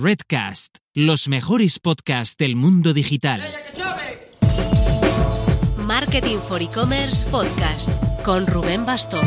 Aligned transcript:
Redcast, 0.00 0.76
los 0.94 1.26
mejores 1.26 1.80
podcasts 1.80 2.36
del 2.36 2.54
mundo 2.54 2.94
digital. 2.94 3.40
Marketing 5.76 6.36
for 6.38 6.62
E-Commerce 6.62 7.28
Podcast 7.28 7.90
con 8.22 8.46
Rubén 8.46 8.86
Bastón. 8.86 9.26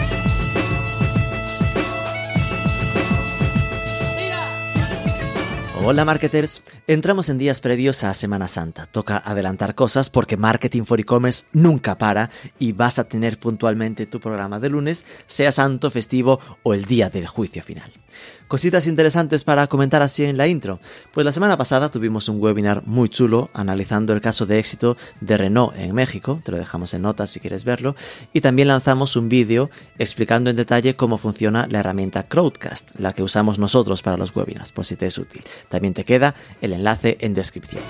Hola 5.84 6.05
marketers, 6.05 6.63
entramos 6.85 7.27
en 7.29 7.39
días 7.39 7.59
previos 7.59 8.03
a 8.03 8.13
Semana 8.13 8.47
Santa. 8.47 8.85
Toca 8.85 9.17
adelantar 9.17 9.73
cosas 9.73 10.11
porque 10.11 10.38
Marketing 10.38 10.83
for 10.83 10.99
E-Commerce 10.99 11.45
nunca 11.53 11.97
para 11.97 12.29
y 12.59 12.71
vas 12.73 12.99
a 12.99 13.05
tener 13.05 13.39
puntualmente 13.39 14.05
tu 14.05 14.19
programa 14.19 14.59
de 14.59 14.69
lunes, 14.69 15.07
sea 15.25 15.51
santo, 15.51 15.89
festivo 15.89 16.39
o 16.61 16.75
el 16.75 16.85
día 16.85 17.09
del 17.09 17.25
juicio 17.25 17.63
final. 17.63 17.91
Cositas 18.52 18.86
interesantes 18.86 19.45
para 19.45 19.65
comentar 19.67 20.02
así 20.02 20.25
en 20.25 20.36
la 20.36 20.45
intro. 20.45 20.81
Pues 21.13 21.23
la 21.23 21.31
semana 21.31 21.55
pasada 21.55 21.89
tuvimos 21.89 22.27
un 22.27 22.41
webinar 22.41 22.85
muy 22.85 23.07
chulo 23.07 23.49
analizando 23.53 24.12
el 24.12 24.20
caso 24.20 24.45
de 24.45 24.59
éxito 24.59 24.98
de 25.21 25.38
Renault 25.38 25.73
en 25.77 25.95
México, 25.95 26.41
te 26.43 26.52
lo 26.52 26.57
dejamos 26.57 26.93
en 26.93 27.03
notas 27.03 27.29
si 27.29 27.40
quieres 27.40 27.63
verlo, 27.63 27.95
y 28.34 28.41
también 28.41 28.67
lanzamos 28.67 29.16
un 29.16 29.29
vídeo 29.29 29.70
explicando 29.98 30.49
en 30.49 30.57
detalle 30.57 30.98
cómo 30.98 31.17
funciona 31.17 31.66
la 31.71 31.79
herramienta 31.79 32.23
Crowdcast, 32.23 32.90
la 32.99 33.13
que 33.13 33.23
usamos 33.23 33.57
nosotros 33.57 34.02
para 34.02 34.17
los 34.17 34.35
webinars, 34.35 34.73
por 34.73 34.84
si 34.84 34.98
te 34.98 35.05
es 35.05 35.18
útil. 35.18 35.45
También 35.70 35.93
te 35.93 36.04
queda 36.04 36.35
el 36.59 36.73
enlace 36.73 37.15
en 37.21 37.34
descripción. 37.34 37.84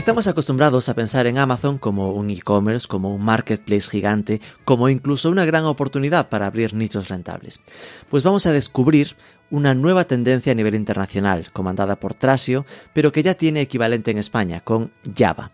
Estamos 0.00 0.26
acostumbrados 0.26 0.88
a 0.88 0.94
pensar 0.94 1.26
en 1.26 1.36
Amazon 1.36 1.76
como 1.76 2.12
un 2.12 2.30
e-commerce, 2.30 2.88
como 2.88 3.14
un 3.14 3.22
marketplace 3.22 3.90
gigante, 3.90 4.40
como 4.64 4.88
incluso 4.88 5.28
una 5.28 5.44
gran 5.44 5.66
oportunidad 5.66 6.30
para 6.30 6.46
abrir 6.46 6.72
nichos 6.72 7.10
rentables. 7.10 7.60
Pues 8.08 8.22
vamos 8.22 8.46
a 8.46 8.52
descubrir 8.52 9.14
una 9.50 9.74
nueva 9.74 10.04
tendencia 10.06 10.52
a 10.52 10.54
nivel 10.54 10.74
internacional, 10.74 11.50
comandada 11.52 12.00
por 12.00 12.14
Trasio, 12.14 12.64
pero 12.94 13.12
que 13.12 13.22
ya 13.22 13.34
tiene 13.34 13.60
equivalente 13.60 14.10
en 14.10 14.16
España, 14.16 14.60
con 14.60 14.90
Java. 15.14 15.50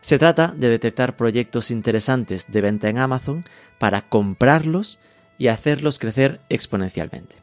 Se 0.00 0.18
trata 0.18 0.54
de 0.56 0.70
detectar 0.70 1.14
proyectos 1.14 1.70
interesantes 1.70 2.50
de 2.50 2.62
venta 2.62 2.88
en 2.88 2.96
Amazon 2.96 3.44
para 3.78 4.00
comprarlos 4.00 5.00
y 5.36 5.48
hacerlos 5.48 5.98
crecer 5.98 6.40
exponencialmente. 6.48 7.36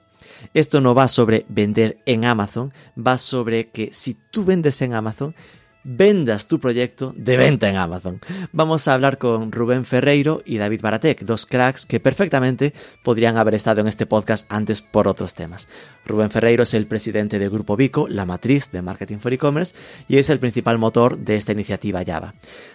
Esto 0.55 0.81
no 0.81 0.95
va 0.95 1.09
sobre 1.09 1.45
vender 1.47 1.99
en 2.07 2.25
Amazon, 2.25 2.73
va 2.97 3.19
sobre 3.19 3.69
que 3.69 3.89
si 3.93 4.15
tú 4.15 4.45
vendes 4.45 4.81
en 4.81 4.93
Amazon, 4.93 5.35
vendas 5.83 6.47
tu 6.47 6.59
proyecto 6.59 7.13
de 7.15 7.37
venta 7.37 7.69
en 7.69 7.77
Amazon. 7.77 8.19
Vamos 8.51 8.87
a 8.87 8.93
hablar 8.93 9.17
con 9.17 9.51
Rubén 9.51 9.85
Ferreiro 9.85 10.41
y 10.45 10.57
David 10.57 10.81
Baratek, 10.81 11.21
dos 11.21 11.45
cracks 11.45 11.85
que 11.85 11.99
perfectamente 11.99 12.73
podrían 13.03 13.37
haber 13.37 13.55
estado 13.55 13.81
en 13.81 13.87
este 13.87 14.05
podcast 14.05 14.51
antes 14.51 14.81
por 14.81 15.07
otros 15.07 15.35
temas. 15.35 15.67
Rubén 16.05 16.31
Ferreiro 16.31 16.63
es 16.63 16.73
el 16.73 16.87
presidente 16.87 17.39
de 17.39 17.49
Grupo 17.49 17.75
Vico, 17.75 18.07
la 18.07 18.25
matriz 18.25 18.71
de 18.71 18.81
Marketing 18.81 19.17
for 19.17 19.33
E-Commerce, 19.33 19.75
y 20.07 20.17
es 20.17 20.29
el 20.29 20.39
principal 20.39 20.77
motor 20.77 21.17
de 21.17 21.35
esta 21.35 21.51
iniciativa 21.51 22.03
Java. 22.05 22.33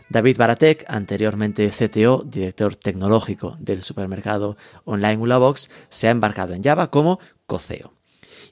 David 0.09 0.37
Baratek, 0.37 0.85
anteriormente 0.89 1.71
CTO, 1.71 2.23
director 2.25 2.77
tecnológico 2.77 3.57
del 3.59 3.83
supermercado 3.83 4.57
online 4.85 5.19
Ulabox, 5.19 5.71
se 5.89 6.09
ha 6.09 6.11
embarcado 6.11 6.55
en 6.55 6.63
Java 6.63 6.91
como 6.91 7.19
coceo. 7.47 7.93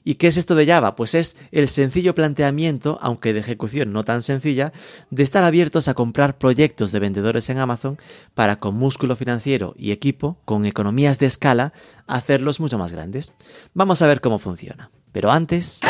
¿Y 0.03 0.15
qué 0.15 0.27
es 0.27 0.37
esto 0.37 0.55
de 0.55 0.65
Java? 0.65 0.95
Pues 0.95 1.15
es 1.15 1.37
el 1.51 1.69
sencillo 1.69 2.15
planteamiento, 2.15 2.97
aunque 3.01 3.33
de 3.33 3.39
ejecución 3.39 3.93
no 3.93 4.03
tan 4.03 4.21
sencilla, 4.21 4.71
de 5.09 5.23
estar 5.23 5.43
abiertos 5.43 5.87
a 5.87 5.93
comprar 5.93 6.37
proyectos 6.37 6.91
de 6.91 6.99
vendedores 6.99 7.49
en 7.49 7.59
Amazon 7.59 7.97
para 8.33 8.57
con 8.57 8.75
músculo 8.75 9.15
financiero 9.15 9.73
y 9.77 9.91
equipo, 9.91 10.37
con 10.45 10.65
economías 10.65 11.19
de 11.19 11.27
escala, 11.27 11.73
hacerlos 12.07 12.59
mucho 12.59 12.77
más 12.77 12.91
grandes. 12.91 13.33
Vamos 13.73 14.01
a 14.01 14.07
ver 14.07 14.21
cómo 14.21 14.39
funciona. 14.39 14.91
Pero 15.11 15.31
antes... 15.31 15.81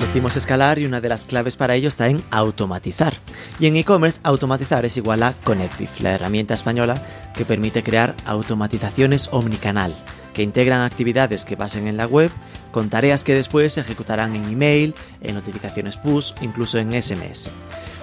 Decimos 0.00 0.34
escalar 0.36 0.78
y 0.78 0.86
una 0.86 1.02
de 1.02 1.10
las 1.10 1.26
claves 1.26 1.56
para 1.56 1.74
ello 1.74 1.86
está 1.86 2.08
en 2.08 2.22
automatizar. 2.30 3.14
Y 3.60 3.66
en 3.66 3.76
e-commerce 3.76 4.18
automatizar 4.24 4.86
es 4.86 4.96
igual 4.96 5.22
a 5.22 5.34
Connective, 5.44 5.90
la 6.00 6.12
herramienta 6.12 6.54
española 6.54 7.02
que 7.34 7.44
permite 7.44 7.82
crear 7.82 8.16
automatizaciones 8.24 9.28
omnicanal 9.30 9.94
que 10.32 10.42
integran 10.42 10.80
actividades 10.80 11.44
que 11.44 11.56
pasen 11.56 11.86
en 11.86 11.96
la 11.96 12.06
web 12.06 12.30
con 12.72 12.88
tareas 12.88 13.24
que 13.24 13.34
después 13.34 13.74
se 13.74 13.80
ejecutarán 13.82 14.34
en 14.34 14.44
email, 14.44 14.94
en 15.20 15.34
notificaciones 15.34 15.96
push, 15.96 16.32
incluso 16.40 16.78
en 16.78 16.92
SMS. 17.00 17.50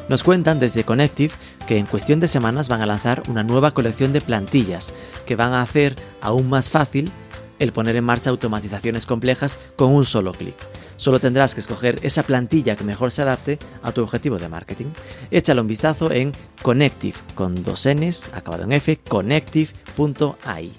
Nos 0.07 0.23
cuentan 0.23 0.59
desde 0.59 0.83
Connective 0.83 1.33
que 1.65 1.77
en 1.77 1.85
cuestión 1.85 2.19
de 2.19 2.27
semanas 2.27 2.69
van 2.69 2.81
a 2.81 2.85
lanzar 2.85 3.23
una 3.27 3.43
nueva 3.43 3.71
colección 3.71 4.13
de 4.13 4.21
plantillas 4.21 4.93
que 5.25 5.35
van 5.35 5.53
a 5.53 5.61
hacer 5.61 5.95
aún 6.21 6.47
más 6.47 6.69
fácil 6.69 7.11
el 7.59 7.73
poner 7.73 7.95
en 7.95 8.03
marcha 8.03 8.29
automatizaciones 8.29 9.05
complejas 9.05 9.59
con 9.75 9.93
un 9.93 10.05
solo 10.05 10.31
clic. 10.31 10.57
Solo 10.95 11.19
tendrás 11.19 11.53
que 11.53 11.61
escoger 11.61 11.99
esa 12.01 12.23
plantilla 12.23 12.75
que 12.75 12.83
mejor 12.83 13.11
se 13.11 13.21
adapte 13.21 13.59
a 13.83 13.91
tu 13.91 14.01
objetivo 14.01 14.37
de 14.37 14.49
marketing. 14.49 14.87
Échale 15.31 15.61
un 15.61 15.67
vistazo 15.67 16.11
en 16.11 16.31
Connective 16.61 17.17
con 17.35 17.63
dos 17.63 17.87
Ns, 17.87 18.25
acabado 18.33 18.63
en 18.63 18.73
F, 18.73 18.97
connective.ai. 19.07 20.73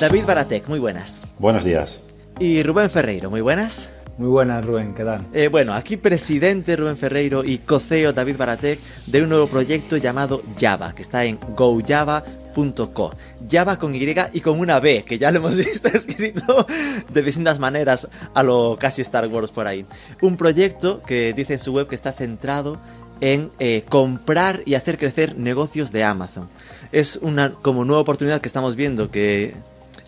David 0.00 0.24
Baratek, 0.26 0.68
muy 0.68 0.80
buenas. 0.80 1.22
Buenos 1.38 1.62
días. 1.62 2.02
Y 2.40 2.64
Rubén 2.64 2.90
Ferreiro, 2.90 3.30
muy 3.30 3.40
buenas. 3.40 3.92
Muy 4.22 4.30
buenas, 4.30 4.64
Rubén, 4.64 4.94
¿qué 4.94 5.02
tal? 5.02 5.26
Eh, 5.32 5.48
bueno, 5.48 5.74
aquí 5.74 5.96
presidente 5.96 6.76
Rubén 6.76 6.96
Ferreiro 6.96 7.42
y 7.42 7.58
coceo 7.58 8.12
David 8.12 8.36
Baratek 8.36 8.78
de 9.08 9.20
un 9.20 9.28
nuevo 9.28 9.48
proyecto 9.48 9.96
llamado 9.96 10.42
Java, 10.60 10.94
que 10.94 11.02
está 11.02 11.24
en 11.24 11.40
gojava.co. 11.56 13.10
Java 13.50 13.80
con 13.80 13.96
Y 13.96 14.14
y 14.32 14.40
con 14.40 14.60
una 14.60 14.78
B, 14.78 15.02
que 15.04 15.18
ya 15.18 15.32
lo 15.32 15.38
hemos 15.38 15.56
visto 15.56 15.88
escrito 15.88 16.64
de 17.12 17.22
distintas 17.22 17.58
maneras 17.58 18.06
a 18.32 18.44
lo 18.44 18.76
casi 18.78 19.02
Star 19.02 19.26
Wars 19.26 19.50
por 19.50 19.66
ahí. 19.66 19.84
Un 20.20 20.36
proyecto 20.36 21.02
que 21.02 21.32
dice 21.32 21.54
en 21.54 21.58
su 21.58 21.72
web 21.72 21.88
que 21.88 21.96
está 21.96 22.12
centrado 22.12 22.78
en 23.20 23.50
eh, 23.58 23.82
comprar 23.88 24.60
y 24.64 24.74
hacer 24.74 24.98
crecer 24.98 25.36
negocios 25.36 25.90
de 25.90 26.04
Amazon. 26.04 26.48
Es 26.92 27.16
una 27.16 27.54
como 27.54 27.84
nueva 27.84 28.02
oportunidad 28.02 28.40
que 28.40 28.46
estamos 28.46 28.76
viendo 28.76 29.10
que 29.10 29.56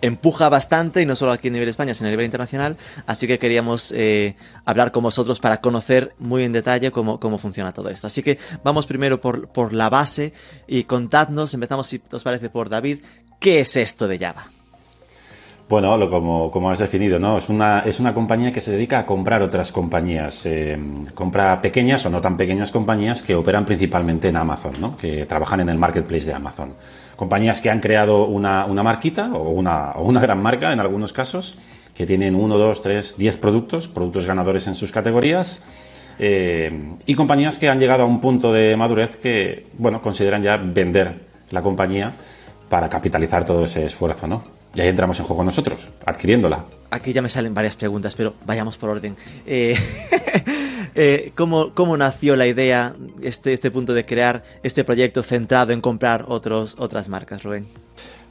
empuja 0.04 0.48
bastante, 0.48 1.00
y 1.00 1.06
no 1.06 1.16
solo 1.16 1.32
aquí 1.32 1.48
a 1.48 1.50
nivel 1.50 1.68
España, 1.68 1.94
sino 1.94 2.08
a 2.08 2.10
nivel 2.10 2.26
internacional, 2.26 2.76
así 3.06 3.26
que 3.26 3.38
queríamos 3.38 3.92
eh, 3.92 4.36
hablar 4.64 4.92
con 4.92 5.02
vosotros 5.02 5.40
para 5.40 5.60
conocer 5.60 6.14
muy 6.18 6.44
en 6.44 6.52
detalle 6.52 6.90
cómo, 6.90 7.18
cómo 7.18 7.38
funciona 7.38 7.72
todo 7.72 7.88
esto. 7.88 8.06
Así 8.06 8.22
que 8.22 8.38
vamos 8.62 8.86
primero 8.86 9.20
por, 9.20 9.48
por 9.48 9.72
la 9.72 9.88
base 9.88 10.32
y 10.66 10.84
contadnos, 10.84 11.54
empezamos 11.54 11.86
si 11.86 12.02
os 12.10 12.22
parece 12.22 12.50
por 12.50 12.68
David, 12.68 12.98
¿qué 13.40 13.60
es 13.60 13.76
esto 13.76 14.06
de 14.06 14.18
Java? 14.18 14.44
Bueno, 15.66 16.10
como, 16.10 16.50
como 16.50 16.70
has 16.70 16.78
definido, 16.78 17.18
¿no? 17.18 17.38
Es 17.38 17.48
una, 17.48 17.80
es 17.80 17.98
una 17.98 18.12
compañía 18.12 18.52
que 18.52 18.60
se 18.60 18.72
dedica 18.72 18.98
a 18.98 19.06
comprar 19.06 19.40
otras 19.40 19.72
compañías. 19.72 20.44
Eh, 20.44 20.78
compra 21.14 21.58
pequeñas 21.62 22.04
o 22.04 22.10
no 22.10 22.20
tan 22.20 22.36
pequeñas 22.36 22.70
compañías 22.70 23.22
que 23.22 23.34
operan 23.34 23.64
principalmente 23.64 24.28
en 24.28 24.36
Amazon, 24.36 24.72
¿no? 24.78 24.96
Que 24.96 25.24
trabajan 25.24 25.60
en 25.60 25.70
el 25.70 25.78
marketplace 25.78 26.26
de 26.26 26.34
Amazon. 26.34 26.74
Compañías 27.16 27.60
que 27.60 27.70
han 27.70 27.80
creado 27.80 28.26
una, 28.26 28.66
una 28.66 28.82
marquita 28.82 29.32
o 29.32 29.50
una, 29.50 29.92
una 29.96 30.20
gran 30.20 30.42
marca 30.42 30.72
en 30.72 30.80
algunos 30.80 31.12
casos, 31.12 31.58
que 31.94 32.06
tienen 32.06 32.34
uno, 32.34 32.58
dos, 32.58 32.82
tres, 32.82 33.16
diez 33.16 33.36
productos, 33.36 33.88
productos 33.88 34.26
ganadores 34.26 34.66
en 34.66 34.74
sus 34.74 34.90
categorías. 34.90 35.64
Eh, 36.18 36.94
y 37.06 37.14
compañías 37.14 37.58
que 37.58 37.68
han 37.68 37.78
llegado 37.78 38.02
a 38.02 38.06
un 38.06 38.20
punto 38.20 38.52
de 38.52 38.76
madurez 38.76 39.16
que, 39.16 39.66
bueno, 39.78 40.00
consideran 40.00 40.42
ya 40.42 40.56
vender 40.56 41.20
la 41.50 41.62
compañía 41.62 42.14
para 42.68 42.88
capitalizar 42.88 43.44
todo 43.44 43.64
ese 43.64 43.84
esfuerzo, 43.84 44.26
¿no? 44.26 44.42
Y 44.74 44.80
ahí 44.80 44.88
entramos 44.88 45.18
en 45.20 45.26
juego 45.26 45.44
nosotros, 45.44 45.90
adquiriéndola. 46.04 46.64
Aquí 46.94 47.12
ya 47.12 47.22
me 47.22 47.28
salen 47.28 47.52
varias 47.54 47.74
preguntas, 47.74 48.14
pero 48.14 48.34
vayamos 48.46 48.76
por 48.76 48.88
orden. 48.88 49.16
Eh, 49.48 49.76
eh, 50.94 51.32
¿cómo, 51.34 51.72
¿cómo, 51.74 51.96
nació 51.96 52.36
la 52.36 52.46
idea, 52.46 52.94
este, 53.20 53.52
este 53.52 53.72
punto 53.72 53.94
de 53.94 54.06
crear 54.06 54.44
este 54.62 54.84
proyecto 54.84 55.24
centrado 55.24 55.72
en 55.72 55.80
comprar 55.80 56.26
otros, 56.28 56.76
otras 56.78 57.08
marcas, 57.08 57.42
Rubén? 57.42 57.66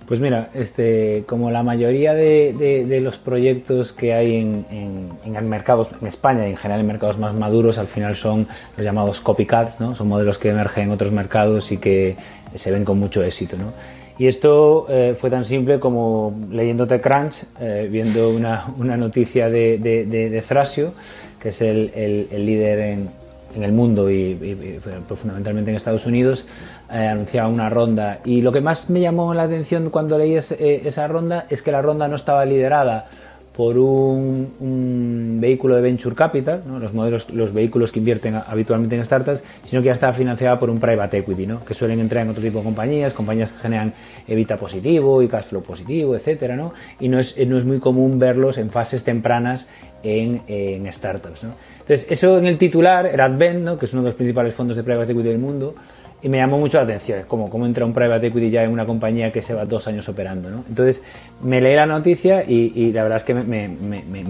Pues 0.05 0.21
mira, 0.21 0.49
este, 0.53 1.25
como 1.27 1.51
la 1.51 1.61
mayoría 1.61 2.13
de, 2.13 2.55
de, 2.57 2.85
de 2.85 3.01
los 3.01 3.17
proyectos 3.17 3.91
que 3.91 4.13
hay 4.13 4.37
en, 4.37 4.65
en, 4.69 5.09
en, 5.25 5.35
el 5.35 5.43
mercado, 5.43 5.89
en 5.99 6.07
España 6.07 6.47
y 6.47 6.51
en 6.51 6.57
general 6.57 6.79
en 6.79 6.87
mercados 6.87 7.17
más 7.17 7.35
maduros, 7.35 7.77
al 7.77 7.87
final 7.87 8.15
son 8.15 8.47
los 8.77 8.85
llamados 8.85 9.19
copycats, 9.19 9.81
¿no? 9.81 9.93
Son 9.93 10.07
modelos 10.07 10.37
que 10.37 10.51
emergen 10.51 10.85
en 10.85 10.91
otros 10.91 11.11
mercados 11.11 11.69
y 11.73 11.79
que 11.79 12.15
se 12.55 12.71
ven 12.71 12.85
con 12.85 12.97
mucho 12.97 13.23
éxito, 13.23 13.57
¿no? 13.57 13.73
Y 14.17 14.27
esto 14.27 14.85
eh, 14.89 15.15
fue 15.19 15.29
tan 15.29 15.43
simple 15.43 15.79
como 15.79 16.35
leyendo 16.51 16.85
TechCrunch, 16.85 17.43
eh, 17.59 17.87
viendo 17.91 18.29
una, 18.29 18.65
una 18.77 18.95
noticia 18.95 19.49
de, 19.49 19.79
de, 19.79 20.05
de, 20.05 20.29
de, 20.29 20.41
Thrasio, 20.41 20.93
que 21.39 21.49
es 21.49 21.61
el, 21.61 21.91
el, 21.95 22.27
el 22.31 22.45
líder 22.45 22.79
en, 22.79 23.09
en, 23.55 23.63
el 23.63 23.71
mundo 23.71 24.11
y, 24.11 24.13
y, 24.13 24.79
y, 24.79 25.15
fundamentalmente 25.15 25.71
en 25.71 25.77
Estados 25.77 26.05
Unidos, 26.05 26.45
eh, 26.91 27.07
anunciaba 27.07 27.49
una 27.49 27.69
ronda. 27.69 28.19
Y 28.23 28.41
lo 28.41 28.51
que 28.51 28.61
más 28.61 28.89
me 28.91 29.01
llamó 29.01 29.33
la 29.33 29.43
atención 29.43 29.89
cuando 29.89 30.17
leí 30.17 30.35
es, 30.35 30.51
esa 30.51 31.07
ronda 31.07 31.47
es 31.49 31.63
que 31.63 31.71
la 31.71 31.81
ronda 31.81 32.07
no 32.07 32.15
estaba 32.15 32.45
liderada 32.45 33.07
por 33.55 33.77
un, 33.77 35.37
vehículo 35.39 35.75
de 35.75 35.81
venture 35.81 36.15
capital, 36.15 36.63
los 36.79 36.93
modelos, 36.93 37.29
los 37.29 37.53
vehículos 37.53 37.91
que 37.91 37.99
invierten 37.99 38.35
habitualmente 38.35 38.95
en 38.95 39.05
startups, 39.05 39.43
sino 39.63 39.81
que 39.81 39.87
ya 39.87 39.91
está 39.91 40.11
financiada 40.13 40.59
por 40.59 40.69
un 40.69 40.79
private 40.79 41.19
equity, 41.19 41.45
¿no? 41.45 41.63
que 41.63 41.73
suelen 41.73 41.99
entrar 41.99 42.23
en 42.23 42.31
otro 42.31 42.41
tipo 42.41 42.59
de 42.59 42.63
compañías, 42.63 43.13
compañías 43.13 43.51
que 43.51 43.59
generan 43.59 43.93
evita 44.27 44.57
positivo 44.57 45.21
y 45.21 45.27
cash 45.27 45.45
flow 45.45 45.61
positivo, 45.61 46.15
etcétera. 46.15 46.57
Y 46.99 47.09
no 47.09 47.19
es, 47.19 47.37
no 47.47 47.57
es 47.57 47.65
muy 47.65 47.79
común 47.79 48.17
verlos 48.17 48.57
en 48.57 48.69
fases 48.69 49.03
tempranas 49.03 49.67
en, 50.03 50.91
startups. 50.91 51.43
Entonces, 51.43 52.07
eso 52.09 52.37
en 52.37 52.45
el 52.45 52.57
titular 52.57 53.05
era 53.05 53.25
Advent, 53.25 53.77
que 53.77 53.85
es 53.85 53.93
uno 53.93 54.03
de 54.03 54.09
los 54.09 54.15
principales 54.15 54.53
fondos 54.53 54.77
de 54.77 54.83
private 54.83 55.11
equity 55.11 55.29
del 55.29 55.39
mundo, 55.39 55.75
y 56.23 56.29
me 56.29 56.37
llamó 56.37 56.57
mucho 56.57 56.77
la 56.77 56.85
atención, 56.85 57.23
como 57.27 57.49
cómo 57.49 57.65
entra 57.65 57.85
un 57.85 57.93
private 57.93 58.27
equity 58.27 58.49
ya 58.49 58.63
en 58.63 58.71
una 58.71 58.85
compañía 58.85 59.29
que 59.33 59.41
se 59.41 59.53
va 59.53 59.65
dos 59.65 59.89
años 59.89 60.07
operando. 60.07 60.49
¿no? 60.49 60.63
Entonces 60.69 61.03
me 61.41 61.59
leí 61.59 61.75
la 61.75 61.85
noticia 61.85 62.45
y, 62.47 62.93
la 62.93 63.03
verdad 63.03 63.17
es 63.17 63.25
que 63.25 63.33
me, 63.33 63.65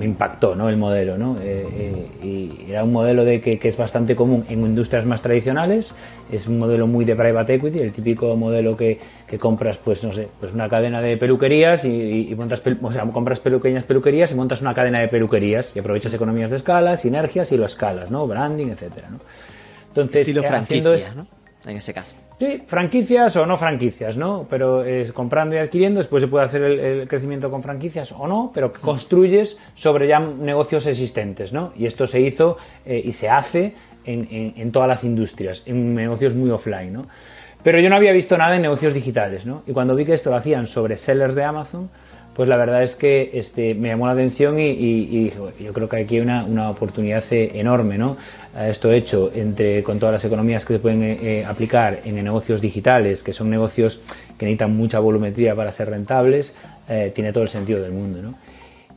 impactó 0.03 0.55
¿no? 0.55 0.69
el 0.69 0.77
modelo. 0.77 1.19
¿no? 1.19 1.37
Eh, 1.39 1.67
eh, 1.71 2.25
y 2.25 2.71
era 2.71 2.83
un 2.83 2.91
modelo 2.91 3.23
de 3.23 3.39
que, 3.41 3.59
es 3.61 3.77
bastante 3.77 4.15
común 4.15 4.43
en 4.49 4.61
industrias 4.61 5.05
más 5.05 5.21
tradicionales, 5.21 5.93
es 6.31 6.47
un 6.47 6.57
modelo 6.57 6.87
muy 6.87 7.05
de 7.05 7.15
private 7.15 7.53
equity, 7.53 7.79
el 7.79 7.91
típico 7.91 8.35
modelo 8.35 8.75
que, 8.75 8.99
que 9.27 9.37
compras 9.37 9.77
pues 9.77 10.03
no 10.03 10.11
sé, 10.11 10.27
pues 10.39 10.51
una 10.51 10.67
cadena 10.69 10.99
de 10.99 11.15
peluquerías 11.17 11.85
y, 11.85 12.33
montas, 12.35 12.63
o 12.81 12.91
sea, 12.91 13.03
compras 13.03 13.39
pequeñas 13.39 13.83
peluquerías 13.83 14.31
y 14.31 14.35
montas 14.35 14.61
una 14.61 14.73
cadena 14.73 14.99
de 14.99 15.09
peluquerías 15.09 15.75
y 15.75 15.79
aprovechas 15.79 16.11
economías 16.11 16.49
de 16.49 16.57
escala, 16.57 16.97
sinergias 16.97 17.51
y 17.51 17.57
lo 17.57 17.67
escalas, 17.67 18.09
¿no? 18.09 18.25
branding, 18.25 18.69
etcétera. 18.69 19.09
¿no? 19.11 19.19
Entonces, 19.89 20.21
Estilo 20.21 20.41
eh, 20.41 20.47
franquicia, 20.47 21.13
¿no? 21.15 21.42
En 21.65 21.77
ese 21.77 21.93
caso. 21.93 22.15
Sí, 22.39 22.63
franquicias 22.65 23.35
o 23.35 23.45
no 23.45 23.57
franquicias, 23.57 24.17
¿no? 24.17 24.45
Pero 24.49 24.83
es 24.83 25.13
comprando 25.13 25.55
y 25.55 25.59
adquiriendo, 25.59 25.99
después 25.99 26.21
se 26.21 26.27
puede 26.27 26.45
hacer 26.45 26.63
el, 26.63 27.07
crecimiento 27.07 27.49
con 27.49 27.63
franquicias 27.63 28.11
o 28.11 28.27
no, 28.27 28.51
pero 28.53 28.73
construyes 28.73 29.59
sobre 29.75 30.07
ya 30.07 30.19
negocios 30.19 30.85
existentes, 30.87 31.53
¿no? 31.53 31.73
Y 31.75 31.85
esto 31.85 32.07
se 32.07 32.19
hizo 32.19 32.57
eh, 32.85 33.01
y 33.03 33.13
se 33.13 33.29
hace 33.29 33.73
en, 34.05 34.71
todas 34.71 34.89
las 34.89 35.03
industrias, 35.03 35.63
en 35.65 35.95
negocios 35.95 36.33
muy 36.33 36.49
offline, 36.49 36.91
¿no? 36.91 37.05
Pero 37.63 37.79
yo 37.79 37.89
no 37.89 37.95
había 37.95 38.11
visto 38.11 38.37
nada 38.37 38.57
en 38.57 38.61
negocios 38.61 38.93
digitales, 38.93 39.45
¿no? 39.45 39.63
Y 39.65 39.71
cuando 39.71 39.95
vi 39.95 40.03
que 40.03 40.13
esto 40.13 40.29
lo 40.29 40.35
hacían 40.35 40.67
sobre 40.67 40.97
sellers 40.97 41.33
de 41.33 41.45
Amazon, 41.45 41.89
pues 42.35 42.49
la 42.49 42.57
verdad 42.57 42.83
es 42.83 42.95
que 42.95 43.31
este, 43.33 43.75
me 43.75 43.89
llamó 43.89 44.07
la 44.07 44.13
atención 44.13 44.59
y, 44.59 45.31
yo 45.59 45.73
creo 45.73 45.87
que 45.87 45.97
aquí 45.97 46.15
hay 46.15 46.21
una, 46.21 46.43
una, 46.45 46.69
oportunidad 46.69 47.23
enorme, 47.31 47.97
¿no? 47.97 48.17
Esto 48.59 48.91
hecho 48.91 49.31
entre, 49.33 49.83
con 49.83 49.99
todas 49.99 50.13
las 50.13 50.25
economías 50.25 50.65
que 50.65 50.73
se 50.73 50.79
pueden 50.79 51.03
eh, 51.03 51.19
eh, 51.21 51.45
aplicar 51.45 51.99
en 52.05 52.23
negocios 52.23 52.61
digitales, 52.61 53.23
que 53.23 53.33
son 53.33 53.49
negocios 53.49 53.99
que 54.37 54.45
necesitan 54.45 54.75
mucha 54.75 54.99
volumetría 54.99 55.55
para 55.55 55.71
ser 55.71 55.89
rentables, 55.89 56.55
eh, 56.89 57.11
tiene 57.13 57.33
todo 57.33 57.43
el 57.43 57.49
sentido 57.49 57.81
del 57.81 57.91
mundo, 57.91 58.21
¿no? 58.21 58.35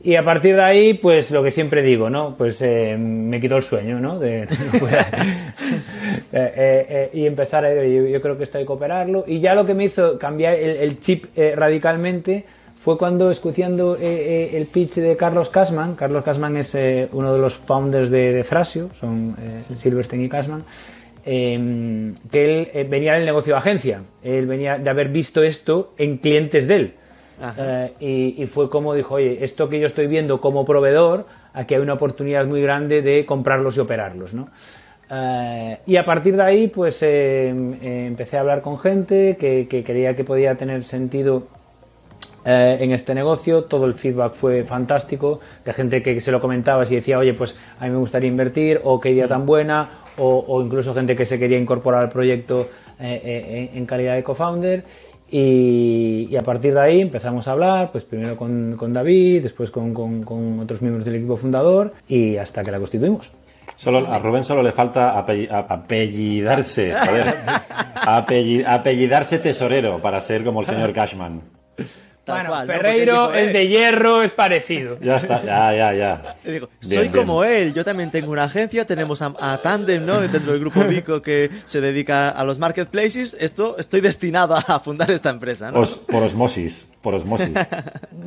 Y 0.03 0.15
a 0.15 0.23
partir 0.23 0.55
de 0.55 0.61
ahí, 0.61 0.93
pues 0.93 1.31
lo 1.31 1.43
que 1.43 1.49
siempre 1.49 1.81
digo, 1.81 2.09
¿no? 2.09 2.35
Pues 2.37 2.61
me 2.61 3.41
quitó 3.41 3.57
el 3.57 3.63
sueño, 3.63 3.99
¿no? 3.99 4.19
De, 4.19 4.47
y 7.13 7.25
empezar 7.25 7.65
a... 7.65 7.73
Yo, 7.73 8.05
yo, 8.05 8.21
creo 8.21 8.37
que 8.37 8.43
esto 8.43 8.59
hay 8.59 8.63
que 8.63 8.67
cooperarlo. 8.67 9.25
Y 9.27 9.39
ya 9.39 9.55
lo 9.55 9.65
que 9.65 9.73
me 9.73 9.85
hizo 9.85 10.19
cambiar 10.19 10.53
el, 10.53 10.99
chip 10.99 11.25
radicalmente 11.55 12.45
fue 12.79 12.97
cuando 12.97 13.31
escuchando 13.31 13.95
eh, 13.95 13.99
eh, 14.01 14.57
el 14.57 14.67
pitch 14.67 14.95
de 14.95 15.17
Carlos 15.17 15.49
Kasman, 15.49 15.95
Carlos 15.95 16.23
Kasman 16.23 16.57
es 16.57 16.75
eh, 16.75 17.09
uno 17.11 17.33
de 17.33 17.39
los 17.39 17.55
founders 17.55 18.09
de, 18.09 18.43
Frasio, 18.43 18.89
son 18.99 19.35
Silverstein 19.75 20.23
y 20.23 20.29
Kasman, 20.29 20.63
em, 21.25 22.15
que 22.31 22.45
él 22.45 22.87
venía 22.87 23.13
del 23.13 23.25
negocio 23.25 23.55
de 23.55 23.57
agencia, 23.57 24.01
él 24.23 24.45
venía 24.45 24.77
de 24.77 24.89
haber 24.89 25.09
visto 25.09 25.43
esto 25.43 25.93
en 25.97 26.17
clientes 26.17 26.67
de 26.67 26.75
él. 26.75 26.93
Y, 27.99 28.45
fue 28.47 28.69
como 28.69 28.93
dijo, 28.93 29.15
oye, 29.15 29.43
esto 29.43 29.69
que 29.69 29.79
yo 29.79 29.85
estoy 29.85 30.07
viendo 30.07 30.39
como 30.39 30.63
proveedor, 30.63 31.25
aquí 31.53 31.75
hay 31.75 31.81
una 31.81 31.93
oportunidad 31.93 32.45
muy 32.45 32.61
grande 32.61 33.01
de 33.01 33.25
comprarlos 33.25 33.77
y 33.77 33.79
operarlos, 33.79 34.33
¿no? 34.33 34.49
y 35.85 35.95
a 35.95 36.03
partir 36.03 36.35
de 36.35 36.43
ahí, 36.43 36.67
pues 36.67 37.01
em, 37.01 37.75
empecé 37.81 38.37
a 38.37 38.41
hablar 38.41 38.61
con 38.61 38.77
gente 38.77 39.37
que, 39.39 39.67
que, 39.69 39.83
creía 39.83 40.15
que 40.15 40.25
podía 40.25 40.55
tener 40.55 40.83
sentido 40.83 41.47
eh, 42.49 42.77
en 42.79 42.93
este 42.93 43.13
negocio. 43.13 43.65
Todo 43.65 43.85
el 43.85 43.93
feedback 43.93 44.31
fue 44.31 44.63
fantástico, 44.63 45.41
de 45.65 45.73
gente 45.73 46.01
que 46.01 46.21
se 46.21 46.31
lo 46.31 46.39
comentaba 46.39 46.85
y 46.85 46.95
decía, 46.95 47.19
oye, 47.19 47.33
pues 47.33 47.57
a 47.77 47.83
mí 47.83 47.91
me 47.91 47.97
gustaría 47.97 48.29
invertir, 48.29 48.79
o 48.85 49.01
qué 49.01 49.11
idea 49.11 49.27
tan 49.27 49.45
buena, 49.45 49.89
o, 50.17 50.61
incluso 50.63 50.93
gente 50.93 51.13
que 51.13 51.25
se 51.25 51.37
quería 51.37 51.59
incorporar 51.59 52.03
al 52.03 52.09
proyecto 52.09 52.69
eh, 53.01 53.21
eh, 53.25 53.71
en 53.73 53.85
calidad 53.85 54.15
de 54.15 54.23
co-founder. 54.23 54.85
Y, 55.29 56.33
a 56.37 56.41
partir 56.41 56.73
de 56.73 56.79
ahí 56.79 57.01
empezamos 57.01 57.49
a 57.49 57.51
hablar, 57.51 57.91
pues 57.91 58.05
primero 58.05 58.37
con, 58.37 58.77
con 58.77 58.93
David, 58.93 59.43
después 59.43 59.69
con, 59.69 59.93
con, 59.93 60.59
otros 60.61 60.81
miembros 60.81 61.03
del 61.03 61.15
equipo 61.15 61.35
fundador 61.35 61.95
y 62.07 62.37
hasta 62.37 62.63
que 62.63 62.71
la 62.71 62.79
constituimos. 62.79 63.29
Solo, 63.75 64.07
a 64.09 64.19
Rubén 64.19 64.45
solo 64.45 64.63
le 64.63 64.71
falta 64.71 65.19
apellidarse, 65.19 66.93
apellidarse 68.65 69.39
tesorero 69.39 70.01
para 70.01 70.21
ser 70.21 70.45
como 70.45 70.61
el 70.61 70.65
señor 70.65 70.93
Cashman 70.93 71.41
bueno, 72.27 72.65
Ferreiro 72.65 73.33
es 73.33 73.53
de 73.53 73.67
hierro, 73.67 74.21
es 74.23 74.31
parecido. 74.31 74.97
Ya 74.99 75.17
está, 75.17 75.43
ya, 75.43 75.73
ya, 75.73 75.93
ya. 75.93 76.35
soy 76.79 77.09
como 77.09 77.43
él, 77.43 77.73
yo 77.73 77.83
también 77.83 78.11
tengo 78.11 78.31
una 78.31 78.43
agencia, 78.45 78.85
tenemos 78.85 79.21
a, 79.21 79.61
Tandem, 79.61 80.05
¿no? 80.05 80.19
Dentro 80.21 80.51
del 80.51 80.59
grupo 80.59 80.83
Vico 80.83 81.21
que 81.21 81.49
se 81.63 81.81
dedica 81.81 82.29
a 82.29 82.43
los 82.43 82.59
marketplaces. 82.59 83.35
Esto, 83.39 83.77
estoy 83.77 84.01
destinado 84.01 84.55
a 84.55 84.79
fundar 84.79 85.11
esta 85.11 85.29
empresa, 85.29 85.71
¿no? 85.71 85.83
por 86.07 86.23
osmosis, 86.23 86.91
por 87.01 87.15
osmosis. 87.15 87.49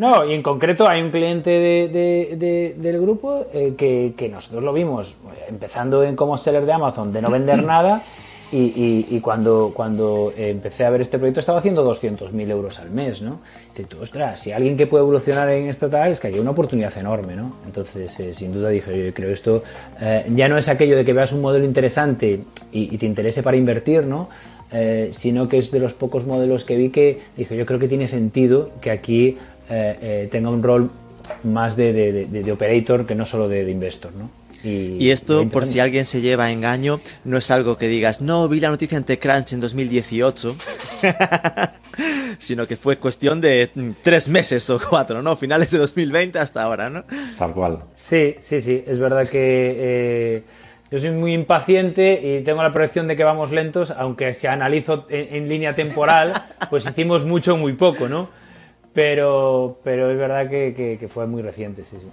No, 0.00 0.24
y 0.24 0.32
en 0.32 0.42
concreto 0.42 0.88
hay 0.88 1.02
un 1.02 1.10
cliente 1.10 1.50
de, 1.50 2.74
del 2.74 3.00
grupo 3.02 3.46
eh, 3.52 3.74
que, 3.76 4.14
que 4.16 4.30
nosotros 4.30 4.62
lo 4.62 4.72
vimos 4.72 5.18
empezando 5.46 6.02
en 6.02 6.16
como 6.16 6.38
seller 6.38 6.64
de 6.64 6.72
Amazon, 6.72 7.12
de 7.12 7.20
no 7.20 7.30
vender 7.30 7.62
nada 7.64 8.00
y, 8.52 9.20
cuando, 9.20 9.72
cuando 9.74 10.32
empecé 10.36 10.84
a 10.84 10.90
ver 10.90 11.02
este 11.02 11.18
proyecto 11.18 11.40
estaba 11.40 11.58
haciendo 11.58 11.88
200.000 11.88 12.50
euros 12.50 12.78
al 12.80 12.90
mes, 12.90 13.22
¿no? 13.22 13.40
Tú, 13.88 14.00
ostras, 14.00 14.40
si 14.40 14.52
alguien 14.52 14.76
que 14.76 14.86
puede 14.86 15.02
evolucionar 15.02 15.48
en 15.50 15.68
esto 15.68 15.88
tal, 15.88 16.12
es 16.12 16.20
que 16.20 16.28
hay 16.28 16.38
una 16.38 16.50
oportunidad 16.50 16.96
enorme, 16.98 17.36
¿no? 17.36 17.56
Entonces, 17.64 18.18
eh, 18.20 18.34
sin 18.34 18.52
duda 18.52 18.68
dije, 18.68 19.06
yo 19.06 19.14
creo 19.14 19.30
esto 19.30 19.62
eh, 20.00 20.26
ya 20.34 20.48
no 20.48 20.58
es 20.58 20.68
aquello 20.68 20.96
de 20.96 21.04
que 21.04 21.12
veas 21.12 21.32
un 21.32 21.40
modelo 21.40 21.64
interesante 21.64 22.40
y, 22.72 22.98
te 22.98 23.06
interese 23.06 23.42
para 23.42 23.56
invertir, 23.56 24.06
¿no? 24.06 24.28
Eh, 24.72 25.10
sino 25.12 25.48
que 25.48 25.58
es 25.58 25.70
de 25.70 25.80
los 25.80 25.94
pocos 25.94 26.26
modelos 26.26 26.64
que 26.64 26.76
vi 26.76 26.90
que 26.90 27.20
dije, 27.36 27.56
yo 27.56 27.66
creo 27.66 27.78
que 27.78 27.88
tiene 27.88 28.06
sentido 28.06 28.70
que 28.80 28.90
aquí 28.90 29.38
tenga 30.30 30.50
un 30.50 30.64
rol 30.64 30.90
más 31.44 31.76
de, 31.76 31.92
de, 31.92 32.52
operator 32.52 33.06
que 33.06 33.14
no 33.14 33.24
solo 33.24 33.48
de, 33.48 33.70
investor, 33.70 34.12
¿no? 34.14 34.39
Y, 34.62 35.10
esto, 35.10 35.48
por 35.48 35.66
si 35.66 35.80
alguien 35.80 36.04
se 36.04 36.20
lleva 36.20 36.44
a 36.44 36.52
engaño, 36.52 37.00
no 37.24 37.38
es 37.38 37.50
algo 37.50 37.78
que 37.78 37.88
digas, 37.88 38.20
no, 38.20 38.46
vi 38.48 38.60
la 38.60 38.68
noticia 38.68 38.98
en 38.98 39.04
TechCrunch 39.04 39.54
en 39.54 39.60
2018, 39.60 40.56
sino 42.38 42.66
que 42.66 42.76
fue 42.76 42.96
cuestión 42.96 43.40
de 43.40 43.70
tres 44.02 44.28
meses 44.28 44.68
o 44.68 44.78
cuatro, 44.78 45.22
¿no? 45.22 45.36
Finales 45.36 45.70
de 45.70 45.78
2020 45.78 46.38
hasta 46.38 46.62
ahora, 46.62 46.90
¿no? 46.90 47.04
Tal 47.38 47.52
cual. 47.52 47.84
Sí, 47.94 48.36
sí, 48.40 48.60
sí, 48.60 48.84
es 48.86 48.98
verdad 48.98 49.28
que... 49.28 49.76
Eh, 49.78 50.42
yo 50.90 50.98
soy 50.98 51.12
muy 51.12 51.34
impaciente 51.34 52.20
y 52.20 52.42
tengo 52.42 52.64
la 52.64 52.72
proyección 52.72 53.06
de 53.06 53.16
que 53.16 53.22
vamos 53.22 53.52
lentos, 53.52 53.92
aunque 53.92 54.34
si 54.34 54.48
analizo 54.48 55.06
en, 55.08 55.48
línea 55.48 55.72
temporal, 55.72 56.32
pues 56.70 56.84
hicimos 56.84 57.24
mucho 57.24 57.56
muy 57.56 57.74
poco, 57.74 58.08
¿no? 58.08 58.28
Pero, 58.92 59.78
pero 59.84 60.10
es 60.10 60.18
verdad 60.18 60.50
que, 60.50 60.96
que 60.98 61.08
fue 61.08 61.28
muy 61.28 61.42
reciente, 61.42 61.84
sí, 61.84 61.96
sí. 62.00 62.08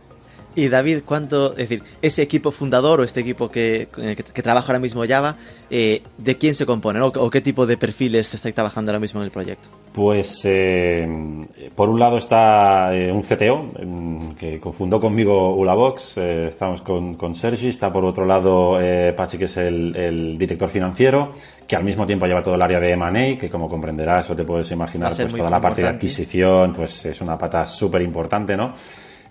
Y 0.58 0.70
David, 0.70 1.04
¿cuánto, 1.06 1.52
es 1.52 1.70
decir, 1.70 1.84
ese 2.02 2.24
equipo 2.24 2.50
fundador 2.50 3.00
o 3.00 3.04
este 3.04 3.20
equipo 3.20 3.52
que, 3.52 3.90
que, 3.92 4.42
trabaja 4.42 4.70
ahora 4.70 4.80
mismo 4.80 5.04
Java, 5.08 5.36
eh, 5.70 6.02
¿de 6.18 6.36
quién 6.40 6.56
se 6.56 6.66
compone 6.66 7.00
o 7.00 7.30
qué 7.30 7.42
tipo 7.42 7.68
de 7.68 7.78
perfiles 7.78 8.34
estáis 8.34 8.56
trabajando 8.56 8.90
ahora 8.90 9.00
mismo 9.00 9.20
en 9.20 9.26
el 9.26 9.32
proyecto? 9.32 9.70
Pues 9.94 10.42
eh, 10.46 11.08
por 11.76 11.90
un 11.90 12.00
lado 12.00 12.18
está 12.18 12.92
eh, 12.92 13.12
un 13.12 13.22
CTO 13.22 13.72
em, 13.78 14.34
que 14.34 14.60
confundó 14.60 15.00
conmigo 15.00 15.56
Ulabox, 15.56 16.18
estamos 16.18 16.82
con, 16.82 17.14
con, 17.14 17.36
Sergi, 17.36 17.68
está 17.68 17.92
por 17.94 18.04
otro 18.04 18.26
lado 18.26 18.80
Pachi 19.16 19.38
que 19.38 19.46
es 19.46 19.58
el, 19.58 20.40
director 20.40 20.70
financiero, 20.70 21.34
que 21.68 21.76
al 21.76 21.84
mismo 21.84 22.08
tiempo 22.08 22.26
lleva 22.26 22.42
todo 22.42 22.56
el 22.56 22.64
área 22.64 22.80
de 22.80 22.94
M&A, 22.94 23.38
que 23.38 23.48
como 23.48 23.70
comprenderás 23.70 24.32
o 24.32 24.36
te 24.36 24.44
puedes 24.44 24.72
imaginar, 24.72 25.14
pues 25.16 25.36
toda 25.36 25.52
la 25.52 25.62
parte 25.62 25.84
de 25.84 25.90
adquisición, 25.90 26.74
pues 26.74 27.06
es 27.06 27.22
una 27.22 27.38
pata 27.38 27.64
súper 27.68 28.02
importante, 28.02 28.58
¿no? 28.58 28.74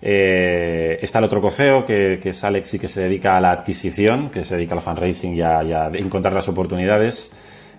Eh, 0.01 0.99
está 1.01 1.19
el 1.19 1.25
otro 1.25 1.41
coceo, 1.41 1.83
que, 1.85 2.19
es 2.23 2.43
Alex 2.43 2.75
y 2.75 2.79
que 2.79 2.87
se 2.87 3.01
dedica 3.01 3.37
a 3.37 3.41
la 3.41 3.51
adquisición, 3.51 4.29
que 4.29 4.43
se 4.43 4.55
dedica 4.55 4.75
al 4.75 4.81
fundraising 4.81 5.35
y 5.35 5.41
a, 5.41 5.89
encontrar 5.93 6.33
las 6.33 6.47
oportunidades. 6.49 7.31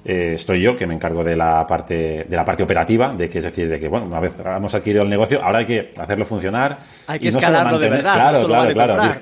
Eh, 0.04 0.32
estoy 0.34 0.62
yo, 0.62 0.76
que 0.76 0.86
me 0.86 0.94
encargo 0.94 1.24
de 1.24 1.36
la 1.36 1.66
parte 1.66 2.24
de 2.28 2.36
la 2.36 2.44
parte 2.44 2.62
operativa, 2.62 3.12
de 3.14 3.28
que 3.28 3.38
es 3.38 3.44
decir, 3.44 3.68
de 3.68 3.78
que 3.80 3.88
bueno, 3.88 4.06
una 4.06 4.20
vez 4.20 4.36
hemos 4.44 4.74
adquirido 4.74 5.02
el 5.02 5.10
negocio, 5.10 5.42
ahora 5.42 5.58
hay 5.58 5.66
que 5.66 5.92
hacerlo 5.98 6.24
funcionar. 6.24 6.78
Hay 7.06 7.18
que 7.18 7.28
escalarlo 7.28 7.78
de 7.78 7.90
verdad. 7.90 8.14
Claro, 8.14 8.46
claro, 8.46 8.72
claro. 8.72 9.14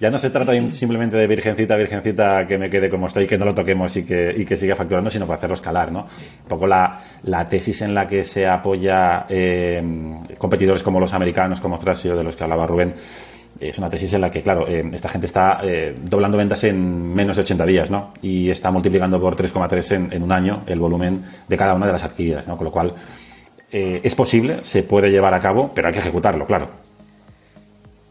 Ya 0.00 0.10
no 0.10 0.16
se 0.16 0.30
trata 0.30 0.58
simplemente 0.70 1.18
de 1.18 1.26
virgencita, 1.26 1.76
virgencita 1.76 2.46
que 2.46 2.56
me 2.56 2.70
quede 2.70 2.88
como 2.88 3.06
estoy, 3.06 3.26
que 3.26 3.36
no 3.36 3.44
lo 3.44 3.54
toquemos 3.54 3.94
y 3.98 4.04
que, 4.04 4.56
siga 4.56 4.74
facturando, 4.74 5.10
sino 5.10 5.26
para 5.26 5.34
hacerlo 5.34 5.52
escalar, 5.52 5.92
¿no? 5.92 6.00
Un 6.42 6.48
poco 6.48 6.66
la, 6.66 6.98
tesis 7.50 7.82
en 7.82 7.92
la 7.92 8.06
que 8.06 8.24
se 8.24 8.46
apoya 8.46 9.26
eh, 9.28 9.82
competidores 10.38 10.82
como 10.82 11.00
los 11.00 11.12
americanos, 11.12 11.60
como 11.60 11.78
Thrasio, 11.78 12.16
de 12.16 12.24
los 12.24 12.34
que 12.34 12.44
hablaba 12.44 12.66
Rubén, 12.66 12.94
es 13.60 13.78
una 13.78 13.90
tesis 13.90 14.14
en 14.14 14.22
la 14.22 14.30
que, 14.30 14.40
claro, 14.40 14.66
eh, 14.66 14.88
esta 14.90 15.10
gente 15.10 15.26
está 15.26 15.60
eh, 15.62 15.94
doblando 16.02 16.38
ventas 16.38 16.64
en 16.64 17.14
menos 17.14 17.36
de 17.36 17.42
80 17.42 17.66
días, 17.66 17.90
¿no? 17.90 18.14
Y 18.22 18.48
está 18.48 18.70
multiplicando 18.70 19.20
por 19.20 19.36
3,3 19.36 19.96
en, 19.96 20.12
en, 20.14 20.22
un 20.22 20.32
año 20.32 20.62
el 20.66 20.80
volumen 20.80 21.22
de 21.46 21.56
cada 21.58 21.74
una 21.74 21.84
de 21.84 21.92
las 21.92 22.04
adquiridas, 22.04 22.48
¿no? 22.48 22.56
Con 22.56 22.64
lo 22.64 22.70
cual, 22.70 22.94
es 23.70 24.14
posible, 24.14 24.60
se 24.62 24.82
puede 24.82 25.10
llevar 25.10 25.34
a 25.34 25.40
cabo, 25.40 25.72
pero 25.74 25.88
hay 25.88 25.92
que 25.92 26.00
ejecutarlo, 26.00 26.46
claro. 26.46 26.89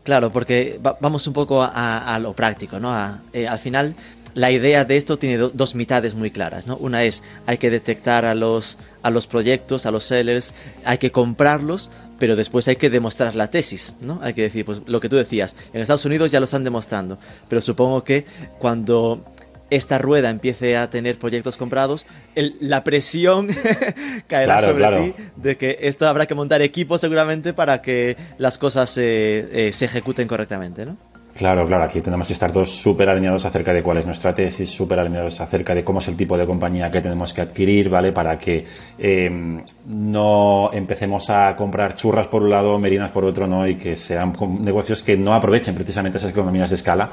Claro, 0.09 0.31
porque 0.31 0.79
va, 0.83 0.97
vamos 0.99 1.27
un 1.27 1.33
poco 1.33 1.61
a, 1.61 2.17
lo 2.19 2.33
práctico, 2.33 2.79
¿no? 2.79 2.91
A, 2.91 3.19
al 3.47 3.59
final, 3.59 3.93
la 4.33 4.49
idea 4.49 4.83
de 4.83 4.97
esto 4.97 5.19
tiene 5.19 5.37
do, 5.37 5.51
dos 5.53 5.75
mitades 5.75 6.15
muy 6.15 6.31
claras, 6.31 6.65
¿no? 6.65 6.77
Una 6.77 7.03
es 7.03 7.21
hay 7.45 7.59
que 7.59 7.69
detectar 7.69 8.25
a 8.25 8.33
los, 8.33 8.79
a 9.03 9.11
los 9.11 9.27
proyectos, 9.27 9.85
a 9.85 9.91
los 9.91 10.05
sellers, 10.05 10.55
hay 10.83 10.97
que 10.97 11.11
comprarlos, 11.11 11.91
pero 12.17 12.35
después 12.35 12.67
hay 12.67 12.77
que 12.77 12.89
demostrar 12.89 13.35
la 13.35 13.51
tesis, 13.51 13.93
¿no? 14.01 14.19
Hay 14.23 14.33
que 14.33 14.41
decir, 14.41 14.65
pues 14.65 14.81
lo 14.87 14.99
que 14.99 15.09
tú 15.09 15.15
decías, 15.15 15.55
en 15.73 15.81
Estados 15.81 16.05
Unidos 16.05 16.31
ya 16.31 16.39
lo 16.39 16.45
están 16.45 16.63
demostrando, 16.63 17.19
pero 17.47 17.61
supongo 17.61 18.03
que 18.03 18.25
cuando 18.57 19.23
esta 19.69 19.97
rueda 19.97 20.29
empiece 20.29 20.77
a 20.77 20.89
tener 20.89 21.17
proyectos 21.17 21.57
comprados, 21.57 22.05
el, 22.35 22.55
la 22.59 22.83
presión 22.83 23.47
caerá 24.27 24.57
Claro, 24.57 24.67
sobre 24.67 24.77
claro. 24.77 25.03
ti 25.03 25.13
de 25.35 25.57
que 25.57 25.77
esto 25.81 26.07
habrá 26.07 26.25
que 26.25 26.35
montar 26.35 26.61
equipos 26.61 27.01
seguramente 27.01 27.53
para 27.53 27.81
que 27.81 28.17
las 28.37 28.57
cosas 28.57 28.97
eh, 28.97 29.49
eh, 29.51 29.73
se 29.73 29.85
ejecuten 29.85 30.27
correctamente, 30.27 30.85
¿no? 30.85 30.97
Claro, 31.39 31.65
claro, 31.65 31.85
aquí 31.85 32.01
tenemos 32.01 32.27
que 32.27 32.33
estar 32.33 32.51
todos 32.51 32.69
súper 32.69 33.07
alineados 33.07 33.45
acerca 33.45 33.71
de 33.71 33.81
cuál 33.81 33.95
es 33.95 34.05
nuestra 34.05 34.35
tesis, 34.35 34.69
súper 34.69 34.99
alineados 34.99 35.39
acerca 35.39 35.73
de 35.73 35.85
cómo 35.85 35.99
es 35.99 36.07
el 36.09 36.17
tipo 36.17 36.37
de 36.37 36.45
compañía 36.45 36.91
que 36.91 36.99
tenemos 36.99 37.33
que 37.33 37.39
adquirir, 37.39 37.89
¿vale? 37.89 38.11
Para 38.11 38.37
que 38.37 38.65
eh, 38.97 39.61
no 39.85 40.69
empecemos 40.73 41.29
a 41.29 41.55
comprar 41.55 41.95
churras 41.95 42.27
por 42.27 42.43
un 42.43 42.49
lado, 42.49 42.77
merinas 42.77 43.11
por 43.11 43.23
otro, 43.23 43.47
¿no? 43.47 43.65
Y 43.65 43.75
que 43.75 43.95
sean 43.95 44.33
negocios 44.59 45.01
que 45.01 45.15
no 45.15 45.33
aprovechen 45.33 45.75
precisamente 45.75 46.17
esas 46.17 46.31
economías 46.31 46.71
de 46.71 46.75
escala 46.75 47.09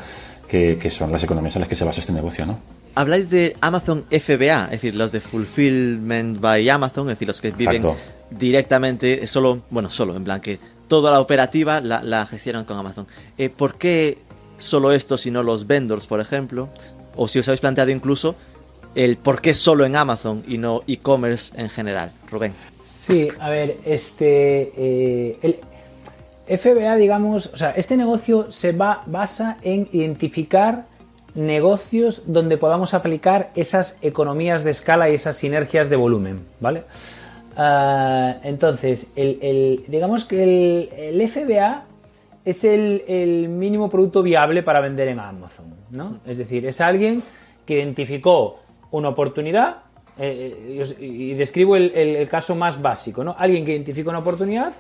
que, 0.49 0.79
que 0.79 0.91
son 0.91 1.13
las 1.13 1.23
economías 1.25 1.57
en 1.57 1.61
las 1.61 1.69
que 1.69 1.75
se 1.77 1.85
basa 1.85 2.01
este 2.01 2.13
negocio, 2.13 2.47
¿no? 2.47 2.59
Habláis 2.95 3.29
de 3.29 3.57
Amazon 3.61 4.05
FBA, 4.11 4.65
es 4.67 4.71
decir, 4.71 4.95
los 4.95 5.13
de 5.13 5.21
Fulfillment 5.21 6.41
by 6.41 6.69
Amazon, 6.71 7.09
es 7.11 7.17
decir, 7.17 7.29
los 7.29 7.41
que 7.41 7.51
viven 7.51 7.77
Exacto. 7.77 7.97
directamente, 8.31 9.27
solo, 9.27 9.63
bueno, 9.71 9.91
solo, 9.91 10.17
en 10.17 10.25
plan 10.25 10.41
que 10.41 10.59
toda 10.89 11.11
la 11.11 11.21
operativa 11.21 11.81
la, 11.81 12.03
la 12.03 12.25
gestionan 12.27 12.65
con 12.65 12.79
Amazon. 12.79 13.07
Eh, 13.37 13.51
¿Por 13.51 13.77
qué 13.77 14.19
solo 14.59 14.93
esto, 14.93 15.19
si 15.19 15.31
no 15.31 15.43
los 15.43 15.67
vendors, 15.67 16.07
por 16.07 16.21
ejemplo? 16.21 16.69
O 17.17 17.29
si 17.29 17.39
os 17.39 17.49
habéis 17.49 17.61
planteado 17.61 17.91
incluso 17.91 18.35
el 18.95 19.19
por 19.19 19.43
qué 19.43 19.53
solo 19.53 19.85
en 19.85 19.95
Amazon 19.97 20.43
y 20.49 20.57
no 20.57 20.83
e-commerce 20.87 21.53
en 21.57 21.69
general, 21.69 22.13
Rubén. 22.31 22.55
Sí, 22.83 23.29
a 23.41 23.51
ver, 23.51 23.77
este. 23.85 24.73
eh, 24.77 25.39
el 25.43 25.59
FBA, 26.47 26.97
digamos, 26.97 27.47
o 27.53 27.57
sea, 27.57 27.71
este 27.73 27.97
negocio 27.97 28.51
se 28.53 28.73
va, 28.73 29.03
basa 29.07 29.59
en 29.63 29.89
identificar 29.93 30.85
negocios 31.35 32.23
donde 32.27 32.57
podamos 32.57 32.95
aplicar 32.95 33.51
esas 33.57 33.99
economías 34.03 34.65
de 34.65 34.71
escala 34.71 35.11
y 35.11 35.15
esas 35.15 35.37
sinergias 35.37 35.91
de 35.91 35.97
volumen, 35.97 36.41
¿vale? 36.61 36.85
Ah, 37.57 38.37
entonces, 38.43 39.09
el, 39.17 39.85
digamos 39.89 40.25
que 40.25 40.89
el, 41.11 41.29
FBA 41.29 41.85
es 42.45 42.65
el, 42.65 43.49
mínimo 43.49 43.91
producto 43.91 44.23
viable 44.23 44.63
para 44.63 44.81
vender 44.81 45.09
en 45.09 45.19
Amazon, 45.21 45.75
¿no? 45.91 46.19
Es 46.27 46.39
decir, 46.39 46.67
es 46.67 46.81
alguien 46.81 47.23
que 47.65 47.75
identificó 47.79 48.61
una 48.91 49.09
oportunidad, 49.09 49.79
eh, 50.19 50.75
y 50.77 50.81
os- 50.81 50.95
y 51.01 51.35
describo 51.35 51.77
el, 51.77 51.93
el- 51.95 52.17
el 52.17 52.29
caso 52.29 52.55
más 52.55 52.81
básico, 52.81 53.25
¿no? 53.25 53.35
Alguien 53.39 53.65
que 53.65 53.73
identifica 53.73 54.11
una 54.11 54.21
oportunidad, 54.21 54.73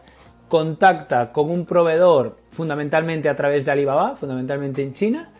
contacta 0.48 1.32
con 1.32 1.50
un 1.50 1.64
proveedor 1.66 2.36
fundamentalmente 2.50 3.28
a 3.28 3.34
través 3.36 3.64
de 3.64 3.70
Alibaba, 3.72 4.14
fundamentalmente 4.16 4.82
en 4.82 4.92
China, 4.92 5.30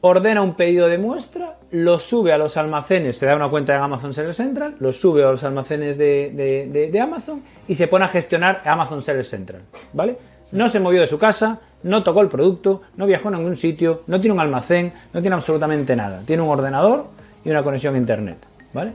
ordena 0.00 0.42
un 0.42 0.54
pedido 0.54 0.86
de 0.88 0.98
muestra, 0.98 1.56
lo 1.70 1.98
sube 1.98 2.32
a 2.32 2.38
los 2.38 2.56
almacenes, 2.56 3.18
se 3.18 3.26
da 3.26 3.34
una 3.36 3.48
cuenta 3.50 3.74
en 3.74 3.82
Amazon 3.82 4.14
Seller 4.14 4.34
Central, 4.34 4.76
lo 4.78 4.92
sube 4.92 5.24
a 5.24 5.30
los 5.30 5.42
almacenes 5.44 5.98
de, 5.98 6.32
de- 6.34 6.68
de- 6.72 6.90
de 6.90 7.00
Amazon 7.00 7.42
y 7.66 7.74
se 7.74 7.88
pone 7.88 8.04
a 8.04 8.08
gestionar 8.08 8.62
Amazon 8.64 9.02
Seller 9.02 9.24
Central, 9.24 9.62
¿vale? 9.92 10.16
No 10.52 10.68
se 10.68 10.80
movió 10.80 11.00
de 11.00 11.06
su 11.06 11.18
casa, 11.18 11.60
no 11.82 12.02
tocó 12.02 12.20
el 12.22 12.28
producto, 12.28 12.82
no 12.96 13.06
viajó 13.06 13.28
a 13.28 13.32
ningún 13.32 13.56
sitio, 13.56 14.02
no 14.06 14.20
tiene 14.20 14.34
un 14.34 14.40
almacén, 14.40 14.92
no 15.12 15.20
tiene 15.20 15.34
absolutamente 15.34 15.94
nada. 15.94 16.22
Tiene 16.24 16.42
un 16.42 16.48
ordenador 16.48 17.06
y 17.44 17.50
una 17.50 17.62
conexión 17.62 17.94
a 17.94 17.98
internet, 17.98 18.38
¿vale? 18.72 18.94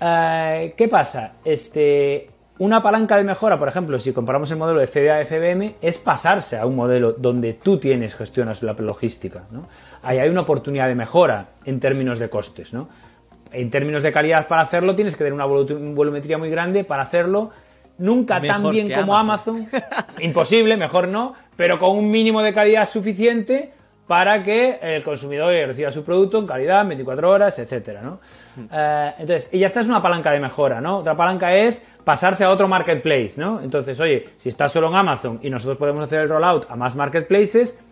Eh, 0.00 0.74
¿Qué 0.76 0.88
pasa? 0.88 1.32
Este, 1.44 2.30
una 2.58 2.82
palanca 2.82 3.16
de 3.16 3.24
mejora, 3.24 3.58
por 3.58 3.68
ejemplo, 3.68 3.98
si 4.00 4.12
comparamos 4.12 4.50
el 4.50 4.56
modelo 4.56 4.80
de 4.80 4.86
FBA 4.86 5.24
FBM, 5.24 5.76
es 5.80 5.98
pasarse 5.98 6.58
a 6.58 6.66
un 6.66 6.74
modelo 6.76 7.12
donde 7.12 7.52
tú 7.52 7.78
tienes, 7.78 8.14
gestionas 8.16 8.62
la 8.62 8.72
logística. 8.72 9.44
¿no? 9.50 9.68
Ahí 10.02 10.18
hay 10.18 10.28
una 10.28 10.40
oportunidad 10.40 10.88
de 10.88 10.94
mejora 10.94 11.46
en 11.64 11.78
términos 11.78 12.18
de 12.18 12.28
costes. 12.28 12.72
¿no? 12.74 12.88
En 13.52 13.70
términos 13.70 14.02
de 14.02 14.10
calidad 14.12 14.48
para 14.48 14.62
hacerlo, 14.62 14.94
tienes 14.94 15.14
que 15.14 15.18
tener 15.18 15.32
una 15.32 15.46
volu- 15.46 15.94
volumetría 15.94 16.36
muy 16.38 16.50
grande 16.50 16.84
para 16.84 17.02
hacerlo. 17.02 17.50
Nunca 17.98 18.40
tan 18.40 18.70
bien 18.70 18.90
como 18.92 19.16
Amazon. 19.16 19.66
Amazon. 19.72 20.14
Imposible, 20.20 20.76
mejor 20.76 21.08
no, 21.08 21.34
pero 21.56 21.78
con 21.78 21.96
un 21.96 22.10
mínimo 22.10 22.42
de 22.42 22.54
calidad 22.54 22.88
suficiente 22.88 23.72
para 24.08 24.42
que 24.42 24.78
el 24.80 25.04
consumidor 25.04 25.52
reciba 25.66 25.92
su 25.92 26.02
producto 26.02 26.38
en 26.38 26.46
calidad, 26.46 26.84
24 26.86 27.30
horas, 27.30 27.58
etcétera, 27.58 28.00
¿no? 28.00 28.20
Eh, 28.72 29.14
entonces, 29.18 29.52
y 29.52 29.58
ya 29.58 29.66
esta 29.66 29.80
es 29.80 29.86
una 29.86 30.02
palanca 30.02 30.32
de 30.32 30.40
mejora, 30.40 30.80
¿no? 30.80 30.98
Otra 30.98 31.14
palanca 31.14 31.54
es 31.54 31.86
pasarse 32.04 32.42
a 32.42 32.50
otro 32.50 32.66
marketplace, 32.68 33.34
¿no? 33.36 33.60
Entonces, 33.60 34.00
oye, 34.00 34.30
si 34.38 34.48
estás 34.48 34.72
solo 34.72 34.88
en 34.88 34.94
Amazon 34.94 35.38
y 35.42 35.50
nosotros 35.50 35.76
podemos 35.76 36.02
hacer 36.02 36.20
el 36.20 36.28
rollout 36.30 36.70
a 36.70 36.74
más 36.74 36.96
marketplaces, 36.96 37.84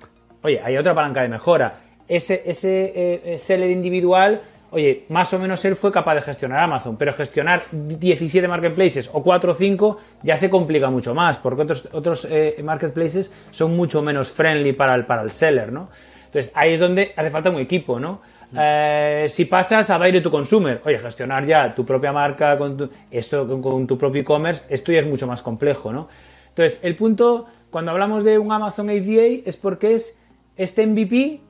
oye, 0.42 0.58
hay 0.64 0.78
otra 0.78 0.94
palanca 0.94 1.20
de 1.20 1.28
mejora. 1.28 1.80
Ese, 2.08 2.42
ese 2.46 3.34
eh, 3.34 3.38
seller 3.38 3.68
individual, 3.68 4.40
oye, 4.70 5.04
más 5.08 5.32
o 5.32 5.38
menos 5.38 5.64
él 5.64 5.76
fue 5.76 5.92
capaz 5.92 6.14
de 6.16 6.22
gestionar 6.22 6.60
Amazon, 6.60 6.96
pero 6.96 7.12
gestionar 7.12 7.62
17 7.70 8.46
marketplaces 8.48 9.08
o 9.12 9.22
4 9.22 9.52
o 9.52 9.54
5 9.54 9.98
ya 10.22 10.36
se 10.36 10.50
complica 10.50 10.90
mucho 10.90 11.14
más, 11.14 11.36
porque 11.38 11.62
otros, 11.62 11.88
otros 11.92 12.26
eh, 12.30 12.60
marketplaces 12.62 13.32
son 13.50 13.76
mucho 13.76 14.02
menos 14.02 14.28
friendly 14.28 14.72
para 14.72 14.94
el, 14.94 15.04
para 15.04 15.22
el 15.22 15.30
seller, 15.30 15.72
¿no? 15.72 15.88
Entonces, 16.26 16.52
ahí 16.54 16.74
es 16.74 16.80
donde 16.80 17.12
hace 17.16 17.30
falta 17.30 17.50
un 17.50 17.58
equipo, 17.58 17.98
¿no? 17.98 18.20
Eh, 18.56 19.26
si 19.28 19.46
pasas 19.46 19.90
a 19.90 19.98
Direct 19.98 20.24
to 20.24 20.30
Consumer, 20.30 20.80
oye, 20.84 20.98
gestionar 20.98 21.44
ya 21.46 21.74
tu 21.74 21.84
propia 21.84 22.12
marca, 22.12 22.56
con 22.58 22.76
tu, 22.76 22.90
esto 23.10 23.46
con, 23.46 23.62
con 23.62 23.86
tu 23.86 23.96
propio 23.98 24.22
e-commerce, 24.22 24.66
esto 24.68 24.92
ya 24.92 25.00
es 25.00 25.06
mucho 25.06 25.26
más 25.26 25.42
complejo, 25.42 25.92
¿no? 25.92 26.08
Entonces, 26.48 26.80
el 26.82 26.96
punto, 26.96 27.46
cuando 27.70 27.90
hablamos 27.90 28.24
de 28.24 28.38
un 28.38 28.52
Amazon 28.52 28.88
AVA, 28.88 29.42
es 29.44 29.56
porque 29.56 29.94
es 29.94 30.18
este 30.56 30.86
MVP 30.86 31.40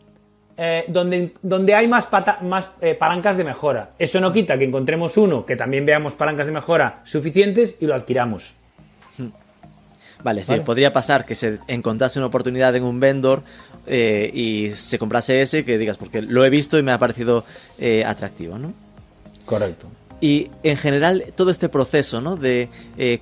eh, 0.57 0.85
donde, 0.89 1.35
donde 1.43 1.75
hay 1.75 1.87
más, 1.87 2.07
pata- 2.07 2.39
más 2.43 2.71
eh, 2.81 2.95
palancas 2.95 3.37
de 3.37 3.45
mejora. 3.45 3.91
Eso 3.99 4.21
no 4.21 4.33
quita 4.33 4.57
que 4.59 4.65
encontremos 4.65 5.17
uno 5.17 5.45
que 5.45 5.57
también 5.57 5.85
veamos 5.85 6.15
palancas 6.15 6.47
de 6.47 6.53
mejora 6.53 7.01
suficientes 7.05 7.77
y 7.81 7.87
lo 7.87 7.95
adquiramos. 7.95 8.55
Vale, 10.23 10.41
es 10.41 10.47
decir, 10.47 10.61
Vale. 10.61 10.67
podría 10.67 10.93
pasar 10.93 11.25
que 11.25 11.35
se 11.35 11.59
encontrase 11.69 12.19
una 12.19 12.27
oportunidad 12.27 12.75
en 12.75 12.85
un 12.85 12.99
vendor 12.99 13.43
eh, 13.87 14.31
y 14.33 14.75
se 14.75 14.99
comprase 14.99 15.43
ese 15.43 15.65
que 15.65 15.79
digas, 15.79 15.99
porque 15.99 16.23
lo 16.23 16.45
he 16.45 16.51
visto 16.51 16.79
y 16.79 16.83
me 16.83 16.91
ha 16.91 16.99
parecido 16.99 17.45
atractivo, 18.05 18.59
¿no? 18.59 18.73
Correcto. 19.45 19.87
Y 20.21 20.51
en 20.63 20.79
general, 20.79 21.25
todo 21.35 21.51
este 21.51 21.69
proceso, 21.69 22.23
¿no? 22.23 22.37
De 22.37 22.71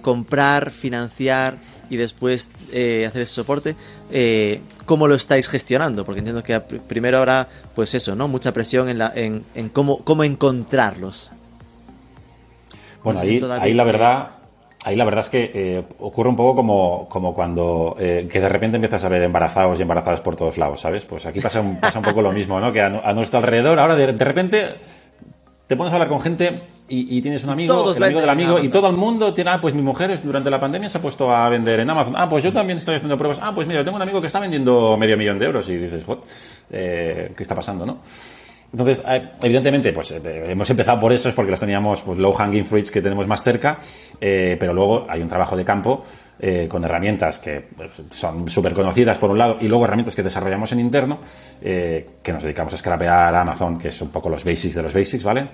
comprar, 0.00 0.70
financiar 0.70 1.56
y 1.90 1.96
después 1.96 2.52
eh, 2.72 3.04
hacer 3.06 3.22
ese 3.22 3.34
soporte, 3.34 3.76
eh, 4.10 4.60
¿cómo 4.86 5.06
lo 5.08 5.14
estáis 5.14 5.48
gestionando? 5.48 6.04
Porque 6.04 6.20
entiendo 6.20 6.42
que 6.42 6.60
primero 6.60 7.18
ahora, 7.18 7.48
pues 7.74 7.94
eso, 7.94 8.14
¿no? 8.14 8.28
Mucha 8.28 8.52
presión 8.52 8.88
en, 8.88 8.98
la, 8.98 9.12
en, 9.14 9.44
en 9.54 9.68
cómo, 9.68 9.98
cómo 10.04 10.24
encontrarlos. 10.24 11.30
Bueno, 13.02 13.20
ahí, 13.20 13.42
ahí 13.60 13.74
la 13.74 13.84
verdad, 13.84 14.28
ahí 14.84 14.96
la 14.96 15.04
verdad 15.04 15.20
es 15.20 15.28
que 15.30 15.50
eh, 15.54 15.84
ocurre 15.98 16.30
un 16.30 16.36
poco 16.36 16.56
como, 16.56 17.08
como 17.08 17.34
cuando 17.34 17.96
eh, 17.98 18.26
que 18.30 18.40
de 18.40 18.48
repente 18.48 18.76
empiezas 18.76 19.04
a 19.04 19.08
ver 19.08 19.22
embarazados 19.22 19.78
y 19.78 19.82
embarazadas 19.82 20.22
por 20.22 20.36
todos 20.36 20.56
lados, 20.56 20.80
¿sabes? 20.80 21.04
Pues 21.04 21.26
aquí 21.26 21.40
pasa 21.40 21.60
un, 21.60 21.78
pasa 21.80 21.98
un 21.98 22.04
poco 22.04 22.22
lo 22.22 22.32
mismo, 22.32 22.58
¿no? 22.60 22.72
Que 22.72 22.80
a, 22.80 22.86
a 22.86 23.12
nuestro 23.12 23.40
alrededor, 23.40 23.78
ahora 23.78 23.94
de, 23.94 24.12
de 24.12 24.24
repente 24.24 24.74
te 25.66 25.76
pones 25.76 25.92
a 25.92 25.96
hablar 25.96 26.08
con 26.08 26.20
gente 26.20 26.52
y, 26.88 27.16
y 27.18 27.22
tienes 27.22 27.42
un 27.44 27.50
amigo, 27.50 27.74
Todos 27.74 27.96
el 27.96 28.02
amigo 28.04 28.20
del 28.20 28.28
amigo, 28.30 28.58
y 28.58 28.68
todo 28.68 28.88
el 28.88 28.96
mundo 28.96 29.32
tiene, 29.32 29.50
ah, 29.50 29.58
pues 29.60 29.72
mi 29.74 29.82
mujer 29.82 30.10
es- 30.10 30.22
durante 30.24 30.50
la 30.50 30.60
pandemia 30.60 30.88
se 30.88 30.98
ha 30.98 31.00
puesto 31.00 31.34
a 31.34 31.48
vender 31.48 31.80
en 31.80 31.88
Amazon. 31.90 32.14
Ah, 32.16 32.28
pues 32.28 32.44
yo 32.44 32.52
también 32.52 32.78
estoy 32.78 32.96
haciendo 32.96 33.16
pruebas. 33.16 33.38
Ah, 33.42 33.52
pues 33.54 33.66
mira, 33.66 33.82
tengo 33.84 33.96
un 33.96 34.02
amigo 34.02 34.20
que 34.20 34.26
está 34.26 34.38
vendiendo 34.40 34.96
medio 34.98 35.16
millón 35.16 35.38
de 35.38 35.46
euros 35.46 35.68
y 35.68 35.76
dices, 35.76 36.04
"Joder, 36.04 36.22
eh, 36.70 37.32
¿qué 37.36 37.42
está 37.42 37.54
pasando, 37.54 37.86
no? 37.86 37.98
Entonces, 38.72 39.04
eh, 39.08 39.30
evidentemente, 39.40 39.92
pues 39.92 40.10
eh, 40.10 40.46
hemos 40.48 40.68
empezado 40.68 40.98
por 40.98 41.12
eso, 41.12 41.28
es 41.28 41.34
porque 41.34 41.52
los 41.52 41.60
teníamos 41.60 42.00
pues, 42.00 42.18
low 42.18 42.32
hanging 42.32 42.66
fruits 42.66 42.90
que 42.90 43.00
tenemos 43.00 43.26
más 43.28 43.40
cerca, 43.40 43.78
eh, 44.20 44.56
pero 44.58 44.74
luego 44.74 45.06
hay 45.08 45.22
un 45.22 45.28
trabajo 45.28 45.56
de 45.56 45.64
campo 45.64 46.02
eh, 46.40 46.66
con 46.68 46.82
herramientas 46.84 47.38
que 47.38 47.60
pues, 47.76 47.92
son 48.10 48.48
súper 48.48 48.72
conocidas 48.74 49.16
por 49.18 49.30
un 49.30 49.38
lado 49.38 49.58
y 49.60 49.68
luego 49.68 49.84
herramientas 49.84 50.16
que 50.16 50.24
desarrollamos 50.24 50.72
en 50.72 50.80
interno, 50.80 51.20
que 51.62 52.32
nos 52.32 52.42
dedicamos 52.42 52.74
a 52.74 52.76
scrapear 52.76 53.32
a 53.36 53.40
Amazon, 53.42 53.78
que 53.78 53.88
es 53.88 54.02
un 54.02 54.08
poco 54.10 54.28
los 54.28 54.44
basics 54.44 54.74
de 54.74 54.82
los 54.82 54.92
basics, 54.92 55.22
¿vale? 55.22 55.48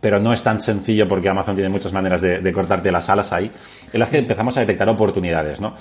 Pero 0.00 0.18
no 0.18 0.32
es 0.32 0.42
tan 0.42 0.58
sencillo 0.58 1.06
porque 1.06 1.28
Amazon 1.28 1.54
tiene 1.54 1.70
muchas 1.70 1.92
maneras 1.92 2.20
de, 2.20 2.52
cortarte 2.52 2.90
las 2.90 3.08
alas 3.08 3.32
ahí, 3.32 3.50
en 3.92 4.00
las 4.00 4.10
que 4.10 4.18
empezamos 4.18 4.56
a 4.56 4.60
detectar 4.60 4.88
oportunidades, 4.88 5.60
¿no? 5.60 5.74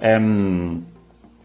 Em, 0.00 0.82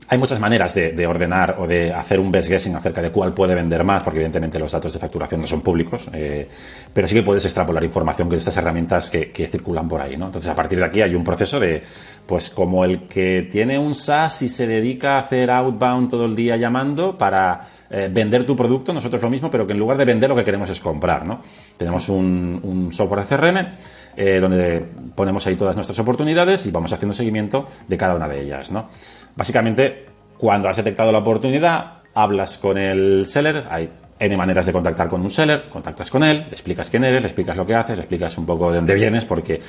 hay 0.09 0.17
muchas 0.17 0.39
maneras 0.39 0.73
de, 0.73 1.07
ordenar 1.07 1.57
o 1.59 1.67
de 1.67 1.91
hacer 1.91 2.19
un 2.19 2.31
best 2.31 2.49
guessing 2.49 2.75
acerca 2.75 3.01
de 3.01 3.11
cuál 3.11 3.33
puede 3.33 3.53
vender 3.53 3.83
más, 3.83 4.03
porque 4.03 4.19
evidentemente 4.19 4.57
los 4.57 4.71
datos 4.71 4.93
de 4.93 4.99
facturación 4.99 5.41
no 5.41 5.47
son 5.47 5.61
públicos, 5.61 6.09
eh, 6.13 6.47
pero 6.93 7.07
sí 7.07 7.15
que 7.15 7.23
puedes 7.23 7.43
extrapolar 7.43 7.83
información 7.83 8.29
de 8.29 8.37
estas 8.37 8.55
herramientas 8.55 9.09
que, 9.09 9.47
circulan 9.47 9.87
por 9.87 10.01
ahí. 10.01 10.15
¿no? 10.15 10.27
Entonces, 10.27 10.49
a 10.49 10.55
partir 10.55 10.79
de 10.79 10.85
aquí 10.85 11.01
hay 11.01 11.13
un 11.13 11.25
proceso 11.25 11.59
de, 11.59 11.83
pues 12.25 12.49
como 12.49 12.85
el 12.85 13.01
que 13.07 13.49
tiene 13.51 13.77
un 13.77 13.95
SaaS 13.95 14.43
y 14.43 14.49
se 14.49 14.65
dedica 14.65 15.15
a 15.15 15.19
hacer 15.19 15.51
outbound 15.51 16.09
todo 16.09 16.25
el 16.25 16.35
día 16.35 16.55
llamando 16.55 17.17
para 17.17 17.67
eh, 17.89 18.09
vender 18.11 18.45
tu 18.45 18.55
producto, 18.55 18.93
nosotros 18.93 19.21
lo 19.21 19.29
mismo, 19.29 19.51
pero 19.51 19.67
que 19.67 19.73
en 19.73 19.79
lugar 19.79 19.97
de 19.97 20.05
vender 20.05 20.29
lo 20.29 20.37
que 20.37 20.45
queremos 20.45 20.69
es 20.69 20.79
comprar. 20.79 21.25
¿no? 21.25 21.41
Tenemos 21.75 22.07
un, 22.07 22.89
software 22.91 23.25
de 23.25 23.35
CRM 23.35 23.67
eh, 24.15 24.39
donde 24.39 24.83
ponemos 25.15 25.45
ahí 25.47 25.55
todas 25.55 25.75
nuestras 25.75 25.99
oportunidades 25.99 26.65
y 26.65 26.71
vamos 26.71 26.91
haciendo 26.93 27.13
seguimiento 27.13 27.67
de 27.87 27.97
cada 27.97 28.15
una 28.15 28.27
de 28.27 28.41
ellas. 28.41 28.71
¿no? 28.71 28.89
Básicamente, 29.37 30.05
cuando 30.37 30.67
has 30.67 30.77
detectado 30.77 31.11
la 31.11 31.19
oportunidad, 31.19 32.01
hablas 32.15 32.57
con 32.57 32.77
el 32.77 33.25
seller, 33.27 33.65
hay 33.69 33.87
N 34.19 34.35
maneras 34.35 34.65
de 34.65 34.71
contactar 34.71 35.07
con 35.07 35.21
un 35.21 35.29
seller, 35.29 35.65
contactas 35.69 36.09
con 36.09 36.23
él, 36.23 36.39
le 36.39 36.51
explicas 36.51 36.89
quién 36.89 37.03
eres, 37.03 37.21
le 37.21 37.27
explicas 37.27 37.55
lo 37.55 37.65
que 37.65 37.75
haces, 37.75 37.95
le 37.95 38.01
explicas 38.01 38.35
un 38.39 38.47
poco 38.47 38.71
de 38.71 38.77
dónde 38.77 38.95
vienes, 38.95 39.25
porque 39.25 39.61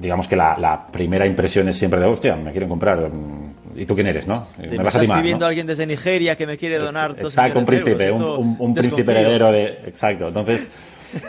digamos 0.00 0.28
que 0.28 0.36
la, 0.36 0.86
primera 0.92 1.26
impresión 1.26 1.68
es 1.68 1.76
siempre 1.76 1.98
de, 1.98 2.06
hostia, 2.06 2.36
me 2.36 2.52
quieren 2.52 2.68
comprar, 2.68 3.10
¿y 3.74 3.84
tú 3.84 3.96
quién 3.96 4.06
eres, 4.06 4.28
no? 4.28 4.46
Me, 4.58 4.78
vas 4.78 4.94
a 4.94 5.02
escribiendo 5.02 5.46
a 5.46 5.48
alguien 5.48 5.66
desde 5.66 5.84
Nigeria 5.84 6.36
que 6.36 6.46
me 6.46 6.56
quiere 6.56 6.78
donar 6.78 7.16
dos 7.16 7.34
Exacto, 7.34 7.58
un 7.58 7.66
príncipe, 7.66 8.12
un, 8.12 8.74
príncipe 8.74 9.10
heredero 9.10 9.50
de... 9.50 9.80
Exacto, 9.86 10.28
entonces... 10.28 10.68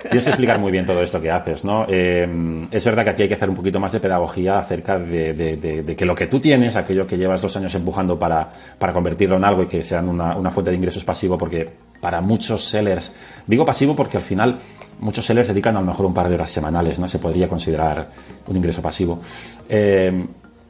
Tienes 0.02 0.24
que 0.24 0.30
explicar 0.30 0.60
muy 0.60 0.72
bien 0.72 0.86
todo 0.86 1.02
esto 1.02 1.22
que 1.22 1.32
haces, 1.32 1.64
¿no? 1.64 1.86
Eh, 1.88 2.68
es 2.72 2.86
verdad 2.86 3.04
que 3.04 3.10
aquí 3.12 3.24
hay 3.24 3.30
que 3.30 3.36
hacer 3.36 3.50
un 3.50 3.56
poquito 3.56 3.80
más 3.80 3.92
de 3.92 4.00
pedagogía 4.00 4.60
acerca 4.60 4.98
de, 4.98 5.96
que 5.98 6.06
lo 6.06 6.16
que 6.16 6.28
tú 6.28 6.40
tienes, 6.40 6.76
aquello 6.76 7.06
que 7.06 7.18
llevas 7.18 7.42
dos 7.42 7.56
años 7.58 7.74
empujando 7.76 8.18
para, 8.18 8.50
convertirlo 8.94 9.38
en 9.38 9.46
algo 9.46 9.64
y 9.64 9.68
que 9.68 9.84
sean 9.84 10.10
una, 10.10 10.52
fuente 10.52 10.72
de 10.72 10.78
ingresos 10.78 11.04
pasivo, 11.04 11.38
porque 11.38 11.70
para 12.02 12.22
muchos 12.22 12.64
sellers, 12.64 13.16
digo 13.46 13.66
pasivo 13.66 13.96
porque 13.96 14.18
al 14.18 14.24
final 14.24 14.58
muchos 15.00 15.26
sellers 15.26 15.48
dedican 15.50 15.76
a 15.78 15.80
lo 15.80 15.88
mejor 15.88 16.06
un 16.06 16.14
par 16.14 16.30
de 16.30 16.36
horas 16.36 16.50
semanales, 16.50 17.00
¿no? 17.00 17.08
Se 17.08 17.20
podría 17.20 17.48
considerar 17.48 18.08
un 18.48 18.56
ingreso 18.56 18.82
pasivo. 18.82 19.20
Eh, 19.70 20.26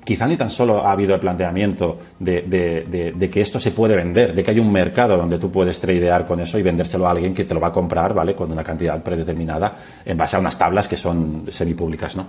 quizá 0.07 0.25
ni 0.25 0.37
tan 0.37 0.49
solo 0.49 0.87
ha 0.87 0.93
habido 0.93 1.13
el 1.15 1.19
planteamiento 1.19 1.99
de, 2.17 3.29
que 3.29 3.41
esto 3.41 3.59
se 3.59 3.71
puede 3.71 3.93
vender, 3.93 4.33
de 4.33 4.41
que 4.41 4.51
hay 4.51 4.59
un 4.59 4.71
mercado 4.71 5.17
donde 5.17 5.37
tú 5.37 5.51
puedes 5.51 5.81
tradear 5.81 6.25
con 6.25 6.39
eso 6.39 6.57
y 6.57 6.63
vendérselo 6.63 7.05
a 7.09 7.11
alguien 7.11 7.33
que 7.33 7.43
te 7.43 7.53
lo 7.53 7.59
va 7.59 7.67
a 7.67 7.71
comprar, 7.73 8.13
¿vale? 8.13 8.33
Con 8.33 8.49
una 8.49 8.63
cantidad 8.63 9.03
predeterminada 9.03 9.75
en 10.05 10.15
base 10.15 10.37
a 10.37 10.39
unas 10.39 10.57
tablas 10.57 10.87
que 10.87 10.95
son 10.95 11.47
semipúblicas, 11.49 12.15
¿no? 12.15 12.25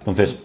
Entonces, 0.00 0.44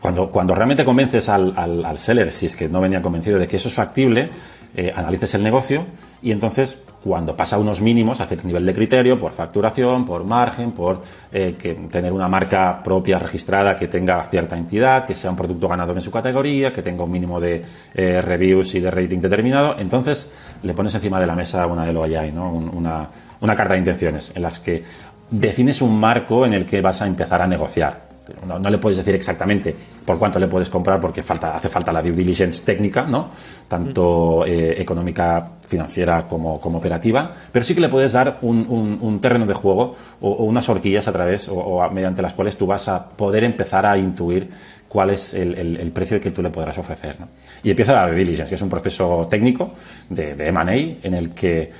cuando, 0.00 0.30
cuando 0.30 0.54
realmente 0.54 0.84
convences 0.84 1.28
al, 1.28 1.52
al, 1.56 1.98
seller, 1.98 2.30
si 2.30 2.46
es 2.46 2.54
que 2.54 2.68
no 2.68 2.80
venía 2.80 3.02
convencido 3.02 3.36
de 3.36 3.48
que 3.48 3.56
eso 3.56 3.66
es 3.66 3.74
factible, 3.74 4.30
eh, 4.76 4.92
analices 4.94 5.34
el 5.34 5.42
negocio 5.42 5.86
y 6.22 6.32
entonces 6.32 6.82
cuando 7.02 7.36
pasa 7.36 7.58
unos 7.58 7.80
mínimos, 7.80 8.20
hacer 8.20 8.44
nivel 8.44 8.66
de 8.66 8.74
criterio 8.74 9.18
por 9.18 9.32
facturación, 9.32 10.04
por 10.04 10.24
margen, 10.24 10.72
por 10.72 11.02
eh, 11.32 11.56
tener 11.90 12.12
una 12.12 12.28
marca 12.28 12.82
propia 12.82 13.18
registrada 13.18 13.76
que 13.76 13.88
tenga 13.88 14.22
cierta 14.24 14.56
entidad, 14.56 15.06
que 15.06 15.14
sea 15.14 15.30
un 15.30 15.36
producto 15.36 15.68
ganador 15.68 15.96
en 15.96 16.02
su 16.02 16.10
categoría, 16.10 16.72
que 16.72 16.82
tenga 16.82 17.04
un 17.04 17.10
mínimo 17.10 17.40
de 17.40 17.62
eh, 17.94 18.20
reviews 18.20 18.74
y 18.74 18.80
de 18.80 18.90
rating 18.90 19.20
determinado. 19.20 19.76
Entonces 19.78 20.32
le 20.62 20.74
pones 20.74 20.94
encima 20.94 21.20
de 21.20 21.26
la 21.26 21.36
mesa 21.36 21.66
una 21.66 21.90
LOI, 21.90 22.32
¿no? 22.32 22.52
una, 22.52 23.08
una 23.40 23.56
carta 23.56 23.74
de 23.74 23.78
intenciones 23.78 24.32
en 24.34 24.42
las 24.42 24.58
que 24.58 24.82
defines 25.30 25.80
un 25.82 25.98
marco 25.98 26.46
en 26.46 26.54
el 26.54 26.66
que 26.66 26.80
vas 26.80 27.00
a 27.00 27.06
empezar 27.06 27.40
a 27.42 27.46
negociar. 27.46 28.07
No, 28.46 28.58
le 28.70 28.78
puedes 28.78 28.98
decir 28.98 29.14
exactamente 29.14 29.74
por 30.04 30.18
cuánto 30.18 30.38
le 30.38 30.48
puedes 30.48 30.68
comprar 30.70 31.00
porque 31.00 31.22
falta, 31.22 31.56
hace 31.56 31.68
falta 31.68 31.92
la 31.92 32.02
due 32.02 32.12
diligence 32.12 32.64
técnica, 32.64 33.02
¿no? 33.02 33.30
Tanto 33.66 34.44
eh, 34.46 34.80
económica, 34.80 35.52
financiera 35.66 36.26
como, 36.26 36.54
operativa, 36.54 37.30
pero 37.52 37.64
sí 37.64 37.74
que 37.74 37.80
le 37.80 37.88
puedes 37.88 38.12
dar 38.12 38.38
un, 38.42 39.18
terreno 39.20 39.46
de 39.46 39.54
juego 39.54 39.94
o, 40.20 40.44
unas 40.44 40.68
horquillas 40.68 41.08
a 41.08 41.12
través 41.12 41.48
o, 41.48 41.88
mediante 41.90 42.22
las 42.22 42.34
cuales 42.34 42.56
tú 42.56 42.66
vas 42.66 42.88
a 42.88 43.08
poder 43.10 43.44
empezar 43.44 43.86
a 43.86 43.96
intuir 43.98 44.48
cuál 44.88 45.10
es 45.10 45.34
el, 45.34 45.90
precio 45.92 46.20
que 46.20 46.30
tú 46.30 46.42
le 46.42 46.50
podrás 46.50 46.78
ofrecer. 46.78 47.16
Y 47.62 47.70
empieza 47.70 47.92
la 47.92 48.06
due 48.06 48.16
diligence, 48.16 48.50
que 48.50 48.54
es 48.54 48.62
un 48.62 48.70
proceso 48.70 49.26
técnico 49.28 49.72
de, 50.08 50.34
de 50.34 50.48
M&A 50.48 50.72
en 50.74 51.14
el 51.14 51.30
que 51.30 51.70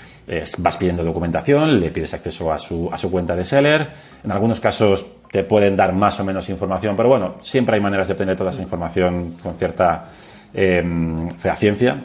vas 0.58 0.76
pidiendo 0.76 1.02
documentación, 1.02 1.80
le 1.80 1.90
pides 1.90 2.12
acceso 2.14 2.52
a 2.52 2.58
su, 2.58 2.88
a 2.92 2.98
su 2.98 3.10
cuenta 3.10 3.34
de 3.34 3.44
seller. 3.44 3.88
En 4.22 4.30
algunos 4.30 4.60
casos 4.60 5.06
te 5.30 5.44
pueden 5.44 5.76
dar 5.76 5.92
más 5.92 6.18
o 6.20 6.24
menos 6.24 6.48
información, 6.48 6.96
pero 6.96 7.08
bueno, 7.08 7.34
siempre 7.40 7.76
hay 7.76 7.80
maneras 7.80 8.08
de 8.08 8.12
obtener 8.12 8.36
toda 8.36 8.50
esa 8.50 8.62
información 8.62 9.34
con 9.42 9.54
cierta 9.54 10.06
eh, 10.54 10.82
fehaciencia. 11.36 12.02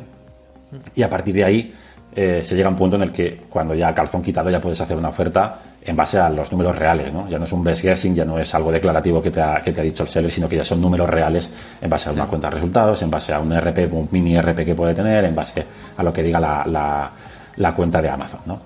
Y 0.95 1.03
a 1.03 1.09
partir 1.09 1.35
de 1.35 1.43
ahí 1.43 1.73
eh, 2.15 2.41
se 2.41 2.55
llega 2.55 2.67
a 2.67 2.71
un 2.71 2.75
punto 2.75 2.95
en 2.95 3.03
el 3.03 3.11
que 3.11 3.41
cuando 3.49 3.73
ya 3.73 3.93
calzón 3.93 4.21
quitado 4.21 4.49
ya 4.49 4.59
puedes 4.59 4.79
hacer 4.81 4.97
una 4.97 5.09
oferta 5.09 5.57
en 5.83 5.95
base 5.95 6.19
a 6.19 6.29
los 6.29 6.51
números 6.51 6.77
reales, 6.77 7.13
¿no? 7.13 7.29
Ya 7.29 7.37
no 7.37 7.45
es 7.45 7.51
un 7.51 7.63
best 7.63 7.83
guessing, 7.83 8.15
ya 8.15 8.25
no 8.25 8.37
es 8.39 8.53
algo 8.55 8.71
declarativo 8.71 9.21
que 9.21 9.31
te 9.31 9.41
ha, 9.41 9.61
que 9.61 9.71
te 9.71 9.81
ha 9.81 9.83
dicho 9.83 10.03
el 10.03 10.09
seller, 10.09 10.31
sino 10.31 10.49
que 10.49 10.57
ya 10.57 10.63
son 10.63 10.81
números 10.81 11.09
reales 11.09 11.51
en 11.81 11.89
base 11.89 12.09
a 12.09 12.11
una 12.11 12.25
cuenta 12.25 12.49
de 12.49 12.55
resultados, 12.55 13.01
en 13.01 13.11
base 13.11 13.33
a 13.33 13.39
un 13.39 13.55
RP, 13.55 13.91
un 13.91 14.07
mini 14.11 14.39
RP 14.39 14.65
que 14.65 14.75
puede 14.75 14.93
tener, 14.93 15.25
en 15.25 15.35
base 15.35 15.65
a 15.97 16.03
lo 16.03 16.11
que 16.11 16.23
diga 16.23 16.39
la 16.39 17.11
la 17.57 17.75
cuenta 17.75 18.01
de 18.01 18.09
Amazon. 18.09 18.41
¿no? 18.45 18.61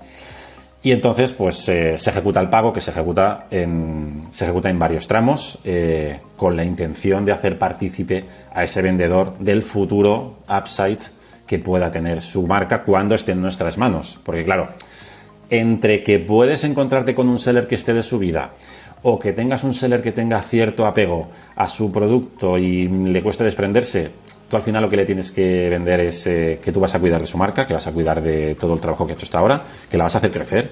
Y 0.88 0.93
entonces, 0.93 1.34
pues 1.34 1.67
eh, 1.67 1.97
se 1.97 2.12
ejecuta 2.12 2.39
el 2.39 2.47
pago 2.47 2.71
que 2.71 2.80
se 2.80 2.91
ejecuta 2.91 3.47
en, 3.52 4.21
se 4.32 4.45
ejecuta 4.45 4.69
en 4.69 4.80
varios 4.80 5.06
tramos 5.06 5.60
eh, 5.65 6.21
con 6.38 6.56
la 6.56 6.63
intención 6.63 7.26
de 7.26 7.34
hacer 7.34 7.58
partícipe 7.58 8.23
a 8.54 8.63
ese 8.63 8.82
vendedor 8.82 9.38
del 9.38 9.63
futuro 9.63 10.38
upside 10.47 11.00
que 11.45 11.60
pueda 11.60 11.91
tener 11.91 12.21
su 12.21 12.47
marca 12.47 12.84
cuando 12.84 13.15
esté 13.15 13.34
en 13.34 13.41
nuestras 13.41 13.78
manos. 13.78 14.17
Porque 14.23 14.45
claro, 14.45 14.69
entre 15.50 16.04
que 16.04 16.19
puedes 16.19 16.63
encontrarte 16.63 17.13
con 17.13 17.28
un 17.28 17.38
seller 17.38 17.67
que 17.67 17.76
esté 17.76 17.93
de 17.93 18.02
su 18.02 18.17
vida 18.17 18.52
o 19.04 19.19
que 19.19 19.34
tengas 19.34 19.65
un 19.65 19.73
seller 19.73 20.02
que 20.02 20.13
tenga 20.13 20.41
cierto 20.41 20.86
apego 20.86 21.28
a 21.58 21.67
su 21.67 21.91
producto 21.91 22.58
y 22.58 22.88
le 22.88 23.21
cueste 23.21 23.43
desprenderse, 23.43 24.12
Tú 24.49 24.55
al 24.55 24.63
final 24.63 24.81
lo 24.81 24.89
que 24.89 24.95
le 24.95 25.05
tienes 25.05 25.31
que 25.31 25.69
vender 25.69 25.99
es 25.99 26.25
eh, 26.27 26.60
que 26.63 26.71
tú 26.71 26.79
vas 26.79 26.95
a 26.95 26.99
cuidar 26.99 27.19
de 27.19 27.27
su 27.27 27.38
marca, 27.38 27.67
que 27.67 27.73
vas 27.73 27.86
a 27.88 27.91
cuidar 27.91 28.21
de 28.21 28.55
todo 28.55 28.73
el 28.73 28.79
trabajo 28.79 29.05
que 29.05 29.13
ha 29.13 29.15
hecho 29.15 29.25
hasta 29.25 29.39
ahora, 29.39 29.63
que 29.89 29.97
la 29.97 30.03
vas 30.05 30.15
a 30.15 30.19
hacer 30.19 30.31
crecer 30.31 30.71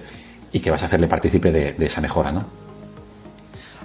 y 0.51 0.59
que 0.61 0.71
vas 0.71 0.81
a 0.83 0.85
hacerle 0.85 1.07
partícipe 1.07 1.51
de, 1.51 1.73
de 1.73 1.85
esa 1.85 1.99
mejora, 1.99 2.31
¿no? 2.31 2.45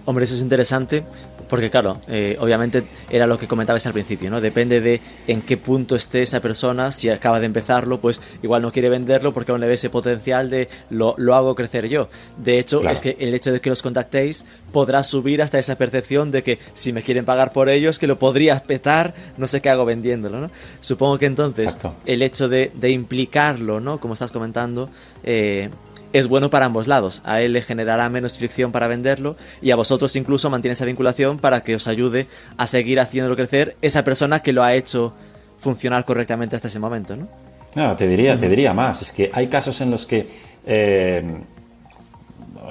Hombre, 0.04 0.24
eso 0.24 0.34
es 0.34 0.40
interesante 0.40 1.04
porque 1.50 1.68
claro, 1.68 2.00
eh, 2.08 2.36
obviamente 2.40 2.84
era 3.10 3.26
lo 3.26 3.36
que 3.36 3.46
comentabas 3.46 3.84
al 3.86 3.92
principio, 3.92 4.30
¿no? 4.30 4.40
Depende 4.40 4.80
de 4.80 5.00
en 5.26 5.42
qué 5.42 5.56
punto 5.56 5.96
esté 5.96 6.22
esa 6.22 6.40
persona, 6.40 6.92
si 6.92 7.10
acaba 7.10 7.40
de 7.40 7.46
empezarlo, 7.46 8.00
pues 8.00 8.20
igual 8.42 8.62
no 8.62 8.72
quiere 8.72 8.88
venderlo 8.88 9.32
porque 9.32 9.50
aún 9.52 9.60
le 9.60 9.66
ve 9.66 9.74
ese 9.74 9.90
potencial 9.90 10.48
de 10.48 10.68
lo, 10.88 11.14
lo 11.18 11.34
hago 11.34 11.54
crecer 11.54 11.88
yo. 11.88 12.08
De 12.36 12.58
hecho, 12.58 12.88
es 12.88 13.02
que 13.02 13.16
el 13.18 13.34
hecho 13.34 13.52
de 13.52 13.60
que 13.60 13.68
los 13.68 13.82
contactéis 13.82 14.46
podrá 14.72 15.02
subir 15.02 15.42
hasta 15.42 15.58
esa 15.58 15.76
percepción 15.76 16.30
de 16.30 16.42
que 16.42 16.58
si 16.72 16.92
me 16.92 17.02
quieren 17.02 17.24
pagar 17.24 17.52
por 17.52 17.68
ellos, 17.68 17.98
que 17.98 18.06
lo 18.06 18.18
podría 18.18 18.58
petar, 18.62 19.14
no 19.36 19.46
sé 19.46 19.60
qué 19.60 19.70
hago 19.70 19.84
vendiéndolo, 19.84 20.40
¿no? 20.40 20.50
Supongo 20.80 21.18
que 21.18 21.26
entonces 21.26 21.76
el 22.06 22.22
hecho 22.22 22.48
de, 22.48 22.70
de, 22.74 22.90
implicarlo, 22.90 23.80
¿no? 23.80 23.98
Como 23.98 24.14
estás 24.14 24.30
comentando, 24.30 24.88
eh, 25.24 25.70
es 26.12 26.28
bueno 26.28 26.50
para 26.50 26.66
ambos 26.66 26.86
lados. 26.86 27.22
A 27.24 27.40
él 27.40 27.52
le 27.52 27.62
generará 27.62 28.08
menos 28.08 28.38
fricción 28.38 28.72
para 28.72 28.88
venderlo 28.88 29.36
y 29.62 29.70
a 29.70 29.76
vosotros 29.76 30.14
incluso 30.16 30.50
mantiene 30.50 30.74
esa 30.74 30.84
vinculación 30.84 31.38
para 31.38 31.62
que 31.62 31.74
os 31.74 31.88
ayude 31.88 32.26
a 32.56 32.66
seguir 32.66 33.00
haciéndolo 33.00 33.36
crecer 33.36 33.76
esa 33.82 34.04
persona 34.04 34.40
que 34.40 34.52
lo 34.52 34.62
ha 34.62 34.74
hecho 34.74 35.12
funcionar 35.58 36.04
correctamente 36.04 36.56
hasta 36.56 36.68
ese 36.68 36.78
momento, 36.78 37.16
¿no? 37.16 37.28
No, 37.76 37.94
te 37.94 38.08
diría, 38.08 38.36
te 38.36 38.48
diría 38.48 38.72
más. 38.72 39.02
Es 39.02 39.12
que 39.12 39.30
hay 39.32 39.48
casos 39.48 39.80
en 39.80 39.90
los 39.90 40.06
que 40.06 40.26
eh, 40.66 41.22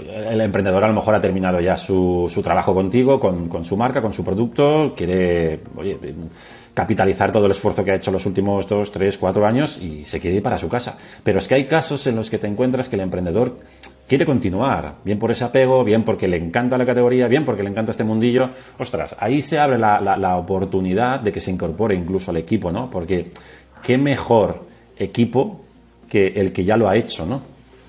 el 0.08 0.41
emprendedor 0.41 0.84
a 0.84 0.88
lo 0.88 0.93
mejor 0.93 1.15
ha 1.15 1.21
terminado 1.21 1.60
ya 1.60 1.78
su, 1.78 2.30
su 2.30 2.41
trabajo 2.41 2.73
contigo, 2.73 3.19
con, 3.19 3.47
con, 3.47 3.63
su 3.63 3.78
marca, 3.78 4.02
con 4.02 4.13
su 4.13 4.23
producto, 4.23 4.93
quiere, 4.95 5.62
oye, 5.75 5.97
capitalizar 6.79 7.29
todo 7.33 7.45
el 7.45 7.51
esfuerzo 7.51 7.83
que 7.83 7.91
ha 7.91 7.95
hecho 7.95 8.09
los 8.09 8.25
últimos 8.25 8.65
dos, 8.65 8.89
tres, 8.89 9.17
cuatro 9.17 9.45
años 9.45 9.77
y 9.79 10.05
se 10.05 10.17
quiere 10.21 10.37
ir 10.37 10.41
para 10.41 10.57
su 10.57 10.69
casa. 10.69 10.97
Pero 11.21 11.39
es 11.39 11.45
que 11.45 11.55
hay 11.55 11.65
casos 11.65 12.07
en 12.07 12.15
los 12.15 12.29
que 12.29 12.37
te 12.37 12.47
encuentras 12.47 12.87
que 12.87 12.95
el 12.95 13.01
emprendedor 13.01 13.57
quiere 14.07 14.25
continuar, 14.25 14.95
bien 15.03 15.19
por 15.19 15.29
ese 15.29 15.43
apego, 15.43 15.83
bien 15.83 16.05
porque 16.05 16.29
le 16.29 16.37
encanta 16.37 16.77
la 16.77 16.85
categoría, 16.85 17.27
bien 17.27 17.43
porque 17.43 17.63
le 17.63 17.69
encanta 17.69 17.91
este 17.91 18.05
mundillo. 18.05 18.49
Ostras, 18.77 19.13
ahí 19.19 19.41
se 19.41 19.59
abre 19.59 19.77
la, 19.77 20.37
oportunidad 20.37 21.19
de 21.19 21.33
que 21.33 21.41
se 21.41 21.51
incorpore 21.51 21.95
incluso 21.95 22.31
al 22.31 22.37
equipo, 22.37 22.71
¿no? 22.71 22.89
Porque 22.89 23.29
qué 23.83 23.97
mejor 23.97 24.61
equipo 24.97 25.59
que 26.09 26.27
el 26.27 26.53
que 26.53 26.63
ya 26.63 26.77
lo 26.77 26.87
ha 26.87 26.95
hecho, 26.95 27.25
¿no? 27.25 27.41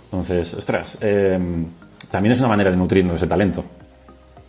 Entonces, 0.07 0.53
ostras, 0.55 0.99
em, 1.01 1.65
también 2.11 2.33
es 2.33 2.41
una 2.41 2.49
manera 2.49 2.73
de 2.73 2.77
nutrirnos 2.77 3.15
ese 3.15 3.29
talento. 3.29 3.65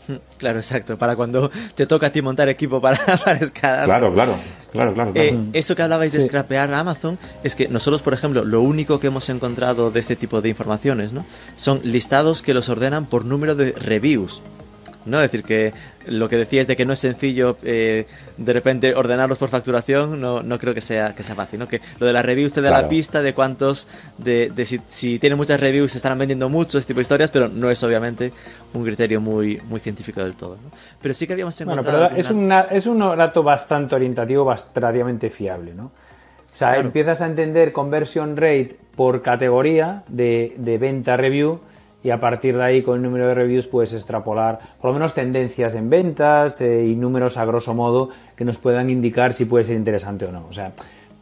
Claro, 0.38 0.60
exacto. 0.60 0.98
Para 0.98 1.16
cuando 1.16 1.52
te 1.76 1.86
toca 1.86 2.08
a 2.08 2.12
ti 2.12 2.22
montar 2.22 2.50
equipo 2.50 2.82
para, 2.82 2.98
para 3.24 3.38
escalar. 3.38 3.86
Claro, 3.86 4.14
claro, 4.14 4.36
claro, 4.72 4.94
claro. 4.94 5.12
Eh, 5.16 5.38
eso 5.54 5.76
que 5.76 5.82
hablabais 5.82 6.12
de 6.12 6.22
scrapear 6.22 6.74
Amazon 6.74 7.18
es 7.44 7.56
que 7.56 7.68
nosotros, 7.68 8.02
por 8.02 8.14
ejemplo, 8.14 8.44
lo 8.44 8.62
único 8.62 9.00
que 9.00 9.08
hemos 9.08 9.30
encontrado 9.30 9.92
de 9.92 10.00
este 10.00 10.16
tipo 10.16 10.42
de 10.42 10.50
informaciones, 10.50 11.14
¿no? 11.14 11.26
Son 11.56 11.82
listados 11.84 12.42
que 12.42 12.54
los 12.54 12.70
ordenan 12.70 13.06
por 13.06 13.26
número 13.26 13.56
de 13.56 13.72
reviews. 13.74 14.42
¿No? 15.06 15.18
Es 15.18 15.32
decir, 15.32 15.44
que 15.44 15.74
lo 16.08 16.30
que 16.30 16.38
decías 16.38 16.68
de 16.68 16.76
que 16.76 16.86
no 16.86 16.94
es 16.94 17.00
sencillo 17.00 17.58
eh, 17.64 18.06
de 18.38 18.54
repente 18.54 18.96
ordenarlos 18.96 19.38
por 19.38 19.50
facturación, 19.50 20.20
no, 20.20 20.42
no 20.42 20.60
creo 20.60 20.74
que 20.74 20.82
sea, 20.82 21.14
que 21.14 21.24
sea 21.24 21.36
fácil, 21.36 21.60
¿no? 21.60 21.68
Que 21.68 21.82
lo 22.00 22.08
de 22.08 22.14
las 22.14 22.26
reviews 22.26 22.54
te 22.54 22.62
da 22.62 22.72
la 22.72 22.88
pista 22.88 23.22
de 23.22 23.34
cuántos, 23.34 23.88
de, 24.18 24.52
de 24.54 24.66
si, 24.66 24.82
si 24.88 25.20
tienen 25.20 25.38
muchas 25.38 25.60
reviews 25.60 25.92
se 25.92 25.98
estarán 25.98 26.18
vendiendo 26.18 26.50
mucho, 26.50 26.78
este 26.78 26.90
tipo 26.90 27.00
de 27.00 27.04
historias, 27.04 27.32
pero 27.32 27.48
no 27.48 27.70
es 27.70 27.84
obviamente 27.84 28.32
un 28.74 28.84
criterio 28.84 29.22
muy, 29.22 29.62
muy 29.70 29.80
científico 29.80 30.24
del 30.24 30.36
todo, 30.36 30.58
¿no? 30.64 30.72
Pero 31.02 31.14
sí 31.14 31.28
que 31.28 31.34
habíamos 31.34 31.60
encontrado... 31.62 31.98
Bueno, 31.98 32.10
pero 32.10 32.20
es, 32.20 32.32
una, 32.32 32.62
es 32.62 32.86
un 32.86 33.00
dato 33.00 33.44
bastante 33.44 33.96
orientativo, 33.96 34.46
bastante 34.46 35.30
fiable, 35.30 35.74
¿no? 35.74 35.92
O 36.54 36.58
sea, 36.58 36.78
empiezas 36.78 37.22
a 37.22 37.26
entender 37.26 37.72
conversion 37.72 38.36
rate 38.36 38.78
por 38.96 39.22
categoría 39.22 40.04
de, 40.08 40.54
de 40.58 40.78
venta 40.78 41.18
review 41.18 41.60
y 42.04 42.10
a 42.10 42.20
partir 42.20 42.58
de 42.58 42.64
ahí 42.64 42.82
con 42.82 42.96
el 42.96 43.02
número 43.02 43.28
de 43.28 43.36
reviews 43.36 43.68
puedes 43.68 43.94
extrapolar 43.94 44.60
por 44.80 44.90
lo 44.90 44.94
menos 44.94 45.14
tendencias 45.14 45.76
en 45.76 45.90
ventas 45.90 46.62
eh, 46.62 46.86
y 46.86 46.96
números 46.96 47.38
a 47.38 47.46
grosso 47.46 47.74
modo 47.74 48.10
que 48.36 48.46
nos 48.46 48.58
puedan 48.58 48.90
indicar 48.90 49.34
si 49.34 49.46
puede 49.46 49.66
ser 49.66 49.76
interesante 49.76 50.26
o 50.26 50.32
no. 50.32 50.46
O 50.50 50.54
sea, 50.54 50.74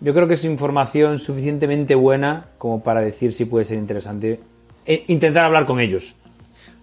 yo 0.02 0.14
creo 0.14 0.28
que 0.28 0.36
es 0.36 0.46
información 0.46 1.20
suficientemente 1.20 1.96
buena 1.96 2.46
como 2.58 2.82
para 2.82 3.02
decir 3.02 3.34
si 3.34 3.46
puede 3.46 3.66
ser 3.66 3.78
interesante. 3.78 4.40
E 4.86 5.04
intentar 5.08 5.46
hablar 5.46 5.66
con 5.66 5.80
ellos. 5.80 6.16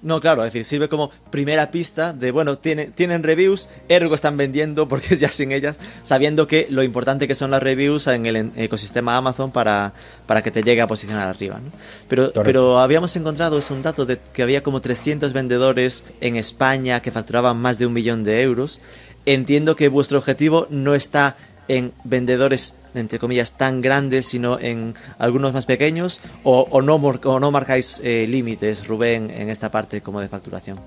No, 0.02 0.20
claro, 0.20 0.44
es 0.44 0.52
decir, 0.52 0.64
sirve 0.64 0.88
como 0.88 1.10
primera 1.30 1.70
pista 1.70 2.12
de, 2.12 2.30
bueno, 2.30 2.58
tiene, 2.58 2.86
tienen 2.86 3.22
reviews, 3.22 3.68
ergo 3.88 4.14
están 4.14 4.36
vendiendo 4.36 4.86
porque 4.88 5.16
ya 5.16 5.32
sin 5.32 5.52
ellas, 5.52 5.78
sabiendo 6.02 6.46
que 6.46 6.66
lo 6.70 6.82
importante 6.82 7.26
que 7.26 7.34
son 7.34 7.50
las 7.50 7.62
reviews 7.62 8.06
en 8.06 8.26
el 8.26 8.52
ecosistema 8.56 9.16
Amazon 9.16 9.50
para, 9.50 9.92
para 10.26 10.42
que 10.42 10.50
te 10.50 10.62
llegue 10.62 10.82
a 10.82 10.86
posicionar 10.86 11.28
arriba. 11.28 11.58
¿no? 11.62 11.70
Pero, 12.08 12.32
pero 12.44 12.78
habíamos 12.78 13.16
encontrado, 13.16 13.58
es 13.58 13.70
un 13.70 13.82
dato 13.82 14.06
de 14.06 14.18
que 14.32 14.42
había 14.42 14.62
como 14.62 14.80
300 14.80 15.32
vendedores 15.32 16.04
en 16.20 16.36
España 16.36 17.00
que 17.00 17.10
facturaban 17.10 17.56
más 17.56 17.78
de 17.78 17.86
un 17.86 17.92
millón 17.92 18.22
de 18.22 18.42
euros. 18.42 18.80
Entiendo 19.24 19.74
que 19.74 19.88
vuestro 19.88 20.18
objetivo 20.18 20.68
no 20.70 20.94
está 20.94 21.36
en 21.68 21.92
vendedores 22.04 22.76
entre 22.94 23.18
comillas 23.18 23.52
tan 23.52 23.80
grandes 23.80 24.26
sino 24.26 24.58
en 24.58 24.94
algunos 25.18 25.52
más 25.52 25.66
pequeños 25.66 26.20
o, 26.44 26.80
no, 26.82 26.96
o 26.96 27.40
no 27.40 27.50
marcáis 27.50 28.00
eh, 28.04 28.26
límites 28.28 28.86
Rubén 28.86 29.30
en 29.30 29.50
esta 29.50 29.70
parte 29.70 30.00
como 30.00 30.20
de 30.20 30.28
facturación 30.28 30.78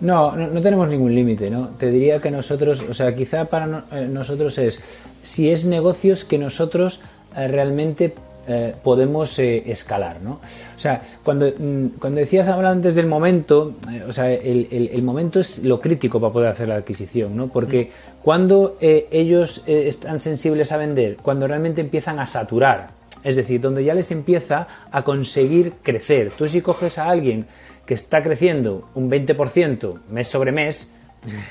no, 0.00 0.34
no, 0.34 0.62
tenemos 0.62 0.88
ningún 0.88 1.14
límite, 1.14 1.50
¿no? 1.50 1.68
Te 1.78 1.90
diría 1.90 2.20
que 2.20 2.30
nosotros, 2.30 2.82
o 2.88 2.94
sea, 2.94 3.14
quizá 3.14 3.44
para 3.44 3.84
eh, 3.92 4.08
nosotros 4.10 4.56
es, 4.56 4.80
si 5.22 5.50
es 5.50 5.66
negocios 5.66 6.24
que 6.24 6.38
nosotros 6.38 7.02
eh, 7.36 7.46
realmente 7.48 8.14
eh, 8.52 8.74
podemos 8.82 9.38
eh, 9.38 9.62
escalar. 9.66 10.20
¿no? 10.22 10.40
O 10.76 10.80
sea, 10.80 11.02
cuando, 11.22 11.46
mm, 11.46 11.98
cuando 12.00 12.18
decías 12.18 12.48
ahora 12.48 12.70
antes 12.70 12.96
del 12.96 13.06
momento, 13.06 13.74
eh, 13.92 14.02
o 14.08 14.12
sea, 14.12 14.32
el, 14.32 14.66
el, 14.92 15.02
momento 15.02 15.38
es 15.38 15.62
lo 15.62 15.78
crítico 15.78 16.18
para 16.18 16.32
poder 16.32 16.48
hacer 16.48 16.66
la 16.66 16.76
adquisición, 16.76 17.36
¿no? 17.36 17.46
porque 17.48 17.92
cuando 18.22 18.76
ellos 18.80 19.62
están 19.66 20.20
sensibles 20.20 20.72
a 20.72 20.76
vender, 20.76 21.16
cuando 21.22 21.46
realmente 21.46 21.80
empiezan 21.80 22.18
a 22.20 22.26
saturar, 22.26 22.88
es 23.24 23.36
decir, 23.36 23.60
donde 23.60 23.84
ya 23.84 23.94
les 23.94 24.10
empieza 24.10 24.66
a 24.90 25.02
conseguir 25.02 25.74
crecer. 25.82 26.30
Tú 26.30 26.46
si 26.46 26.60
coges 26.60 26.98
a 26.98 27.08
alguien 27.08 27.46
que 27.86 27.94
está 27.94 28.22
creciendo 28.22 28.88
un 28.94 29.10
20% 29.10 29.98
mes 30.10 30.28
sobre 30.28 30.52
mes, 30.52 30.94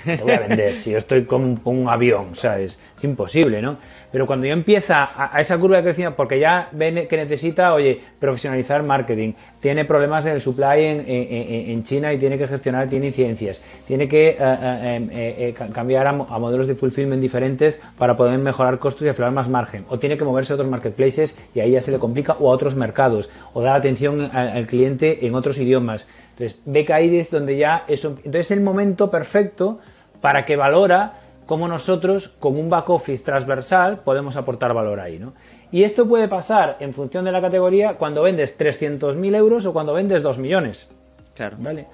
te 0.05 0.17
voy 0.23 0.31
a 0.31 0.39
vender. 0.39 0.73
Si 0.75 0.91
yo 0.91 0.97
estoy 0.97 1.25
con 1.25 1.59
un 1.63 1.89
avión, 1.89 2.35
¿sabes? 2.35 2.79
Es 2.97 3.03
imposible, 3.03 3.61
¿no? 3.61 3.77
Pero 4.11 4.25
cuando 4.25 4.47
ya 4.47 4.53
empieza 4.53 5.09
a, 5.15 5.39
esa 5.39 5.57
curva 5.57 5.77
de 5.77 5.83
crecimiento, 5.83 6.15
porque 6.15 6.39
ya 6.39 6.69
ven 6.71 7.07
que 7.07 7.17
necesita, 7.17 7.73
oye, 7.73 7.99
profesionalizar 8.19 8.81
marketing, 8.81 9.33
tiene 9.59 9.85
problemas 9.85 10.25
en 10.25 10.33
el 10.33 10.41
supply 10.41 10.83
en, 10.83 11.03
en, 11.07 11.83
China 11.83 12.11
y 12.11 12.17
tiene 12.17 12.37
que 12.37 12.47
gestionar, 12.47 12.89
tiene 12.89 13.07
incidencias, 13.07 13.61
tiene 13.87 14.07
que 14.07 14.29
eh, 14.29 14.37
eh, 14.39 14.95
em, 14.95 15.09
eh, 15.11 15.55
cambiar 15.71 16.07
a, 16.07 16.13
modelos 16.13 16.65
de 16.65 16.75
fulfillment 16.75 17.21
diferentes 17.21 17.79
para 17.97 18.15
poder 18.15 18.39
mejorar 18.39 18.79
costos 18.79 19.05
y 19.05 19.09
aflorar 19.09 19.33
más 19.33 19.47
margen, 19.47 19.85
o 19.89 19.99
tiene 19.99 20.17
que 20.17 20.23
moverse 20.23 20.53
a 20.53 20.55
otros 20.55 20.69
marketplaces 20.69 21.37
y 21.53 21.59
ahí 21.59 21.71
ya 21.71 21.81
se 21.81 21.91
le 21.91 21.99
complica, 21.99 22.35
o 22.39 22.49
a 22.49 22.53
otros 22.53 22.75
mercados, 22.75 23.29
o 23.53 23.61
dar 23.61 23.75
atención 23.75 24.29
al, 24.33 24.65
cliente 24.65 25.25
en 25.25 25.35
otros 25.35 25.57
idiomas. 25.59 26.07
Entonces, 26.39 26.61
ve 26.65 26.85
que 26.85 26.93
ahí 26.93 27.17
es 27.17 27.31
donde 27.31 27.57
ya 27.57 27.83
eso. 27.89 28.15
Entonces, 28.23 28.51
es 28.51 28.51
el 28.51 28.61
momento 28.61 29.11
perfecto 29.11 29.79
para 30.21 30.45
que 30.45 30.55
valora 30.55 31.15
cómo 31.45 31.67
nosotros, 31.67 32.29
con 32.29 32.55
un 32.55 32.69
back 32.69 32.89
office 32.89 33.25
transversal, 33.25 33.99
podemos 34.05 34.37
aportar 34.37 34.73
valor 34.73 35.01
ahí. 35.01 35.19
¿no? 35.19 35.33
Y 35.69 35.83
esto 35.83 36.07
puede 36.07 36.29
pasar 36.29 36.77
en 36.79 36.93
función 36.93 37.25
de 37.25 37.33
la 37.33 37.41
categoría 37.41 37.95
cuando 37.95 38.21
vendes 38.21 38.57
300.000 38.57 39.35
euros 39.35 39.65
o 39.65 39.73
cuando 39.73 39.93
vendes 39.93 40.23
2 40.23 40.37
millones. 40.37 40.89
Claro. 41.35 41.57
¿Vale? 41.59 41.87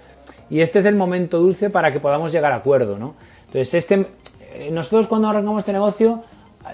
Y 0.52 0.60
este 0.60 0.78
es 0.78 0.86
el 0.86 0.96
momento 0.96 1.40
dulce 1.40 1.72
para 1.72 1.92
que 1.92 2.00
podamos 2.00 2.32
llegar 2.32 2.52
a 2.52 2.58
acuerdo. 2.58 3.00
¿no? 3.00 3.16
Entonces, 3.48 3.74
este, 3.74 4.06
eh, 4.54 4.70
nosotros 4.72 5.08
cuando 5.08 5.28
arrancamos 5.28 5.62
este 5.62 5.74
negocio 5.74 6.24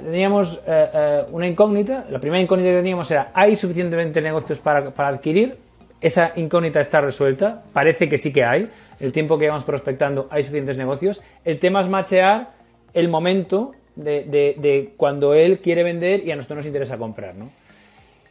teníamos 0.03 0.61
eh, 0.67 0.89
eh, 0.93 1.23
una 1.31 1.47
incógnita. 1.47 2.03
La 2.09 2.19
primera 2.19 2.41
incógnita 2.41 2.71
que 2.71 2.77
teníamos 2.77 3.09
era, 3.11 3.31
¿hay 3.33 3.55
suficientemente 3.55 4.21
negocios 4.21 4.59
para, 4.59 4.91
para 4.91 5.07
adquirir? 5.07 5.57
Esa 6.01 6.33
incógnita 6.35 6.79
está 6.79 6.99
resuelta, 6.99 7.61
parece 7.73 8.09
que 8.09 8.17
sí 8.17 8.33
que 8.33 8.43
hay. 8.43 8.69
El 8.99 9.11
tiempo 9.11 9.37
que 9.37 9.45
llevamos 9.45 9.63
prospectando 9.63 10.27
hay 10.31 10.41
suficientes 10.41 10.75
negocios. 10.75 11.21
El 11.45 11.59
tema 11.59 11.79
es 11.79 11.87
machear 11.87 12.53
el 12.93 13.07
momento 13.07 13.73
de, 13.95 14.93
cuando 14.97 15.35
él 15.35 15.59
quiere 15.59 15.83
vender 15.83 16.25
y 16.25 16.31
a 16.31 16.35
nosotros 16.35 16.57
nos 16.57 16.65
interesa 16.65 16.97
comprar, 16.97 17.35
¿no? 17.35 17.51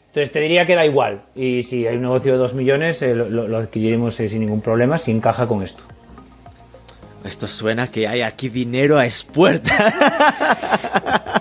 Entonces 0.08 0.32
te 0.32 0.40
diría 0.40 0.66
que 0.66 0.74
da 0.74 0.84
igual. 0.84 1.22
Y 1.36 1.62
si 1.62 1.86
hay 1.86 1.94
un 1.94 2.02
negocio 2.02 2.32
de 2.32 2.38
2 2.38 2.54
millones, 2.54 3.00
eh, 3.02 3.14
lo, 3.14 3.56
adquiriremos 3.56 4.18
eh, 4.18 4.28
sin 4.28 4.40
ningún 4.40 4.60
problema, 4.60 4.98
si 4.98 5.12
encaja 5.12 5.46
con 5.46 5.62
esto. 5.62 5.84
Esto 7.24 7.46
suena 7.46 7.88
que 7.88 8.08
hay 8.08 8.22
aquí 8.22 8.48
dinero 8.48 8.98
a 8.98 9.04
expuerta. 9.04 9.94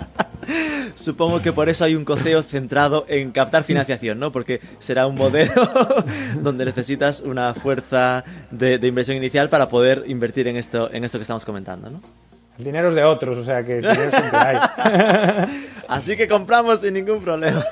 Supongo 0.94 1.40
que 1.40 1.52
por 1.52 1.68
eso 1.68 1.84
hay 1.84 1.94
un 1.94 2.04
coceo 2.04 2.42
centrado 2.42 3.04
en 3.08 3.30
captar 3.32 3.64
financiación, 3.64 4.18
¿no? 4.18 4.32
Porque 4.32 4.60
será 4.78 5.06
un 5.06 5.16
modelo 5.16 5.52
donde 6.42 6.64
necesitas 6.64 7.20
una 7.20 7.54
fuerza 7.54 8.24
de, 8.50 8.78
de, 8.78 8.86
inversión 8.86 9.16
inicial 9.16 9.48
para 9.48 9.68
poder 9.68 10.04
invertir 10.06 10.48
en 10.48 10.56
esto, 10.56 10.90
en 10.92 11.04
esto 11.04 11.18
que 11.18 11.22
estamos 11.22 11.44
comentando, 11.44 11.90
¿no? 11.90 12.00
El 12.58 12.64
dinero 12.64 12.88
es 12.88 12.94
de 12.94 13.04
otros, 13.04 13.38
o 13.38 13.44
sea 13.44 13.64
que 13.64 13.76
dinero 13.76 14.10
siempre 14.10 14.38
hay. 14.38 14.58
Así 15.88 16.14
que 16.14 16.28
compramos 16.28 16.80
sin 16.80 16.92
ningún 16.92 17.20
problema. 17.20 17.64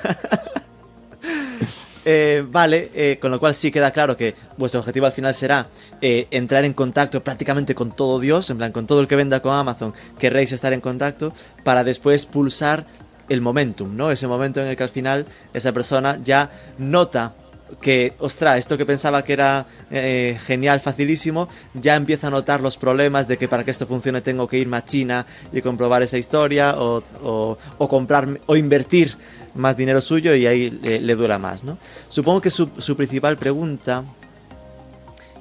Eh, 2.10 2.42
vale, 2.50 2.90
eh, 2.94 3.18
con 3.20 3.30
lo 3.30 3.38
cual 3.38 3.54
sí 3.54 3.70
queda 3.70 3.90
claro 3.90 4.16
que 4.16 4.34
vuestro 4.56 4.80
objetivo 4.80 5.04
al 5.04 5.12
final 5.12 5.34
será 5.34 5.68
eh, 6.00 6.26
entrar 6.30 6.64
en 6.64 6.72
contacto 6.72 7.22
prácticamente 7.22 7.74
con 7.74 7.90
todo 7.90 8.18
Dios, 8.18 8.48
en 8.48 8.56
plan 8.56 8.72
con 8.72 8.86
todo 8.86 9.02
el 9.02 9.06
que 9.06 9.14
venda 9.14 9.40
con 9.40 9.52
Amazon, 9.52 9.92
querréis 10.18 10.52
estar 10.52 10.72
en 10.72 10.80
contacto 10.80 11.34
para 11.64 11.84
después 11.84 12.24
pulsar 12.24 12.86
el 13.28 13.42
momentum, 13.42 13.94
¿no? 13.94 14.10
Ese 14.10 14.26
momento 14.26 14.62
en 14.62 14.68
el 14.68 14.76
que 14.76 14.84
al 14.84 14.88
final 14.88 15.26
esa 15.52 15.72
persona 15.72 16.18
ya 16.24 16.50
nota 16.78 17.34
que, 17.82 18.14
ostras, 18.20 18.58
esto 18.58 18.78
que 18.78 18.86
pensaba 18.86 19.22
que 19.22 19.34
era 19.34 19.66
genial, 19.90 20.80
facilísimo, 20.80 21.50
ya 21.74 21.94
empieza 21.94 22.28
a 22.28 22.30
notar 22.30 22.62
los 22.62 22.78
problemas 22.78 23.28
de 23.28 23.36
que 23.36 23.48
para 23.48 23.64
que 23.64 23.70
esto 23.70 23.86
funcione 23.86 24.22
tengo 24.22 24.48
que 24.48 24.56
irme 24.56 24.78
a 24.78 24.84
China 24.86 25.26
y 25.52 25.60
comprobar 25.60 26.02
esa 26.02 26.16
historia 26.16 26.80
o, 26.80 27.02
o, 27.22 27.88
comprar 27.88 28.40
o 28.46 28.56
invertir 28.56 29.14
más 29.54 29.76
dinero 29.76 30.00
suyo 30.00 30.34
y 30.34 30.46
ahí 30.46 30.70
le, 30.70 31.14
dura 31.14 31.38
más, 31.38 31.64
¿no? 31.64 31.78
Supongo 32.08 32.40
que 32.40 32.50
su, 32.50 32.70
su 32.78 32.96
principal 32.96 33.36
pregunta 33.36 34.04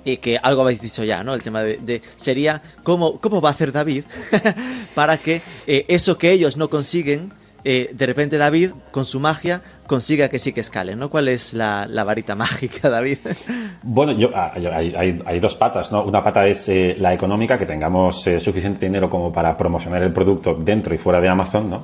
y 0.04 0.18
que 0.18 0.38
algo 0.38 0.62
habéis 0.62 0.82
dicho 0.82 1.04
ya, 1.04 1.24
¿no? 1.24 1.34
El 1.34 1.44
tema 1.44 1.64
de, 1.64 2.02
sería 2.16 2.62
cómo, 2.84 3.20
cómo 3.20 3.42
va 3.42 3.50
a 3.50 3.52
hacer 3.52 3.72
David 3.72 4.06
para 4.96 5.18
que 5.18 5.42
eh, 5.68 5.86
eso 5.90 6.18
que 6.18 6.32
ellos 6.32 6.56
no 6.56 6.70
consiguen 6.70 7.32
eh, 7.64 7.90
de 7.94 8.06
repente 8.06 8.38
David, 8.38 8.72
con 8.92 9.06
su 9.06 9.20
magia, 9.20 9.62
consiga 9.88 10.30
que 10.30 10.40
sí 10.40 10.54
que 10.54 10.62
escale, 10.62 10.96
¿no? 10.96 11.10
¿Cuál 11.10 11.28
es 11.28 11.54
la, 11.54 11.88
varita 12.06 12.36
mágica, 12.36 12.90
David? 12.90 13.18
Bueno, 13.84 14.12
yo, 14.14 14.30
ah, 14.34 14.54
hay, 14.56 15.40
dos 15.40 15.56
patas, 15.56 15.92
¿no? 15.92 16.04
Una 16.04 16.24
pata 16.24 16.48
es 16.48 16.70
eh, 16.70 16.96
la 16.98 17.14
económica, 17.14 17.58
que 17.58 17.66
tengamos 17.66 18.26
eh, 18.28 18.40
suficiente 18.40 18.86
dinero 18.86 19.10
como 19.10 19.32
para 19.32 19.56
promocionar 19.58 20.04
el 20.04 20.14
producto 20.14 20.56
dentro 20.56 20.94
y 20.94 20.98
fuera 20.98 21.20
de 21.20 21.30
Amazon, 21.30 21.70
¿no? 21.70 21.84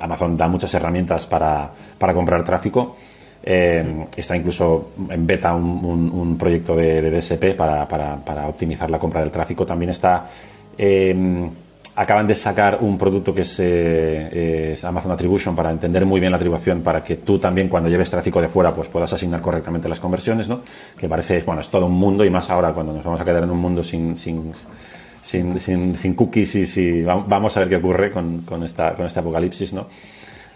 Amazon 0.00 0.36
da 0.36 0.48
muchas 0.48 0.72
herramientas 0.74 1.26
para, 1.26 1.70
comprar 1.98 2.44
tráfico. 2.44 2.96
está 3.44 4.36
incluso 4.36 4.92
en 5.10 5.26
beta 5.26 5.54
un, 5.54 6.36
proyecto 6.38 6.76
de, 6.76 7.10
DSP 7.10 7.54
para, 7.56 7.86
para, 7.86 8.48
optimizar 8.48 8.90
la 8.90 8.98
compra 8.98 9.20
del 9.20 9.30
tráfico. 9.30 9.66
También 9.66 9.90
está 9.90 10.24
acaban 11.96 12.26
de 12.26 12.34
sacar 12.34 12.78
un 12.80 12.98
producto 12.98 13.34
que 13.34 13.42
eh, 13.58 14.72
es, 14.72 14.84
Amazon 14.84 15.12
Attribution 15.12 15.54
para 15.54 15.70
entender 15.70 16.04
muy 16.04 16.20
bien 16.20 16.32
la 16.32 16.36
atribución 16.36 16.80
para 16.82 17.02
que 17.02 17.16
tú 17.16 17.38
también 17.38 17.68
cuando 17.68 17.88
lleves 17.88 18.10
tráfico 18.10 18.40
de 18.40 18.48
fuera 18.48 18.74
pues 18.74 18.88
puedas 18.88 19.12
asignar 19.12 19.40
correctamente 19.40 19.88
las 19.88 20.00
conversiones, 20.00 20.48
¿no? 20.48 20.60
Que 20.98 21.08
parece, 21.08 21.40
bueno, 21.42 21.60
es 21.60 21.68
todo 21.68 21.86
un 21.86 21.94
mundo 21.94 22.24
y 22.24 22.30
más 22.30 22.50
ahora 22.50 22.72
cuando 22.72 22.92
nos 22.92 23.04
vamos 23.04 23.20
a 23.20 23.24
quedar 23.24 23.44
en 23.44 23.50
un 23.50 23.58
mundo 23.58 23.82
sin, 23.82 24.16
sin, 24.16 24.52
sin, 25.22 25.58
sin, 25.58 26.14
cookies 26.14 26.76
y 26.76 27.02
vamos 27.02 27.56
a 27.56 27.60
ver 27.60 27.68
qué 27.68 27.76
ocurre 27.76 28.10
con, 28.10 28.42
con, 28.42 28.62
esta, 28.64 28.94
con 28.94 29.06
este 29.06 29.20
apocalipsis, 29.20 29.72
¿no? 29.72 29.86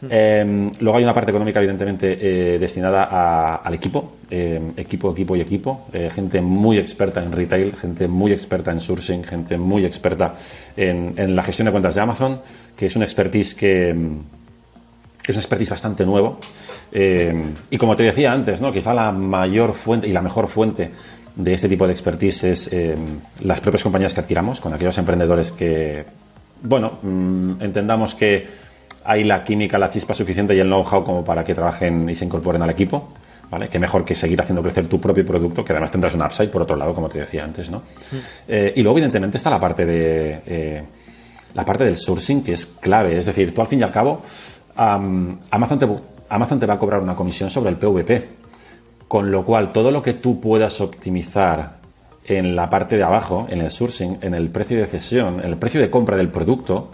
Eh, 0.08 0.70
luego 0.80 0.98
hay 0.98 1.04
una 1.04 1.12
parte 1.12 1.30
económica, 1.30 1.58
evidentemente, 1.58 2.18
eh, 2.20 2.58
destinada 2.58 3.56
al 3.56 3.74
equipo, 3.74 4.18
eh, 4.30 4.72
equipo, 4.76 5.12
equipo 5.12 5.37
y 5.37 5.40
equipo. 5.40 5.87
gente 6.14 6.40
muy 6.40 6.78
experta 6.78 7.22
en 7.22 7.32
retail, 7.32 7.74
gente 7.74 8.06
muy 8.06 8.32
experta 8.32 8.70
en 8.70 8.80
sourcing, 8.80 9.24
gente 9.24 9.58
muy 9.58 9.84
experta 9.84 10.34
en, 10.76 11.34
la 11.34 11.42
gestión 11.42 11.66
de 11.66 11.72
cuentas 11.72 11.94
de 11.94 12.00
Amazon, 12.00 12.40
que 12.76 12.87
es 12.87 12.96
un 12.96 13.02
expertise 13.02 13.54
que 13.54 13.90
es 13.90 15.37
un 15.37 15.40
expertise 15.40 15.70
bastante 15.70 16.06
nuevo. 16.06 16.38
y 16.92 17.76
como 17.76 17.96
te 17.96 18.02
decía 18.02 18.32
antes, 18.32 18.61
¿no? 18.61 18.72
quizá 18.72 18.94
la 18.94 19.12
mayor 19.12 19.72
fuente 19.72 20.06
y 20.06 20.12
la 20.12 20.22
mejor 20.22 20.46
fuente 20.46 20.90
de 21.34 21.54
este 21.54 21.68
tipo 21.68 21.87
de 21.87 21.92
expertise 21.92 22.44
es 22.44 22.70
las 23.40 23.61
propias 23.61 23.82
compañías 23.82 24.14
que 24.14 24.20
adquiramos, 24.20 24.61
con 24.61 24.72
aquellos 24.72 24.96
emprendedores 24.98 25.52
que, 25.52 26.04
bueno, 26.62 26.98
mm, 27.02 27.62
entendamos 27.62 28.14
que 28.14 28.67
hay 29.04 29.24
la 29.24 29.42
química, 29.42 29.78
la 29.78 29.88
chispa 29.88 30.14
suficiente 30.14 30.54
y 30.54 30.61
el 30.61 30.66
know-how 30.66 31.04
como 31.04 31.24
para 31.24 31.44
que 31.44 31.54
trabajen 31.54 32.08
y 32.08 32.14
se 32.14 32.24
incorporen 32.24 32.62
al 32.62 32.70
equipo. 32.70 33.08
¿Vale? 33.50 33.68
Que 33.68 33.78
mejor 33.78 34.04
que 34.04 34.14
seguir 34.14 34.38
haciendo 34.38 34.62
crecer 34.62 34.87
tu 34.88 35.00
propio 35.00 35.24
producto, 35.24 35.64
que 35.64 35.72
además 35.72 35.90
tendrás 35.90 36.14
un 36.14 36.20
upside 36.20 36.50
por 36.50 36.61
otro 36.61 36.76
lado, 36.76 36.92
como 36.92 37.08
te 37.08 37.20
decía 37.20 37.44
antes, 37.44 37.70
¿no? 37.70 37.80
Eh, 38.46 38.74
y 38.76 38.82
luego, 38.82 38.98
evidentemente, 38.98 39.38
está 39.38 39.48
la 39.48 39.58
parte 39.58 39.87
de 39.87 40.42
eh, 40.44 40.82
la 41.54 41.64
parte 41.64 41.84
del 41.84 41.96
sourcing, 41.96 42.42
que 42.42 42.52
es 42.52 42.66
clave. 42.66 43.16
Es 43.16 43.24
decir, 43.24 43.54
tú 43.54 43.62
al 43.62 43.66
fin 43.66 43.80
y 43.80 43.84
al 43.84 43.90
cabo, 43.90 44.20
Amazon, 44.76 45.78
te, 45.78 45.88
Amazon 46.28 46.61
te 46.61 46.66
va 46.66 46.74
a 46.74 46.78
cobrar 46.78 47.00
una 47.00 47.16
comisión 47.16 47.48
sobre 47.48 47.70
el 47.70 47.76
PVP. 47.76 48.28
Con 49.08 49.30
lo 49.30 49.44
cual, 49.44 49.72
todo 49.72 49.90
lo 49.90 50.02
que 50.02 50.14
tú 50.14 50.38
puedas 50.38 50.82
optimizar 50.82 51.78
en 52.26 52.54
la 52.54 52.68
parte 52.68 52.96
de 52.98 53.02
abajo, 53.02 53.46
en 53.48 53.62
el 53.62 53.70
sourcing, 53.70 54.18
en 54.20 54.34
el 54.34 54.50
precio 54.50 54.78
de 54.78 54.87
cesión, 54.87 55.40
en 55.40 55.46
el 55.46 55.56
precio 55.56 55.80
de 55.80 55.88
compra 55.88 56.16
del 56.16 56.28
producto, 56.28 56.90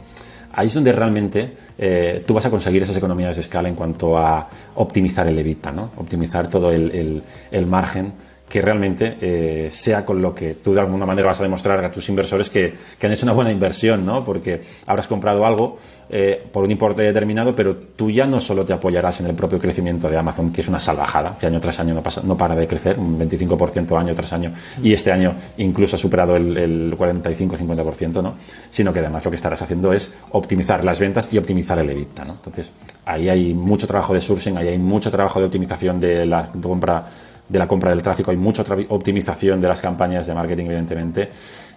ahí 0.54 0.66
es 0.66 0.74
donde 0.74 0.92
realmente 0.92 1.52
eh, 1.78 2.22
tú 2.26 2.34
vas 2.34 2.46
a 2.46 2.50
conseguir 2.50 2.82
esas 2.82 2.96
economías 2.96 3.36
de 3.36 3.40
escala 3.40 3.68
en 3.68 3.74
cuanto 3.74 4.18
a 4.18 4.48
optimizar 4.76 5.26
el 5.26 5.38
EBITDA, 5.38 5.72
¿no? 5.72 5.90
optimizar 5.96 6.48
todo 6.48 6.70
el, 6.72 7.22
el 7.50 7.66
margen 7.66 8.12
que 8.48 8.60
realmente 8.60 9.16
eh, 9.20 9.68
sea 9.72 10.04
con 10.04 10.22
lo 10.22 10.32
que 10.32 10.54
tú 10.54 10.74
de 10.74 10.80
alguna 10.80 11.06
manera 11.06 11.26
vas 11.26 11.40
a 11.40 11.42
demostrar 11.42 11.84
a 11.84 11.90
tus 11.90 12.08
inversores 12.08 12.50
que, 12.50 12.72
han 13.02 13.10
hecho 13.10 13.26
una 13.26 13.32
buena 13.32 13.50
inversión, 13.50 14.06
¿no? 14.06 14.24
Porque 14.24 14.60
habrás 14.86 15.08
comprado 15.08 15.44
algo 15.44 15.78
eh, 16.08 16.44
por 16.52 16.64
un 16.64 16.70
importe 16.70 17.02
determinado, 17.02 17.54
pero 17.54 17.76
tú 17.76 18.10
ya 18.10 18.26
no 18.26 18.40
solo 18.40 18.64
te 18.64 18.72
apoyarás 18.72 19.20
en 19.20 19.26
el 19.26 19.34
propio 19.34 19.58
crecimiento 19.58 20.08
de 20.08 20.16
Amazon, 20.16 20.52
que 20.52 20.60
es 20.60 20.68
una 20.68 20.78
salvajada, 20.78 21.36
que 21.38 21.46
año 21.46 21.60
tras 21.60 21.80
año 21.80 21.94
no, 21.94 22.02
pasa, 22.02 22.20
no 22.24 22.36
para 22.36 22.54
de 22.54 22.66
crecer, 22.66 22.98
un 22.98 23.18
25% 23.18 23.98
año 23.98 24.14
tras 24.14 24.32
año, 24.32 24.52
y 24.82 24.92
este 24.92 25.12
año 25.12 25.34
incluso 25.58 25.96
ha 25.96 25.98
superado 25.98 26.36
el, 26.36 26.56
el 26.56 26.98
45-50%, 26.98 28.22
¿no? 28.22 28.34
Sino 28.70 28.92
que 28.92 29.00
además 29.00 29.24
lo 29.24 29.30
que 29.30 29.36
estarás 29.36 29.62
haciendo 29.62 29.92
es 29.92 30.14
optimizar 30.30 30.84
las 30.84 31.00
ventas 31.00 31.28
y 31.32 31.38
optimizar 31.38 31.78
el 31.78 31.90
EBITDA, 31.90 32.24
¿no? 32.24 32.32
Entonces, 32.34 32.72
ahí 33.04 33.28
hay 33.28 33.54
mucho 33.54 33.86
trabajo 33.86 34.14
de 34.14 34.20
sourcing, 34.20 34.56
ahí 34.56 34.68
hay 34.68 34.78
mucho 34.78 35.10
trabajo 35.10 35.40
de 35.40 35.46
optimización 35.46 36.00
de 36.00 36.26
la 36.26 36.50
compra 36.62 37.04
de 37.48 37.58
la 37.58 37.68
compra 37.68 37.90
del 37.90 38.02
tráfico, 38.02 38.30
hay 38.30 38.36
mucha 38.36 38.64
optimización 38.88 39.60
de 39.60 39.68
las 39.68 39.80
campañas 39.80 40.26
de 40.26 40.34
marketing, 40.34 40.64
evidentemente, 40.64 41.28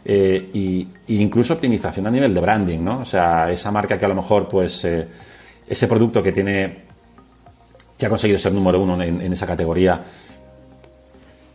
eh, 0.10 0.50
y, 0.54 0.88
incluso 1.08 1.54
optimización 1.54 2.08
a 2.08 2.12
nivel 2.12 2.34
de 2.34 2.42
branding, 2.42 2.80
¿no? 2.80 3.00
O 3.00 3.06
sea, 3.06 3.52
esa 3.52 3.72
marca 3.72 3.98
que 3.98 4.06
a 4.06 4.08
lo 4.08 4.16
mejor, 4.16 4.48
pues, 4.48 4.86
eh, 4.86 5.08
ese 5.68 5.88
producto 5.88 6.24
que 6.24 6.32
tiene, 6.32 6.78
que 7.98 8.06
ha 8.06 8.10
conseguido 8.10 8.40
ser 8.40 8.54
número 8.54 8.82
uno 8.82 9.02
en, 9.02 9.32
esa 9.34 9.46
categoría, 9.46 10.02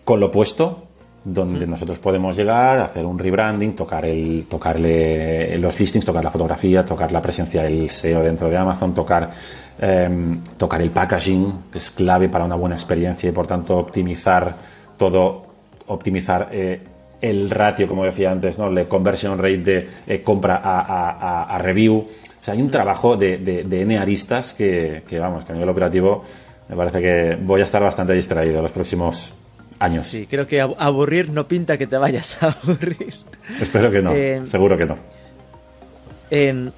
con 0.05 0.21
lo 0.21 0.31
puesto, 0.31 0.89
donde 1.25 1.67
nosotros 1.67 1.99
podemos 2.01 2.37
llegar, 2.37 2.81
hacer 2.81 3.07
un 3.07 3.19
rebranding, 3.19 3.75
tocar 3.77 4.05
el, 4.05 4.47
tocarle 4.51 5.57
los 5.59 5.79
listings, 5.79 6.05
tocar 6.05 6.25
la 6.25 6.31
fotografía, 6.31 6.85
tocar 6.85 7.13
la 7.13 7.23
presencia 7.23 7.63
del 7.63 7.89
SEO 7.89 8.23
dentro 8.23 8.51
de 8.51 8.57
Amazon, 8.57 8.93
tocar 8.93 9.31
Em, 9.79 10.45
tocar 10.59 10.81
el 10.83 10.91
packaging, 10.91 11.65
que 11.73 11.79
es 11.79 11.91
clave 11.91 12.29
para 12.29 12.45
una 12.45 12.55
buena 12.55 12.75
experiencia 12.77 13.29
y 13.29 13.33
por 13.33 13.47
tanto 13.47 13.79
optimizar 13.79 14.55
todo, 14.97 15.47
optimizar 15.87 16.51
eh, 16.53 16.81
el 17.23 17.49
ratio, 17.49 17.87
como 17.87 18.05
decía 18.05 18.31
antes, 18.33 18.59
¿no? 18.59 18.69
la 18.69 18.85
conversion 18.85 19.39
rate 19.39 19.59
de 19.59 19.89
eh, 20.09 20.23
compra 20.23 20.61
a, 20.63 21.59
review. 21.59 21.99
O 21.99 22.45
sea, 22.45 22.55
hay 22.55 22.61
un 22.61 22.71
trabajo 22.71 23.17
de, 23.17 23.39
de, 23.39 23.83
N 23.83 23.97
aristas 23.97 24.53
que, 24.53 25.03
vamos, 25.13 25.45
que 25.45 25.53
a 25.53 25.55
nivel 25.55 25.71
operativo 25.71 26.25
me 26.69 26.77
parece 26.77 27.01
que 27.01 27.39
voy 27.41 27.61
a 27.61 27.65
estar 27.65 27.81
bastante 27.83 28.13
distraído 28.13 28.61
los 28.61 28.73
próximos 28.73 29.35
años. 29.79 30.05
Sí, 30.05 30.27
creo 30.29 30.49
que 30.49 30.61
aburrir 30.61 31.31
no 31.31 31.47
pinta 31.47 31.79
que 31.79 31.87
te 31.87 31.97
vayas 31.97 32.43
a 32.43 32.49
aburrir. 32.63 33.15
Espero 33.61 33.91
que 33.93 34.03
no, 34.03 34.13
em, 34.13 34.45
seguro 34.45 34.77
que 34.77 34.87
no. 34.87 34.97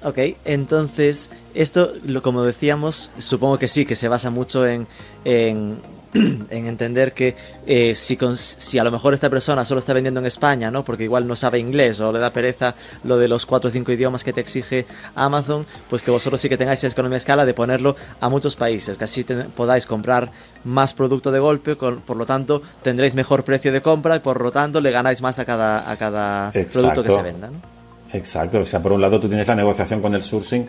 ok, 0.03 0.19
entonces 0.45 1.31
esto, 1.55 1.93
lo, 2.05 2.21
como 2.21 2.43
decíamos, 2.43 3.11
supongo 3.17 3.57
que 3.57 3.67
sí, 3.67 3.87
que 3.87 3.95
se 3.95 4.07
basa 4.07 4.29
mucho 4.29 4.67
en, 4.67 4.85
en, 5.23 5.77
entender 6.49 7.13
que 7.13 7.35
eh, 7.65 7.95
si, 7.95 8.17
si 8.35 8.79
a 8.79 8.83
lo 8.83 8.91
mejor 8.91 9.13
esta 9.13 9.29
persona 9.29 9.65
solo 9.65 9.79
está 9.79 9.93
vendiendo 9.93 10.19
en 10.19 10.25
España, 10.25 10.71
¿no? 10.71 10.83
Porque 10.83 11.03
igual 11.03 11.27
no 11.27 11.35
sabe 11.35 11.59
inglés 11.59 11.99
o 11.99 12.11
le 12.11 12.19
da 12.19 12.31
pereza 12.31 12.75
lo 13.03 13.17
de 13.17 13.27
los 13.27 13.45
cuatro 13.45 13.69
o 13.69 13.71
cinco 13.71 13.91
idiomas 13.91 14.23
que 14.23 14.33
te 14.33 14.41
exige 14.41 14.85
Amazon, 15.15 15.65
pues 15.89 16.01
que 16.01 16.11
vosotros 16.11 16.39
sí 16.41 16.49
que 16.49 16.57
tengáis 16.57 16.83
esa 16.83 16.93
economía 16.93 17.15
de 17.15 17.19
escala 17.19 17.45
de 17.45 17.53
ponerlo 17.53 17.95
a 18.19 18.29
muchos 18.29 18.55
países, 18.55 18.97
que 18.97 19.03
así 19.03 19.25
podáis 19.55 19.85
comprar 19.85 20.31
más 20.63 20.93
producto 20.93 21.31
de 21.31 21.39
golpe, 21.39 21.75
por 21.75 22.15
lo 22.15 22.25
tanto 22.25 22.61
tendréis 22.81 23.15
mejor 23.15 23.43
precio 23.43 23.71
de 23.71 23.81
compra 23.81 24.15
y 24.15 24.19
por 24.19 24.41
lo 24.41 24.51
tanto 24.51 24.81
le 24.81 24.91
ganáis 24.91 25.21
más 25.21 25.39
a 25.39 25.45
cada, 25.45 25.89
a 25.89 25.97
cada 25.97 26.51
producto 26.51 27.03
que 27.03 27.11
se 27.11 27.21
venda, 27.21 27.47
¿no? 27.47 27.75
Exacto, 28.13 28.59
o 28.59 28.65
sea, 28.65 28.81
por 28.81 28.93
un 28.93 29.01
lado 29.01 29.19
tú 29.19 29.27
tienes 29.27 29.47
la 29.47 29.55
negociación 29.55 30.01
con 30.01 30.13
el 30.13 30.21
sourcing 30.21 30.67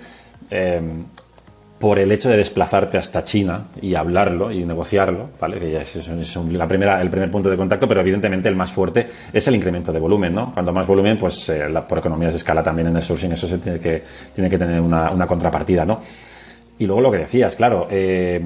eh, 0.51 0.81
por 1.79 1.99
el 1.99 2.11
hecho 2.11 2.31
de 2.31 2.39
desplazarte 2.39 2.97
hasta 2.97 3.25
China 3.25 3.65
y 3.81 3.95
hablarlo 3.95 4.51
y 4.51 4.65
negociarlo, 4.65 5.29
¿vale? 5.39 5.59
Que 5.59 5.73
ya 5.73 5.83
es, 5.83 6.09
la 6.51 6.67
primera, 6.67 7.03
el 7.03 7.11
primer 7.11 7.31
punto 7.31 7.51
de 7.51 7.57
contacto, 7.57 7.87
pero 7.87 8.01
evidentemente 8.01 8.49
el 8.49 8.57
más 8.57 8.73
fuerte 8.73 9.07
es 9.33 9.47
el 9.47 9.57
incremento 9.57 9.93
de 9.93 9.99
volumen, 9.99 10.35
¿no? 10.35 10.53
Cuando 10.55 10.73
más 10.73 10.87
volumen, 10.87 11.19
pues 11.19 11.49
eh, 11.51 11.67
por 11.87 11.99
economías 11.99 12.33
de 12.33 12.39
escala 12.39 12.63
también 12.63 12.89
en 12.89 12.97
el 12.97 13.03
sourcing 13.03 13.33
eso 13.33 13.47
se 13.47 13.59
tiene 13.59 13.79
que, 13.79 14.03
tiene 14.35 14.49
que 14.49 14.57
tener 14.57 14.81
una, 14.81 15.27
contrapartida, 15.27 15.85
¿no? 15.85 16.01
Y 16.79 16.87
luego 16.87 17.03
lo 17.03 17.11
que 17.11 17.19
decías, 17.19 17.55
claro, 17.57 17.89
eh, 17.91 18.41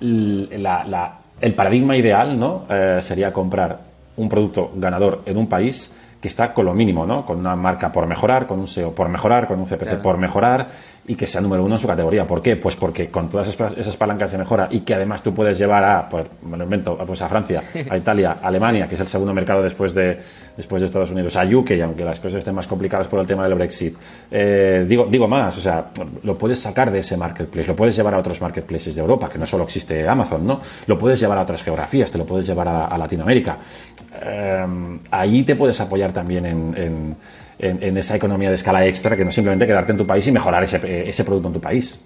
el 0.00 1.54
paradigma 1.54 1.96
ideal, 1.96 2.38
¿no? 2.38 2.66
sería 3.00 3.32
comprar 3.32 3.78
un 4.16 4.28
producto 4.28 4.72
ganador 4.76 5.22
en 5.26 5.36
un 5.36 5.48
país 5.48 5.94
que 6.24 6.28
está 6.28 6.54
con 6.54 6.64
lo 6.64 6.72
mínimo, 6.72 7.04
¿no? 7.04 7.22
Con 7.22 7.38
una 7.38 7.54
marca 7.54 7.92
por 7.92 8.06
mejorar, 8.06 8.46
con 8.46 8.58
un 8.58 8.66
SEO 8.66 8.94
por 8.94 9.10
mejorar, 9.10 9.46
con 9.46 9.58
un 9.58 9.66
CPC 9.66 10.00
por 10.00 10.16
mejorar 10.16 10.68
y 11.06 11.16
que 11.16 11.26
sea 11.26 11.42
número 11.42 11.62
uno 11.62 11.74
en 11.74 11.78
su 11.78 11.86
categoría. 11.86 12.26
¿Por 12.26 12.40
qué? 12.40 12.56
Pues 12.56 12.76
porque 12.76 13.10
con 13.10 13.28
todas 13.28 13.46
esas 13.76 13.96
palancas 13.98 14.32
de 14.32 14.38
mejora 14.38 14.68
y 14.70 14.80
que 14.80 14.94
además 14.94 15.22
tú 15.22 15.34
puedes 15.34 15.58
llevar 15.58 15.84
a, 15.84 16.08
pues, 16.08 16.24
me 16.40 16.56
lo 16.56 16.64
invento, 16.64 16.96
pues 16.96 17.20
a 17.20 17.28
Francia, 17.28 17.62
a 17.90 17.96
Italia, 17.98 18.38
a 18.42 18.46
Alemania, 18.48 18.88
que 18.88 18.94
es 18.94 19.00
el 19.02 19.06
segundo 19.06 19.34
mercado 19.34 19.62
después 19.62 19.92
de, 19.92 20.18
después 20.56 20.80
de 20.80 20.86
Estados 20.86 21.10
Unidos, 21.10 21.36
a 21.36 21.44
UK, 21.44 21.72
aunque 21.82 22.04
las 22.04 22.20
cosas 22.20 22.38
estén 22.38 22.54
más 22.54 22.66
complicadas 22.66 23.08
por 23.08 23.20
el 23.20 23.26
tema 23.26 23.44
del 23.44 23.54
Brexit. 23.54 23.96
Eh, 24.30 24.84
digo, 24.88 25.06
digo 25.06 25.28
más, 25.28 25.56
o 25.56 25.60
sea, 25.60 25.90
lo 26.22 26.38
puedes 26.38 26.58
sacar 26.58 26.90
de 26.90 27.00
ese 27.00 27.16
marketplace, 27.16 27.68
lo 27.68 27.76
puedes 27.76 27.96
llevar 27.96 28.14
a 28.14 28.18
otros 28.18 28.40
marketplaces 28.40 28.94
de 28.94 29.00
Europa, 29.00 29.28
que 29.28 29.38
no 29.38 29.46
solo 29.46 29.64
existe 29.64 30.06
Amazon, 30.08 30.46
¿no? 30.46 30.60
Lo 30.86 30.98
puedes 30.98 31.18
llevar 31.20 31.38
a 31.38 31.42
otras 31.42 31.62
geografías, 31.62 32.10
te 32.10 32.18
lo 32.18 32.26
puedes 32.26 32.46
llevar 32.46 32.68
a, 32.68 32.98
Latinoamérica. 32.98 33.58
Eh, 34.22 34.66
ahí 35.10 35.42
te 35.42 35.56
puedes 35.56 35.80
apoyar 35.80 36.12
también 36.12 36.46
en 36.46 37.16
en, 37.58 37.96
esa 37.96 38.16
economía 38.16 38.48
de 38.48 38.56
escala 38.56 38.86
extra 38.86 39.16
que 39.16 39.24
no 39.24 39.30
simplemente 39.30 39.66
quedarte 39.66 39.92
en 39.92 39.98
tu 39.98 40.06
país 40.06 40.26
y 40.26 40.32
mejorar 40.32 40.64
ese, 40.64 41.08
ese 41.08 41.24
producto 41.24 41.48
en 41.48 41.54
tu 41.54 41.60
país. 41.60 42.00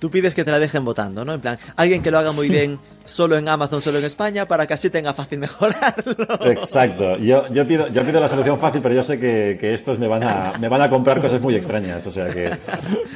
Tú 0.00 0.10
pides 0.10 0.34
que 0.34 0.42
te 0.42 0.50
la 0.50 0.58
dejen 0.58 0.84
votando, 0.84 1.24
¿no? 1.24 1.34
En 1.34 1.40
plan, 1.40 1.58
alguien 1.76 2.02
que 2.02 2.10
lo 2.10 2.18
haga 2.18 2.32
muy 2.32 2.48
bien 2.56 2.80
solo 3.04 3.36
en 3.36 3.48
Amazon, 3.48 3.80
solo 3.80 3.98
en 3.98 4.04
España, 4.04 4.46
para 4.46 4.66
que 4.66 4.74
así 4.74 4.90
tenga 4.90 5.14
fácil 5.14 5.38
mejorarlo. 5.38 6.50
Exacto. 6.50 7.16
Yo, 7.18 7.46
yo, 7.52 7.68
pido, 7.68 7.86
yo 7.88 8.02
pido 8.02 8.18
la 8.18 8.28
solución 8.28 8.58
fácil, 8.58 8.80
pero 8.82 8.94
yo 8.96 9.02
sé 9.02 9.20
que, 9.20 9.56
que, 9.60 9.74
estos 9.74 9.98
me 9.98 10.08
van, 10.08 10.24
a, 10.24 10.54
me 10.58 10.68
van 10.68 10.82
a 10.82 10.90
comprar 10.90 11.20
cosas 11.20 11.40
muy 11.40 11.54
extrañas. 11.54 12.04
O 12.06 12.10
sea 12.10 12.28
que 12.28 12.50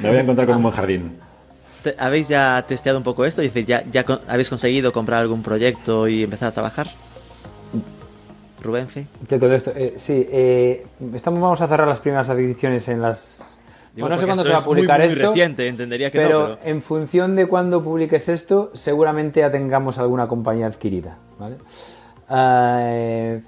me 0.01 0.09
voy 0.09 0.17
a 0.17 0.21
encontrar 0.21 0.47
con 0.47 0.57
un 0.57 0.63
buen 0.63 0.75
jardín. 0.75 1.17
¿Habéis 1.97 2.29
ya 2.29 2.63
testeado 2.67 2.97
un 2.97 3.03
poco 3.03 3.25
esto? 3.25 3.41
Dice, 3.41 3.65
¿ya, 3.65 3.83
¿ya 3.91 4.05
habéis 4.27 4.49
conseguido 4.49 4.91
comprar 4.91 5.21
algún 5.21 5.43
proyecto 5.43 6.07
y 6.07 6.23
empezar 6.23 6.49
a 6.49 6.51
trabajar? 6.51 6.87
Rubén 8.65 8.87
Te 9.27 9.39
contesto. 9.39 9.71
Eh, 9.75 9.95
sí, 9.97 10.27
eh, 10.31 10.85
estamos, 11.13 11.39
vamos 11.39 11.61
a 11.61 11.67
cerrar 11.67 11.87
las 11.87 11.99
primeras 11.99 12.29
adquisiciones 12.29 12.87
en 12.87 13.01
las... 13.01 13.54
no 13.95 14.17
sé 14.17 14.25
cuándo 14.25 14.43
se 14.43 14.49
va 14.49 14.59
a 14.59 14.63
publicar 14.63 14.99
muy, 14.99 15.07
muy 15.07 15.15
esto. 15.15 15.29
Reciente, 15.29 15.67
entendería 15.67 16.11
que 16.11 16.17
pero, 16.17 16.49
no, 16.49 16.57
pero 16.57 16.69
en 16.69 16.81
función 16.81 17.35
de 17.35 17.47
cuándo 17.47 17.83
publiques 17.83 18.29
esto, 18.29 18.71
seguramente 18.73 19.39
ya 19.39 19.51
tengamos 19.51 19.97
alguna 19.97 20.27
compañía 20.27 20.67
adquirida. 20.67 21.17
¿vale? 21.39 21.55
Ah, 22.29 23.39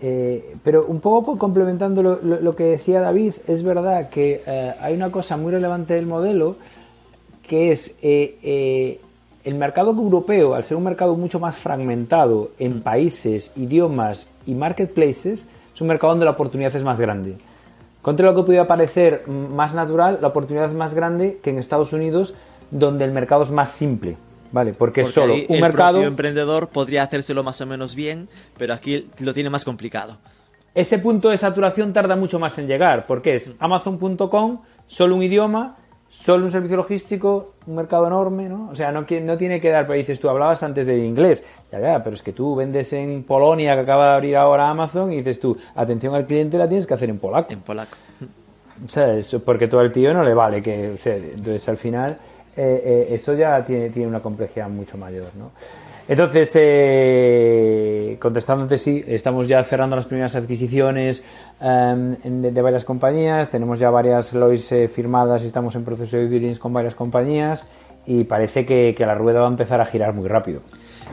eh, 0.00 0.56
pero 0.62 0.86
un 0.86 1.00
poco 1.00 1.38
complementando 1.38 2.02
lo, 2.02 2.56
que 2.56 2.64
decía 2.64 3.00
David, 3.00 3.34
es 3.46 3.62
verdad 3.62 4.10
que 4.10 4.42
hay 4.80 4.94
una 4.94 5.10
cosa 5.10 5.36
muy 5.36 5.52
relevante 5.52 5.94
del 5.94 6.06
modelo 6.06 6.56
que 7.42 7.72
es 7.72 7.94
el 9.48 9.54
mercado 9.54 9.92
europeo, 9.92 10.54
al 10.54 10.62
ser 10.62 10.76
un 10.76 10.84
mercado 10.84 11.16
mucho 11.16 11.40
más 11.40 11.56
fragmentado 11.56 12.50
en 12.58 12.76
mm. 12.76 12.80
países, 12.82 13.52
idiomas 13.56 14.30
y 14.46 14.54
marketplaces, 14.54 15.48
es 15.74 15.80
un 15.80 15.88
mercado 15.88 16.12
donde 16.12 16.26
la 16.26 16.32
oportunidad 16.32 16.76
es 16.76 16.84
más 16.84 17.00
grande. 17.00 17.36
Contra 18.02 18.26
lo 18.26 18.34
que 18.34 18.42
pudiera 18.42 18.66
parecer 18.66 19.26
más 19.26 19.74
natural, 19.74 20.18
la 20.20 20.28
oportunidad 20.28 20.66
es 20.66 20.74
más 20.74 20.94
grande 20.94 21.40
que 21.42 21.50
en 21.50 21.58
Estados 21.58 21.92
Unidos, 21.92 22.34
donde 22.70 23.04
el 23.04 23.12
mercado 23.12 23.42
es 23.42 23.50
más 23.50 23.70
simple. 23.72 24.16
¿Vale? 24.50 24.72
Porque, 24.72 25.04
solo 25.04 25.34
un 25.34 25.56
el 25.56 25.60
mercado. 25.60 26.02
Emprendedor 26.02 26.68
podría 26.68 27.02
hacérselo 27.02 27.42
más 27.42 27.60
o 27.60 27.66
menos 27.66 27.94
bien, 27.94 28.28
pero 28.56 28.72
aquí 28.72 29.06
lo 29.18 29.34
tiene 29.34 29.50
más 29.50 29.64
complicado. 29.64 30.16
Ese 30.74 30.98
punto 30.98 31.28
de 31.28 31.36
saturación 31.36 31.92
tarda 31.92 32.16
mucho 32.16 32.38
más 32.38 32.58
en 32.58 32.66
llegar, 32.66 33.06
porque 33.06 33.34
es 33.34 33.54
Amazon.com, 33.58 34.60
solo 34.86 35.16
un 35.16 35.22
idioma, 35.22 35.76
solo 36.08 36.44
un 36.44 36.50
servicio 36.50 36.76
logístico, 36.76 37.54
un 37.66 37.76
mercado 37.76 38.06
enorme, 38.06 38.48
¿no? 38.48 38.70
O 38.70 38.76
sea, 38.76 38.90
no, 38.92 39.00
no 39.02 39.36
tiene 39.36 39.60
que 39.60 39.70
dar, 39.70 39.86
pero 39.86 39.98
dices, 39.98 40.18
tú 40.18 40.28
hablabas 40.28 40.62
antes 40.62 40.86
de 40.86 40.98
inglés, 41.04 41.44
ya, 41.70 41.80
ya, 41.80 42.02
pero 42.02 42.16
es 42.16 42.22
que 42.22 42.32
tú 42.32 42.54
vendes 42.56 42.92
en 42.92 43.24
Polonia, 43.24 43.74
que 43.74 43.80
acaba 43.80 44.10
de 44.10 44.14
abrir 44.14 44.36
ahora 44.36 44.70
Amazon, 44.70 45.12
y 45.12 45.16
dices 45.18 45.38
tú, 45.38 45.56
atención 45.74 46.14
al 46.14 46.26
cliente 46.26 46.58
la 46.58 46.68
tienes 46.68 46.86
que 46.86 46.94
hacer 46.94 47.10
en 47.10 47.18
polaco. 47.18 47.52
En 47.52 47.60
polaco. 47.60 47.96
O 48.84 48.88
sea, 48.88 49.14
eso 49.14 49.40
porque 49.40 49.66
todo 49.66 49.80
el 49.80 49.90
tío 49.92 50.14
no 50.14 50.22
le 50.22 50.34
vale, 50.34 50.62
que, 50.62 50.90
o 50.90 50.96
sea, 50.96 51.16
entonces 51.16 51.68
al 51.68 51.76
final 51.76 52.18
eh, 52.56 52.82
eh, 52.84 53.06
esto 53.10 53.34
ya 53.34 53.64
tiene, 53.64 53.90
tiene 53.90 54.08
una 54.08 54.20
complejidad 54.20 54.68
mucho 54.68 54.96
mayor, 54.96 55.28
¿no? 55.36 55.50
Entonces, 56.08 56.52
eh, 56.54 58.16
contestándote, 58.18 58.78
sí, 58.78 59.04
estamos 59.06 59.46
ya 59.46 59.62
cerrando 59.62 59.94
las 59.94 60.06
primeras 60.06 60.34
adquisiciones 60.36 61.22
em, 61.60 62.16
de, 62.24 62.62
varias 62.62 62.84
compañías, 62.84 63.50
tenemos 63.50 63.78
ya 63.78 63.90
varias 63.90 64.32
LOIs 64.32 64.72
eh, 64.72 64.88
firmadas 64.88 65.42
y 65.42 65.46
estamos 65.46 65.74
en 65.74 65.84
proceso 65.84 66.16
de 66.16 66.26
due 66.26 66.58
con 66.58 66.72
varias 66.72 66.94
compañías 66.94 67.66
y 68.06 68.24
parece 68.24 68.64
que, 68.64 68.94
la 68.98 69.14
rueda 69.14 69.40
va 69.40 69.48
a 69.48 69.50
empezar 69.50 69.82
a 69.82 69.84
girar 69.84 70.14
muy 70.14 70.28
rápido. 70.28 70.62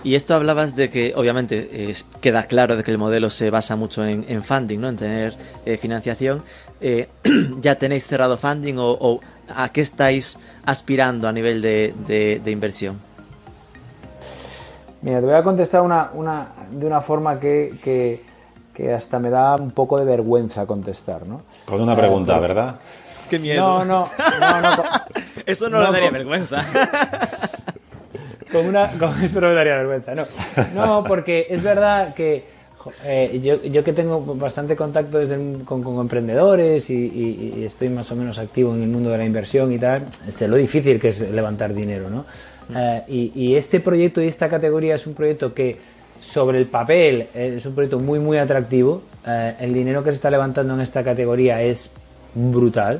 Y 0.05 0.15
esto 0.15 0.33
hablabas 0.33 0.77
de 0.77 0.89
que, 0.89 1.11
obviamente, 1.17 1.93
queda 2.21 2.43
claro 2.43 2.77
de 2.77 2.83
que 2.83 2.91
el 2.91 2.97
modelo 2.97 3.29
se 3.29 3.49
basa 3.49 3.75
mucho 3.75 4.05
en, 4.05 4.43
funding, 4.43 4.79
¿no? 4.79 4.87
En 4.87 4.95
tener 4.95 5.35
eh, 5.65 5.75
financiación. 5.75 6.41
¿Ya 7.59 7.75
tenéis 7.75 8.07
cerrado 8.07 8.37
funding 8.37 8.75
o, 8.77 9.19
a 9.53 9.69
qué 9.69 9.81
estáis 9.81 10.39
aspirando 10.65 11.27
a 11.27 11.33
nivel 11.33 11.61
de 11.61 12.41
inversión? 12.45 12.97
Mira, 15.05 15.19
te 15.19 15.27
voy 15.27 15.35
a 15.35 15.43
contestar 15.43 15.81
una, 15.81 16.09
una, 16.13 16.47
de 16.71 16.87
una 16.87 16.99
forma 16.99 17.39
que, 17.39 17.75
que, 18.73 18.91
hasta 18.91 19.19
me 19.19 19.29
da 19.29 19.55
un 19.55 19.69
poco 19.69 19.99
de 19.99 20.03
vergüenza 20.03 20.65
contestar, 20.65 21.27
¿no? 21.27 21.43
Con 21.67 21.79
una 21.79 21.95
pregunta, 21.95 22.39
¿verdad? 22.39 22.77
Qué 23.29 23.37
miedo. 23.37 23.61
No, 23.61 23.85
no, 23.85 24.09
no, 24.39 24.61
no 24.61 24.83
Eso 25.45 25.69
no, 25.69 25.77
le 25.79 25.91
daría 25.91 26.09
vergüenza. 26.09 26.65
Con 28.51 28.65
una, 28.67 28.89
con 28.93 29.21
eso 29.23 29.41
no 29.41 29.49
me 29.49 29.53
daría 29.53 29.75
vergüenza, 29.75 30.15
no. 30.15 30.25
No, 30.73 31.03
porque 31.03 31.47
es 31.49 31.61
verdad 31.61 32.13
que 32.13 32.45
eh, 33.03 33.41
yo, 33.43 33.61
yo, 33.63 33.83
que 33.83 33.91
tengo 33.91 34.21
bastante 34.35 34.77
contacto 34.77 35.17
desde, 35.17 35.35
con, 35.65 35.83
con, 35.83 35.99
emprendedores 35.99 36.89
y, 36.89 37.53
y, 37.57 37.63
estoy 37.65 37.89
más 37.89 38.09
o 38.11 38.15
menos 38.15 38.39
activo 38.39 38.73
en 38.73 38.83
el 38.83 38.87
mundo 38.87 39.09
de 39.09 39.17
la 39.17 39.25
inversión 39.25 39.73
y 39.73 39.79
tal, 39.79 40.05
sé 40.29 40.47
lo 40.47 40.55
difícil 40.55 41.01
que 41.01 41.09
es 41.09 41.19
levantar 41.31 41.73
dinero, 41.73 42.09
¿no? 42.09 42.25
Eh, 42.73 43.31
y, 43.35 43.55
este 43.55 43.79
proyecto 43.79 44.21
y 44.21 44.27
esta 44.27 44.49
categoría 44.49 44.95
es 44.95 45.05
un 45.07 45.13
proyecto 45.13 45.53
que 45.53 45.77
sobre 46.21 46.57
el 46.57 46.65
papel 46.65 47.27
eh, 47.35 47.55
es 47.57 47.65
un 47.65 47.73
proyecto 47.75 47.99
muy 47.99 48.19
muy 48.19 48.37
atractivo. 48.37 49.03
Eh, 49.25 49.55
el 49.59 49.73
dinero 49.73 50.03
que 50.03 50.11
se 50.11 50.15
está 50.15 50.29
levantando 50.29 50.73
en 50.73 50.81
esta 50.81 51.03
categoría 51.03 51.61
es 51.61 51.93
brutal. 52.33 52.99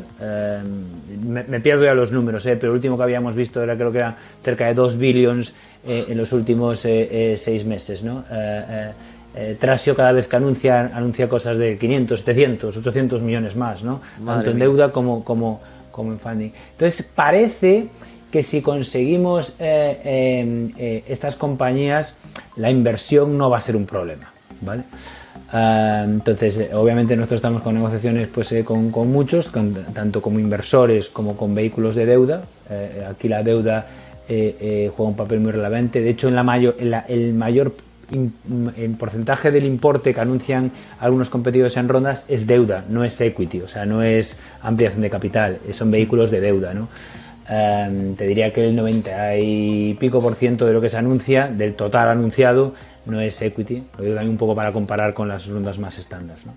Me, 1.27 1.59
pierdo 1.59 1.83
ya 1.83 1.93
los 1.93 2.13
números, 2.13 2.43
pero 2.43 2.67
el 2.67 2.75
último 2.75 2.95
que 2.95 3.03
habíamos 3.03 3.35
visto 3.35 3.61
era 3.61 3.75
creo 3.75 3.91
que 3.91 3.97
era 3.97 4.15
cerca 4.41 4.67
de 4.67 4.73
2 4.73 4.97
billions 4.97 5.53
en 5.85 6.17
los 6.17 6.31
últimos 6.31 6.79
seis 6.79 7.65
meses. 7.65 8.01
¿no? 8.01 8.23
Trasio 9.59 9.93
cada 9.93 10.13
vez 10.13 10.29
que 10.29 10.37
anuncia, 10.37 10.89
anuncia 10.93 11.27
cosas 11.27 11.57
de 11.57 11.77
500, 11.77 12.17
700, 12.17 12.77
800 12.77 13.21
millones 13.21 13.57
más, 13.57 13.83
¿no? 13.83 13.99
tanto 14.25 14.51
en 14.51 14.59
deuda 14.59 14.93
como, 14.93 15.21
como, 15.25 15.59
como 15.91 16.13
en 16.13 16.19
funding. 16.19 16.51
Entonces 16.71 17.03
parece 17.03 17.89
que 18.35 18.43
si 18.43 18.61
conseguimos 18.61 19.55
eh, 19.59 20.41
em, 20.43 20.73
eh, 20.77 21.05
estas 21.07 21.37
compañías, 21.37 22.17
la 22.57 22.69
inversión 22.69 23.37
no 23.37 23.49
va 23.49 23.59
a 23.59 23.61
ser 23.61 23.77
un 23.77 23.85
problema. 23.85 24.29
¿vale? 24.59 24.83
Ah, 25.53 26.03
entonces, 26.05 26.57
eh, 26.57 26.69
obviamente 26.73 27.15
nosotros 27.15 27.37
estamos 27.37 27.61
con 27.61 27.75
negociaciones 27.75 28.27
pues, 28.27 28.53
con, 28.65 28.91
muchos, 29.09 29.53
tanto 29.93 30.21
como 30.21 30.37
inversores 30.37 31.07
como 31.07 31.37
con 31.37 31.55
vehículos 31.55 31.95
de 31.95 32.05
deuda. 32.05 32.41
aquí 33.09 33.29
la 33.29 33.41
deuda 33.41 33.87
juega 34.27 35.09
un 35.11 35.15
papel 35.15 35.39
muy 35.39 35.53
relevante. 35.53 36.01
De 36.01 36.09
hecho, 36.09 36.27
en 36.27 36.35
la 36.35 37.05
el 37.07 37.33
mayor 37.35 37.71
porcentaje 38.99 39.49
del 39.49 39.63
importe 39.63 40.13
que 40.13 40.19
anuncian 40.19 40.71
algunos 40.99 41.29
competidores 41.29 41.77
en 41.77 41.87
rondas 41.87 42.25
es 42.27 42.45
deuda, 42.45 42.83
no 42.89 43.05
es 43.05 43.21
equity, 43.21 43.61
o 43.61 43.69
sea, 43.69 43.85
no 43.85 44.03
es 44.03 44.41
ampliación 44.61 45.03
de 45.03 45.09
capital, 45.09 45.59
son 45.71 45.89
vehículos 45.89 46.31
de 46.31 46.41
deuda. 46.41 46.73
¿no? 46.73 46.89
Em, 47.47 48.15
te 48.15 48.25
diría 48.25 48.51
que 48.51 48.65
el 48.65 48.75
90 48.75 49.37
y 49.37 49.93
pico 49.95 50.19
por 50.19 50.35
ciento 50.35 50.65
de 50.65 50.73
lo 50.73 50.81
que 50.81 50.89
se 50.89 50.97
anuncia, 50.97 51.47
del 51.47 51.75
total 51.75 52.09
anunciado, 52.09 52.73
no 53.05 53.21
es 53.21 53.39
equity. 53.41 53.83
Lo 53.97 54.03
digo 54.03 54.15
también 54.15 54.31
un 54.31 54.37
poco 54.37 54.55
para 54.55 54.71
comparar 54.71 55.13
con 55.13 55.27
las 55.27 55.47
rondas 55.47 55.77
más 55.77 55.99
estándar. 55.99 56.37
¿no? 56.45 56.53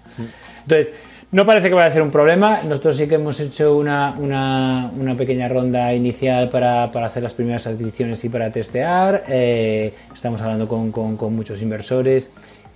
Entonces, 0.63 0.95
no 1.31 1.45
parece 1.45 1.69
que 1.69 1.75
vaya 1.75 1.89
a 1.89 1.91
ser 1.91 2.01
un 2.01 2.11
problema. 2.11 2.61
Nosotros 2.67 2.97
sí 2.97 3.07
que 3.07 3.17
hemos 3.17 3.39
hecho 3.39 3.77
una, 3.77 4.15
una, 4.19 4.91
una 4.99 5.15
pequeña 5.15 5.47
ronda 5.47 5.93
inicial 5.93 6.49
para, 6.49 6.91
para, 6.91 7.07
hacer 7.07 7.23
las 7.23 7.35
primeras 7.35 7.67
adquisiciones 7.67 8.25
y 8.25 8.31
para 8.31 8.51
testear. 8.51 9.25
Eh, 9.29 9.93
estamos 10.15 10.41
hablando 10.41 10.67
con, 10.67 10.91
con, 10.91 11.19
con, 11.19 11.37
muchos 11.37 11.61
inversores. 11.61 12.31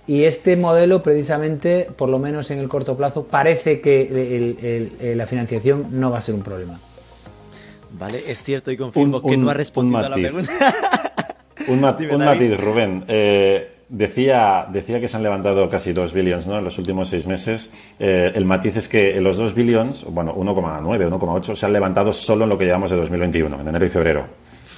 Y 0.05 0.25
este 0.25 0.55
modelo, 0.55 1.01
precisamente, 1.01 1.87
por 1.95 2.09
lo 2.09 2.19
menos 2.19 2.51
en 2.51 2.59
el 2.59 2.69
corto 2.69 2.95
plazo, 2.95 3.23
parece 3.23 3.81
que 3.81 5.15
la 5.17 5.25
financiación 5.25 5.87
no 5.91 6.11
va 6.11 6.19
a 6.19 6.21
ser 6.21 6.35
un 6.35 6.43
problema. 6.43 6.79
Vale, 7.93 8.23
es 8.27 8.43
cierto 8.43 8.71
y 8.71 8.77
confirmo 8.77 9.21
que 9.21 9.37
no 9.37 9.49
ha 9.49 9.53
respondido 9.53 9.99
a 9.99 10.09
la 10.09 10.15
pregunta. 10.15 10.51
un, 11.67 11.79
matiz, 11.79 12.59
Rubén. 12.59 13.05
Eh, 13.07 13.83
decía, 13.87 14.65
decía 14.69 14.99
que 14.99 15.07
se 15.07 15.15
han 15.15 15.23
levantado 15.23 15.69
casi 15.69 15.93
2 15.93 16.11
billions 16.11 16.47
¿no? 16.47 16.57
en 16.57 16.63
los 16.63 16.77
últimos 16.79 17.09
seis 17.09 17.27
meses. 17.27 17.71
Eh, 17.99 18.31
el 18.33 18.45
matiz 18.45 18.77
es 18.77 18.89
que 18.89 19.21
los 19.21 19.37
2 19.37 19.53
billions, 19.53 20.05
bueno, 20.09 20.35
1,9, 20.35 21.09
1,8, 21.09 21.55
se 21.55 21.65
han 21.65 21.73
levantado 21.73 22.11
solo 22.11 22.45
en 22.45 22.49
lo 22.49 22.57
que 22.57 22.65
llevamos 22.65 22.89
de 22.89 22.97
2021, 22.97 23.61
en 23.61 23.67
enero 23.67 23.85
y 23.85 23.89
febrero. 23.89 24.25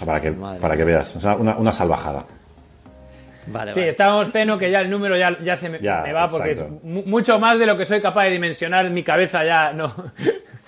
Para 0.06 0.20
que, 0.20 0.34
para 0.34 0.76
que 0.76 0.84
veas. 0.84 1.16
O 1.16 1.20
sea, 1.22 1.36
una, 1.36 1.56
una 1.56 1.72
salvajada. 1.72 2.26
Vale, 3.48 3.74
sí, 3.74 3.80
estamos 3.82 4.32
ceno 4.32 4.58
que 4.58 4.72
ya 4.72 4.82
el 4.82 4.90
número 4.90 5.16
ya, 5.16 5.38
ya 5.40 5.56
se 5.56 5.70
me, 5.70 5.78
va 5.78 6.28
porque 6.28 6.52
es 6.52 6.64
mucho 6.84 7.40
más 7.40 7.60
de 7.60 7.68
lo 7.68 7.78
que 7.78 7.86
soy 7.86 8.02
capaz 8.02 8.24
de 8.26 8.32
dimensionar 8.32 8.88
en 8.88 8.94
mi 8.94 9.04
cabeza 9.04 9.46
ya 9.46 9.72
no, 9.72 9.94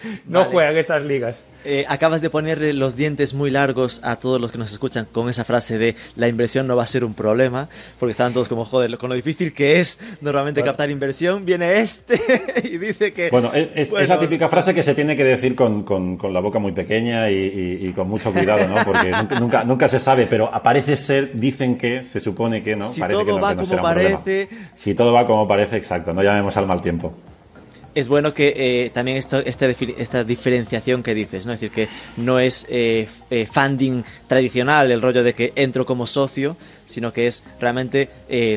no 0.25 0.45
juegan 0.45 0.77
esas 0.77 1.03
ligas. 1.03 1.43
Eh, 1.69 1.86
acabas 1.89 2.21
de 2.21 2.29
ponerle 2.29 2.71
los 2.71 2.95
dientes 2.95 3.33
muy 3.33 3.49
largos 3.49 3.99
a 4.03 4.15
todos 4.17 4.39
los 4.39 4.53
que 4.53 4.57
nos 4.57 4.71
escuchan 4.71 5.05
con 5.12 5.27
esa 5.27 5.43
frase 5.43 5.77
de 5.77 5.95
la 6.15 6.29
inversión 6.29 6.65
no 6.65 6.77
va 6.77 6.83
a 6.83 6.88
ser 6.88 7.03
un 7.03 7.13
problema, 7.13 7.67
porque 7.99 8.12
estaban 8.12 8.31
todos 8.31 8.47
como, 8.47 8.63
joder, 8.63 8.97
con 8.97 9.10
lo 9.10 9.15
difícil 9.15 9.51
que 9.51 9.81
es 9.81 9.99
normalmente 10.21 10.63
captar 10.63 10.89
inversión, 10.89 11.45
viene 11.45 11.81
este 11.81 12.21
y 12.63 12.77
dice 12.77 13.12
que... 13.12 13.29
Bueno, 13.29 13.51
es, 13.53 13.91
la 13.91 14.17
típica 14.17 14.47
frase 14.47 14.73
que 14.73 14.81
se 14.81 14.95
tiene 14.95 15.17
que 15.17 15.25
decir 15.25 15.55
con, 15.55 15.83
con, 15.83 16.17
la 16.31 16.39
boca 16.39 16.57
muy 16.57 16.71
pequeña 16.71 17.29
y, 17.29 17.91
con 17.93 18.07
mucho 18.07 18.31
cuidado, 18.31 18.65
¿no? 18.67 18.75
Porque 18.86 19.12
nunca, 19.39 19.65
nunca, 19.65 19.89
se 19.89 19.99
sabe, 19.99 20.25
pero 20.29 20.53
aparece 20.53 20.95
ser, 20.95 21.31
dicen 21.33 21.77
que, 21.77 22.01
se 22.03 22.21
supone 22.21 22.63
que, 22.63 22.77
¿no? 22.77 22.86
Si 22.86 23.01
todo 23.01 23.39
va 23.41 23.55
como 23.55 23.81
parece... 23.81 24.47
Si 24.73 24.93
todo 24.93 25.12
va 25.12 25.25
como 25.25 25.45
parece, 25.45 25.75
exacto, 25.75 26.13
no 26.13 26.23
llamemos 26.23 26.55
al 26.55 26.65
mal 26.65 26.81
tiempo 26.81 27.13
es 27.97 28.10
bueno 28.10 28.31
que 28.31 28.53
eh, 28.55 28.91
también 28.91 29.17
esta, 29.17 29.39
esta, 29.39 30.23
diferenciación 30.23 31.01
que 31.01 31.15
dices, 31.15 31.47
¿no? 31.47 31.53
Es 31.53 31.60
decir, 31.60 31.73
que 31.73 31.89
no 32.17 32.38
es 32.39 32.67
eh, 32.69 33.07
eh, 33.31 33.47
funding 33.51 34.03
tradicional, 34.27 34.91
el 34.91 35.01
rollo 35.01 35.23
de 35.23 35.33
que 35.33 35.51
entro 35.55 35.83
como 35.83 36.05
socio, 36.05 36.57
sino 36.86 37.12
que 37.12 37.25
es 37.25 37.43
realmente 37.60 38.10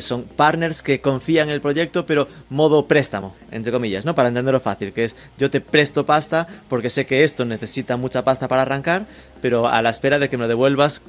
son 0.02 0.24
partners 0.24 0.82
que 0.82 1.00
confían 1.00 1.48
en 1.48 1.54
el 1.54 1.62
proyecto, 1.62 2.04
pero 2.04 2.28
modo 2.50 2.86
préstamo, 2.86 3.34
entre 3.50 3.72
comillas, 3.72 4.04
¿no? 4.04 4.14
Para 4.14 4.28
entenderlo 4.28 4.60
fácil, 4.60 4.92
que 4.92 5.04
es 5.04 5.16
yo 5.38 5.50
te 5.50 5.62
presto 5.62 6.04
pasta 6.04 6.46
porque 6.68 6.90
sé 6.90 7.06
que 7.06 7.24
esto 7.24 7.46
necesita 7.46 7.96
mucha 7.96 8.22
pasta 8.22 8.46
para 8.46 8.62
arrancar, 8.62 9.06
pero 9.40 9.68
a 9.68 9.80
la 9.80 9.88
espera 9.88 10.18
de 10.18 10.28
que 10.28 10.36
me 10.36 10.42
lo 10.42 10.48
devuelvas, 10.48 11.02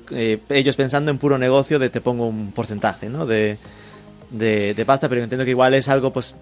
ellos 0.49 0.77
pensando 0.77 1.11
en 1.11 1.17
puro 1.17 1.37
negocio 1.37 1.79
de 1.79 1.89
te 1.89 1.99
pongo 1.99 2.27
un 2.27 2.53
porcentaje, 2.53 3.09
¿no? 3.09 3.25
De, 3.25 3.57
de, 4.29 4.73
de 4.73 4.85
pasta, 4.85 5.09
pero 5.09 5.21
entiendo 5.21 5.43
que 5.43 5.51
igual 5.51 5.73
es 5.73 5.89
algo, 5.89 6.13
pues 6.13 6.33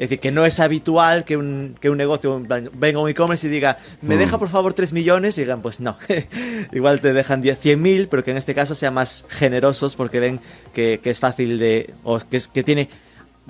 es 0.00 0.08
decir, 0.08 0.18
que 0.18 0.32
no 0.32 0.46
es 0.46 0.60
habitual 0.60 1.26
que 1.26 1.36
un, 1.36 1.76
que 1.78 1.90
un 1.90 1.98
negocio 1.98 2.42
venga 2.72 2.98
a 2.98 3.02
un 3.02 3.10
e-commerce 3.10 3.46
y 3.46 3.50
diga, 3.50 3.76
me 4.00 4.16
deja 4.16 4.38
mm. 4.38 4.40
por 4.40 4.48
favor 4.48 4.72
3 4.72 4.94
millones 4.94 5.36
y 5.36 5.42
digan, 5.42 5.60
pues 5.60 5.78
no, 5.78 5.98
igual 6.72 7.02
te 7.02 7.12
dejan 7.12 7.42
100 7.42 7.82
mil, 7.82 8.08
pero 8.08 8.24
que 8.24 8.30
en 8.30 8.38
este 8.38 8.54
caso 8.54 8.74
sean 8.74 8.94
más 8.94 9.26
generosos 9.28 9.96
porque 9.96 10.18
ven 10.18 10.40
que, 10.72 10.98
es 11.04 11.20
fácil 11.20 11.58
de, 11.58 11.92
o 12.02 12.18
que, 12.18 12.38
es, 12.38 12.48
que 12.48 12.62
tiene 12.62 12.88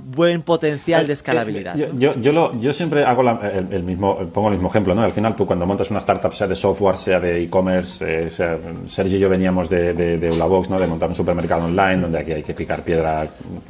buen 0.04 0.42
potencial 0.42 1.06
de 1.06 1.12
escalabilidad. 1.12 1.74
Yo, 1.76 2.14
yo, 2.14 2.52
yo, 2.58 2.72
siempre 2.72 3.04
hago 3.04 3.22
el, 3.70 3.82
mismo, 3.82 4.18
pongo 4.32 4.48
el 4.48 4.54
mismo 4.54 4.68
ejemplo, 4.68 4.94
¿no? 4.94 5.02
Al 5.02 5.12
final 5.12 5.36
tú 5.36 5.46
cuando 5.46 5.66
montas 5.66 5.90
una 5.90 5.98
startup, 5.98 6.32
sea 6.32 6.46
de 6.46 6.56
software, 6.56 6.96
sea 6.96 7.20
de 7.20 7.42
e-commerce, 7.42 8.26
eh, 8.26 8.30
sea, 8.30 8.58
Sergio 8.86 9.18
y 9.18 9.20
yo 9.20 9.28
veníamos 9.28 9.68
de, 9.68 9.92
de, 9.94 10.18
de 10.18 10.30
Ulabox, 10.30 10.70
¿no? 10.70 10.78
De 10.78 10.86
montar 10.86 11.08
un 11.08 11.14
supermercado 11.14 11.64
online, 11.64 11.98
donde 11.98 12.18
aquí 12.18 12.32
hay 12.32 12.42
que 12.42 12.54
picar 12.54 12.82
piedra, 12.82 13.26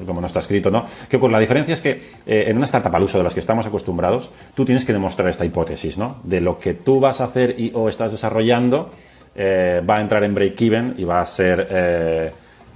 como 0.07 0.21
no 0.21 0.27
está 0.27 0.39
escrito, 0.39 0.71
¿no? 0.71 0.85
Que 1.09 1.19
pues 1.19 1.33
la 1.33 1.39
diferencia 1.39 1.75
es 1.75 1.81
que 1.81 2.01
eh, 2.27 2.45
en 2.47 2.57
una 2.57 2.67
startup 2.67 2.95
al 2.95 3.03
uso 3.03 3.19
de 3.19 3.25
las 3.25 3.35
que 3.35 3.41
estamos 3.41 3.67
acostumbrados, 3.67 4.31
tú 4.55 4.65
tienes 4.65 4.85
que 4.85 4.93
demostrar 4.93 5.29
esta 5.29 5.45
hipótesis, 5.45 5.99
¿no? 5.99 6.19
De 6.25 6.41
lo 6.41 6.59
que 6.59 6.75
tú 6.75 7.01
vas 7.01 7.21
a 7.21 7.25
hacer 7.25 7.55
y, 7.59 7.73
o 7.75 7.89
estás 7.89 8.13
desarrollando, 8.13 8.91
eh, 9.35 9.83
va 9.89 9.97
a 9.97 10.01
entrar 10.01 10.25
en 10.25 10.35
break-even 10.35 10.95
y 10.99 11.05
va 11.05 11.21
a 11.21 11.27
ser 11.27 12.33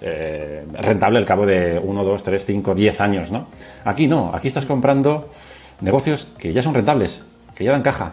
eh, 0.06 0.66
rentable 0.82 1.18
al 1.18 1.24
cabo 1.24 1.46
de 1.46 1.78
1, 1.82 2.04
2, 2.04 2.22
3, 2.22 2.44
5, 2.44 2.74
10 2.74 3.00
años, 3.00 3.32
¿no? 3.32 3.46
Aquí 3.86 4.06
no, 4.06 4.32
aquí 4.34 4.48
estás 4.48 4.66
comprando 4.66 5.30
negocios 5.80 6.26
que 6.36 6.52
ya 6.52 6.60
son 6.60 6.74
rentables, 6.74 7.24
que 7.54 7.64
ya 7.64 7.72
dan 7.72 7.80
caja. 7.80 8.12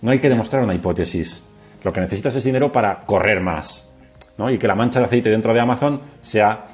No 0.00 0.12
hay 0.12 0.18
que 0.18 0.30
demostrar 0.30 0.62
una 0.62 0.72
hipótesis. 0.72 1.44
Lo 1.82 1.92
que 1.92 2.00
necesitas 2.00 2.34
es 2.36 2.44
dinero 2.44 2.72
para 2.72 3.00
correr 3.00 3.42
más, 3.42 3.90
¿no? 4.38 4.50
Y 4.50 4.56
que 4.56 4.66
la 4.66 4.74
mancha 4.74 4.98
de 4.98 5.04
aceite 5.04 5.28
dentro 5.28 5.52
de 5.52 5.60
Amazon 5.60 6.00
sea 6.22 6.64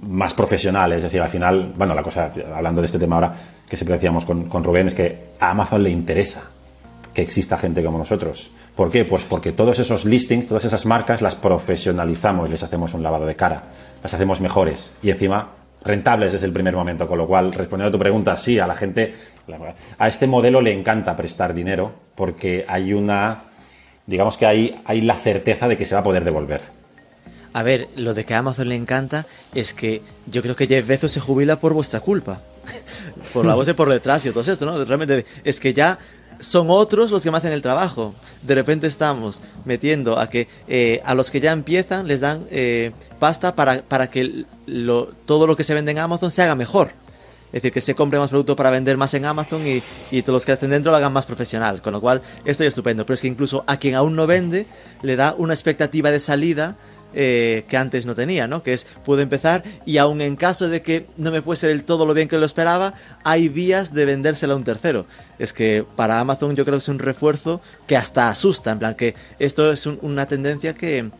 más 0.00 0.34
profesional, 0.34 0.92
es 0.92 1.04
decir, 1.04 1.20
al 1.20 1.28
final, 1.28 1.72
bueno, 1.76 1.94
la 1.94 2.02
cosa, 2.02 2.32
hablando 2.52 2.80
de 2.80 2.86
este 2.86 2.98
tema 2.98 3.14
ahora, 3.14 3.32
que 3.68 3.76
siempre 3.76 3.94
decíamos 3.94 4.24
con, 4.24 4.48
con 4.48 4.64
Rubén, 4.64 4.88
es 4.88 4.94
que 4.94 5.28
a 5.38 5.50
Amazon 5.50 5.84
le 5.84 5.90
interesa 5.90 6.50
que 7.18 7.22
exista 7.22 7.58
gente 7.58 7.82
como 7.82 7.98
nosotros. 7.98 8.52
¿Por 8.76 8.92
qué? 8.92 9.04
Pues 9.04 9.24
porque 9.24 9.50
todos 9.50 9.80
esos 9.80 10.04
listings, 10.04 10.46
todas 10.46 10.64
esas 10.64 10.86
marcas 10.86 11.20
las 11.20 11.34
profesionalizamos, 11.34 12.48
les 12.48 12.62
hacemos 12.62 12.94
un 12.94 13.02
lavado 13.02 13.26
de 13.26 13.34
cara, 13.34 13.64
las 14.00 14.14
hacemos 14.14 14.40
mejores 14.40 14.92
y 15.02 15.10
encima 15.10 15.48
rentables 15.82 16.34
desde 16.34 16.46
el 16.46 16.52
primer 16.52 16.76
momento. 16.76 17.08
Con 17.08 17.18
lo 17.18 17.26
cual, 17.26 17.52
respondiendo 17.52 17.88
a 17.88 17.90
tu 17.90 17.98
pregunta, 17.98 18.36
sí, 18.36 18.60
a 18.60 18.68
la 18.68 18.76
gente, 18.76 19.16
a 19.98 20.06
este 20.06 20.28
modelo 20.28 20.60
le 20.60 20.72
encanta 20.72 21.16
prestar 21.16 21.54
dinero 21.54 21.90
porque 22.14 22.64
hay 22.68 22.92
una, 22.92 23.46
digamos 24.06 24.36
que 24.36 24.46
hay, 24.46 24.80
hay 24.84 25.00
la 25.00 25.16
certeza 25.16 25.66
de 25.66 25.76
que 25.76 25.84
se 25.84 25.96
va 25.96 26.02
a 26.02 26.04
poder 26.04 26.22
devolver. 26.22 26.62
A 27.52 27.64
ver, 27.64 27.88
lo 27.96 28.14
de 28.14 28.24
que 28.24 28.34
a 28.34 28.38
Amazon 28.38 28.68
le 28.68 28.76
encanta 28.76 29.26
es 29.56 29.74
que 29.74 30.02
yo 30.26 30.40
creo 30.40 30.54
que 30.54 30.68
Jeff 30.68 30.86
Bezos 30.86 31.10
se 31.10 31.18
jubila 31.18 31.56
por 31.56 31.74
vuestra 31.74 31.98
culpa. 31.98 32.42
por 33.32 33.44
la 33.44 33.54
voz 33.54 33.66
de 33.66 33.74
por 33.74 33.90
detrás 33.90 34.24
y 34.26 34.30
todo 34.30 34.40
esto, 34.40 34.66
¿no? 34.66 34.84
Realmente 34.84 35.24
es 35.42 35.58
que 35.58 35.72
ya 35.74 35.98
son 36.40 36.68
otros 36.70 37.10
los 37.10 37.22
que 37.22 37.30
me 37.30 37.38
hacen 37.38 37.52
el 37.52 37.62
trabajo. 37.62 38.14
De 38.42 38.54
repente 38.54 38.86
estamos 38.86 39.40
metiendo 39.64 40.18
a 40.18 40.28
que 40.28 40.48
eh, 40.68 41.00
a 41.04 41.14
los 41.14 41.30
que 41.30 41.40
ya 41.40 41.52
empiezan 41.52 42.06
les 42.06 42.20
dan 42.20 42.46
eh, 42.50 42.92
pasta 43.18 43.54
para, 43.54 43.82
para 43.82 44.10
que 44.10 44.44
todo 45.26 45.46
lo 45.46 45.56
que 45.56 45.64
se 45.64 45.74
vende 45.74 45.92
en 45.92 45.98
Amazon 45.98 46.30
se 46.30 46.42
haga 46.42 46.54
mejor. 46.54 46.90
Es 47.48 47.62
decir, 47.62 47.72
que 47.72 47.80
se 47.80 47.94
compre 47.94 48.18
más 48.18 48.28
producto 48.28 48.54
para 48.56 48.68
vender 48.68 48.98
más 48.98 49.14
en 49.14 49.24
Amazon 49.24 49.66
y, 49.66 49.82
y 50.10 50.20
todos 50.20 50.34
los 50.34 50.44
que 50.44 50.52
hacen 50.52 50.68
dentro 50.68 50.90
lo 50.90 50.98
hagan 50.98 51.14
más 51.14 51.24
profesional. 51.24 51.80
Con 51.80 51.94
lo 51.94 52.00
cual, 52.00 52.20
esto 52.44 52.62
es 52.62 52.68
estupendo. 52.68 53.06
Pero 53.06 53.14
es 53.14 53.22
que 53.22 53.28
incluso 53.28 53.64
a 53.66 53.78
quien 53.78 53.94
aún 53.94 54.14
no 54.14 54.26
vende 54.26 54.66
le 55.00 55.16
da 55.16 55.34
una 55.38 55.54
expectativa 55.54 56.10
de 56.10 56.20
salida 56.20 56.76
eh, 57.14 57.64
que 57.68 57.76
antes 57.76 58.06
no 58.06 58.14
tenía, 58.14 58.46
¿no? 58.46 58.62
Que 58.62 58.74
es, 58.74 58.86
puedo 59.04 59.22
empezar 59.22 59.62
y 59.86 59.98
aun 59.98 60.20
en 60.20 60.36
caso 60.36 60.68
de 60.68 60.82
que 60.82 61.06
no 61.16 61.30
me 61.30 61.42
fuese 61.42 61.66
del 61.66 61.84
todo 61.84 62.06
lo 62.06 62.14
bien 62.14 62.28
que 62.28 62.38
lo 62.38 62.46
esperaba, 62.46 62.94
hay 63.24 63.48
vías 63.48 63.94
de 63.94 64.04
vendérsela 64.04 64.54
a 64.54 64.56
un 64.56 64.64
tercero. 64.64 65.06
Es 65.38 65.52
que 65.52 65.84
para 65.96 66.20
Amazon 66.20 66.54
yo 66.56 66.64
creo 66.64 66.76
que 66.76 66.82
es 66.82 66.88
un 66.88 66.98
refuerzo 66.98 67.60
que 67.86 67.96
hasta 67.96 68.28
asusta, 68.28 68.72
en 68.72 68.78
plan 68.78 68.94
que 68.94 69.14
esto 69.38 69.72
es 69.72 69.86
una 69.86 70.26
tendencia 70.26 70.74
que 70.74 71.10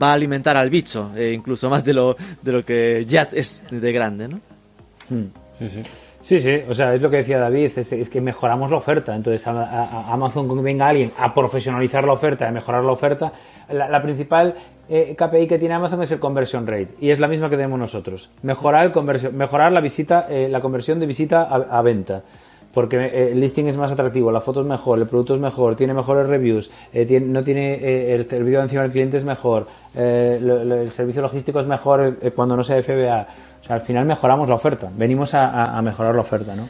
va 0.00 0.10
a 0.10 0.14
alimentar 0.14 0.56
al 0.56 0.70
bicho, 0.70 1.12
eh, 1.16 1.32
incluso 1.32 1.70
más 1.70 1.84
de 1.84 1.94
lo, 1.94 2.16
de 2.42 2.52
lo 2.52 2.64
que 2.64 3.04
ya 3.06 3.28
es 3.32 3.64
de 3.70 3.92
grande, 3.92 4.28
¿no? 4.28 4.40
Hmm. 5.08 5.26
Sí, 5.58 5.68
sí. 5.68 5.82
Sí, 6.26 6.40
sí, 6.40 6.60
o 6.68 6.74
sea, 6.74 6.92
es 6.92 7.00
lo 7.00 7.08
que 7.08 7.18
decía 7.18 7.38
David, 7.38 7.70
es, 7.76 8.10
que 8.10 8.20
mejoramos 8.20 8.68
la 8.68 8.78
oferta. 8.78 9.14
Entonces, 9.14 9.46
a, 9.46 10.12
Amazon, 10.12 10.46
cuando 10.46 10.60
venga 10.64 10.88
alguien 10.88 11.12
a 11.20 11.32
profesionalizar 11.32 12.02
la 12.04 12.14
oferta, 12.14 12.48
a 12.48 12.50
mejorar 12.50 12.82
la 12.82 12.90
oferta, 12.90 13.32
la, 13.70 14.02
principal 14.02 14.56
eh, 14.88 15.14
KPI 15.16 15.46
que 15.46 15.58
tiene 15.58 15.74
Amazon 15.74 16.02
es 16.02 16.10
el 16.12 16.18
conversion 16.18 16.66
rate 16.66 16.90
y 17.00 17.10
es 17.10 17.20
la 17.20 17.28
misma 17.28 17.50
que 17.50 17.56
tenemos 17.56 17.78
nosotros. 17.78 18.30
Mejorar, 18.42 18.92
el 18.96 19.32
mejorar 19.32 19.72
la 19.72 19.80
visita, 19.80 20.26
eh, 20.28 20.48
la 20.50 20.60
conversión 20.60 21.00
de 21.00 21.06
visita 21.06 21.42
a, 21.42 21.82
venta 21.82 22.22
porque 22.72 22.96
eh, 22.96 23.32
el 23.32 23.40
listing 23.40 23.66
es 23.66 23.76
más 23.76 23.90
atractivo, 23.92 24.30
la 24.30 24.40
foto 24.40 24.60
es 24.60 24.66
mejor, 24.66 24.98
el 24.98 25.06
producto 25.06 25.34
es 25.34 25.40
mejor, 25.40 25.76
tiene 25.76 25.94
mejores 25.94 26.26
reviews, 26.26 26.70
no 26.92 27.42
tiene 27.42 28.14
el 28.14 28.28
servicio 28.28 28.52
de 28.52 28.56
atención 28.58 28.84
al 28.84 28.90
cliente 28.90 29.16
es 29.16 29.24
mejor, 29.24 29.66
el 29.94 30.90
servicio 30.92 31.22
logístico 31.22 31.58
es 31.58 31.66
mejor 31.66 32.16
cuando 32.34 32.54
no 32.54 32.62
sea 32.62 32.82
FBA 32.82 33.26
al 33.68 33.80
final 33.80 34.04
mejoramos 34.04 34.48
la 34.48 34.54
oferta, 34.54 34.90
venimos 34.96 35.34
a, 35.34 35.80
mejorar 35.82 36.14
la 36.14 36.20
oferta, 36.20 36.54
¿no? 36.54 36.68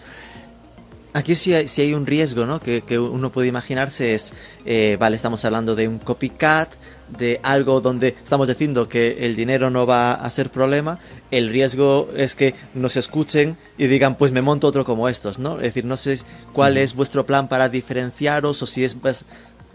Aquí 1.13 1.35
sí 1.35 1.55
hay, 1.55 1.67
hay 1.79 1.95
un 1.95 2.05
riesgo, 2.05 2.45
¿no? 2.45 2.61
Que, 2.61 2.99
uno 2.99 3.31
puede 3.31 3.49
imaginarse 3.49 4.15
es, 4.15 4.33
eh, 4.65 4.97
vale, 5.01 5.17
estamos 5.17 5.45
hablando 5.45 5.75
de 5.75 5.89
un 5.89 5.99
copycat, 5.99 6.69
de 7.09 7.41
algo 7.43 7.81
donde 7.81 8.09
estamos 8.09 8.49
diciendo 8.49 8.89
que 8.89 9.27
el 9.27 9.37
dinero 9.37 9.71
no 9.71 9.87
va 9.87 10.13
a 10.13 10.31
ser 10.31 10.51
problema, 10.51 10.99
el 11.31 11.49
riesgo 11.49 12.09
es 12.17 12.35
que 12.35 12.55
nos 12.75 12.97
escuchen 12.97 13.57
y 13.79 13.87
digan, 13.87 14.17
pues 14.17 14.33
me 14.33 14.41
monto 14.41 14.67
otro 14.67 14.85
como 14.85 15.09
estos, 15.09 15.39
¿no? 15.39 15.57
Es 15.57 15.63
decir, 15.63 15.85
no 15.85 15.97
sé 15.97 16.19
cuál 16.53 16.77
es 16.77 16.95
vuestro 16.95 17.27
plan 17.27 17.49
para 17.49 17.69
diferenciaros 17.69 18.63
o 18.63 18.67
si 18.67 18.85
es 18.85 18.95
pues, 18.95 19.25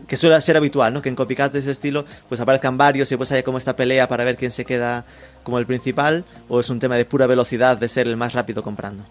que 0.07 0.15
suele 0.15 0.39
ser 0.41 0.57
habitual, 0.57 0.93
¿no? 0.93 1.01
Que 1.01 1.09
en 1.09 1.15
copycats 1.15 1.53
de 1.53 1.59
ese 1.59 1.71
estilo 1.71 2.05
pues 2.27 2.41
aparezcan 2.41 2.77
varios 2.77 3.11
y 3.11 3.17
pues 3.17 3.31
haya 3.31 3.43
como 3.43 3.57
esta 3.57 3.75
pelea 3.75 4.07
para 4.07 4.23
ver 4.23 4.37
quién 4.37 4.51
se 4.51 4.65
queda 4.65 5.05
como 5.43 5.59
el 5.59 5.65
principal 5.65 6.25
o 6.49 6.59
es 6.59 6.69
un 6.69 6.79
tema 6.79 6.95
de 6.95 7.05
pura 7.05 7.27
velocidad 7.27 7.77
de 7.77 7.89
ser 7.89 8.07
el 8.07 8.17
más 8.17 8.33
rápido 8.33 8.63
comprando. 8.63 9.03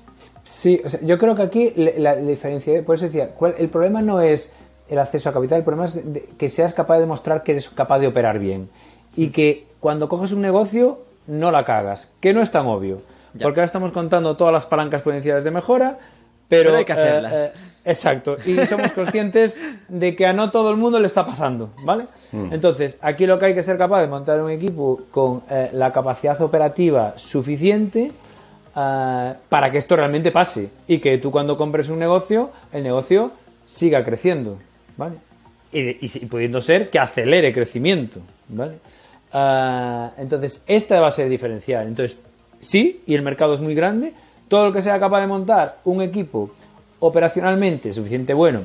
Sí, 0.43 0.81
yo 1.03 1.19
creo 1.19 1.37
que 1.37 1.43
aquí 1.43 1.73
la, 1.77 2.17
diferencia, 2.17 2.83
por 2.85 2.97
eso 2.97 3.05
decía, 3.05 3.31
el 3.59 3.69
problema 3.69 4.01
no 4.03 4.21
es 4.21 4.53
el 4.91 4.99
acceso 4.99 5.29
a 5.29 5.33
capital, 5.33 5.59
el 5.59 5.65
problema 5.65 5.87
es 5.87 6.01
que 6.37 6.51
seas 6.51 6.75
capaz 6.75 6.97
de 6.97 7.03
demostrar 7.03 7.43
que 7.43 7.53
eres 7.53 7.71
capaz 7.71 8.01
de 8.01 8.09
operar 8.09 8.39
bien 8.39 8.69
y 9.17 9.31
que 9.31 9.67
cuando 9.79 10.09
coges 10.09 10.33
un 10.33 10.43
negocio 10.43 10.99
no 11.27 11.51
la 11.51 11.65
cagas, 11.65 12.13
que 12.21 12.35
no 12.35 12.43
es 12.43 12.51
tan 12.51 12.67
obvio. 12.67 13.01
Porque 13.33 13.61
ahora 13.61 13.65
estamos 13.65 13.93
contando 13.93 14.37
todas 14.37 14.53
las 14.53 14.67
palancas 14.67 15.03
potenciales 15.03 15.45
de 15.45 15.53
mejora, 15.53 15.99
pero, 16.49 16.75
hay 16.75 16.85
que 16.85 16.93
hacerlas. 16.93 17.39
Eh, 17.39 17.53
eh, 17.55 17.59
exacto. 17.85 18.37
Y 18.45 18.57
somos 18.67 18.91
conscientes 18.91 19.57
de 19.89 20.17
que 20.17 20.27
a 20.27 20.33
no 20.33 20.51
todo 20.51 20.71
el 20.71 20.77
mundo 20.77 20.99
le 20.99 21.07
está 21.07 21.25
pasando, 21.25 21.71
¿vale? 21.85 22.07
Mm. 22.33 22.53
Entonces, 22.53 22.99
aquí 23.01 23.27
lo 23.27 23.39
que 23.39 23.47
hay 23.47 23.55
que 23.55 23.63
ser 23.63 23.79
capaz 23.79 24.01
de 24.01 24.09
montar 24.09 24.43
un 24.43 24.51
equipo 24.51 25.03
con 25.13 25.43
eh, 25.49 25.71
la 25.73 25.93
capacidad 25.93 26.41
operativa 26.43 27.15
suficiente 27.17 28.11
para 28.73 29.71
que 29.71 29.79
esto 29.79 29.95
realmente 29.97 30.31
pase 30.31 30.71
y 30.87 31.01
que 31.01 31.19
tú 31.19 31.31
cuando 31.31 31.59
compres 31.59 31.89
un 31.91 31.99
negocio, 31.99 32.51
el 32.73 32.83
negocio 32.83 33.33
siga 33.67 34.05
creciendo, 34.05 34.59
¿vale? 35.01 35.17
Y, 35.73 36.05
y 36.05 36.27
pudiendo 36.27 36.61
ser 36.61 36.91
que 36.91 36.99
acelere 36.99 37.53
crecimiento, 37.53 38.21
¿vale? 38.49 38.75
entonces, 40.19 40.65
esta 40.67 41.01
va 41.01 41.07
a 41.07 41.13
ser 41.13 41.29
diferencial. 41.29 41.87
Entonces, 41.87 42.19
sí, 42.59 43.03
y 43.07 43.15
el 43.15 43.23
mercado 43.23 43.55
es 43.55 43.61
muy 43.61 43.75
grande, 43.75 44.13
todo 44.49 44.67
el 44.67 44.73
que 44.73 44.83
sea 44.83 44.99
capaz 44.99 45.21
de 45.21 45.29
montar 45.29 45.79
un 45.85 46.03
equipo 46.03 46.51
operacionalmente 46.99 47.93
suficiente 47.93 48.35
bueno 48.35 48.63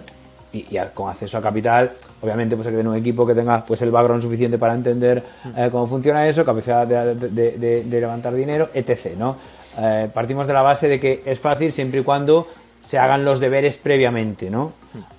y, 0.51 0.77
con 0.93 1.09
acceso 1.09 1.37
a 1.37 1.41
capital, 1.41 1.91
obviamente 2.21 2.55
pues 2.55 2.67
hay 2.67 2.73
que 2.73 2.77
tener 2.77 2.89
un 2.89 2.97
equipo 2.97 3.25
que 3.25 3.35
tenga 3.35 3.63
pues 3.65 3.81
el 3.81 3.91
background 3.91 4.23
suficiente 4.23 4.57
para 4.57 4.73
entender 4.73 5.23
eh, 5.55 5.69
cómo 5.71 5.85
funciona 5.85 6.27
eso, 6.27 6.43
capacidad 6.43 6.87
de, 6.87 7.85
levantar 7.87 8.33
dinero, 8.33 8.69
etc. 8.73 9.15
¿no? 9.17 9.35
Eh, 9.77 10.09
partimos 10.13 10.47
de 10.47 10.53
la 10.53 10.61
base 10.61 10.87
de 10.87 10.99
que 10.99 11.21
es 11.25 11.39
fácil 11.39 11.71
siempre 11.71 11.99
y 11.99 12.03
cuando 12.03 12.47
se 12.85 12.99
hagan 12.99 13.25
los 13.25 13.39
deberes 13.39 13.77
previamente, 13.77 14.49
¿no? 14.49 14.73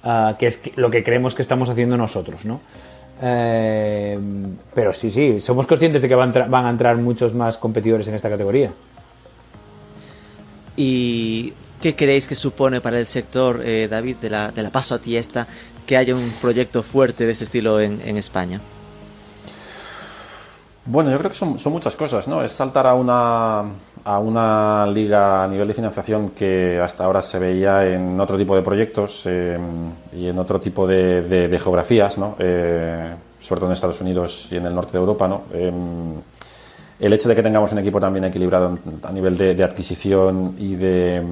Ah, 0.04 0.36
que 0.38 0.46
es 0.46 0.60
lo 0.76 0.90
que 0.90 1.02
creemos 1.02 1.34
que 1.34 1.42
estamos 1.42 1.68
haciendo 1.68 1.96
nosotros, 1.96 2.44
¿no? 2.44 2.60
Eh, 3.20 4.18
pero 4.74 4.92
sí, 4.92 5.10
sí, 5.10 5.40
somos 5.40 5.66
conscientes 5.66 6.02
de 6.02 6.08
que 6.08 6.14
van, 6.14 6.32
van 6.32 6.66
a 6.66 6.70
entrar 6.70 6.96
muchos 6.96 7.34
más 7.34 7.58
competidores 7.58 8.06
en 8.08 8.14
esta 8.14 8.30
categoría. 8.30 8.72
¿Y 10.76 11.54
qué 11.80 11.96
creéis 11.96 12.28
que 12.28 12.34
supone 12.34 12.80
para 12.80 12.98
el 12.98 13.06
sector, 13.06 13.62
eh, 13.64 13.88
David, 13.90 14.16
de 14.16 14.30
la, 14.30 14.52
de 14.52 14.62
la 14.62 14.70
paso 14.70 14.94
a 14.94 14.98
tiesta, 14.98 15.46
que 15.86 15.96
haya 15.96 16.14
un 16.14 16.32
proyecto 16.40 16.82
fuerte 16.82 17.26
de 17.26 17.32
este 17.32 17.44
estilo 17.44 17.80
en, 17.80 18.16
España? 18.16 18.60
Bueno, 20.84 21.10
yo 21.10 21.18
creo 21.18 21.30
que 21.30 21.36
son, 21.36 21.56
muchas 21.72 21.96
cosas, 21.96 22.28
¿no? 22.28 22.42
Es 22.42 22.52
saltar 22.52 22.86
a 22.86 22.94
una, 22.94 23.64
a 24.06 24.20
una 24.20 24.86
liga 24.86 25.42
a 25.42 25.48
nivel 25.48 25.66
de 25.66 25.74
financiación 25.74 26.28
que 26.30 26.78
hasta 26.80 27.02
ahora 27.02 27.20
se 27.20 27.40
veía 27.40 27.84
en 27.84 28.20
otro 28.20 28.38
tipo 28.38 28.54
de 28.54 28.62
proyectos 28.62 29.24
eh, 29.26 29.58
y 30.12 30.28
en 30.28 30.38
otro 30.38 30.60
tipo 30.60 30.86
de, 30.86 31.58
geografías, 31.60 32.16
¿no? 32.16 32.36
Eh, 32.38 33.12
sobre 33.40 33.58
todo 33.58 33.68
en 33.68 33.72
Estados 33.72 34.00
Unidos 34.00 34.46
y 34.52 34.56
en 34.58 34.66
el 34.66 34.74
norte 34.76 34.92
de 34.92 34.98
Europa, 34.98 35.26
¿no? 35.26 35.42
el 36.98 37.12
hecho 37.12 37.28
de 37.28 37.34
que 37.34 37.42
tengamos 37.42 37.72
un 37.72 37.80
equipo 37.80 38.00
también 38.00 38.24
equilibrado 38.24 38.78
a 39.02 39.12
nivel 39.12 39.36
de, 39.36 39.62
adquisición 39.62 40.54
y 40.56 40.76
de, 40.76 41.22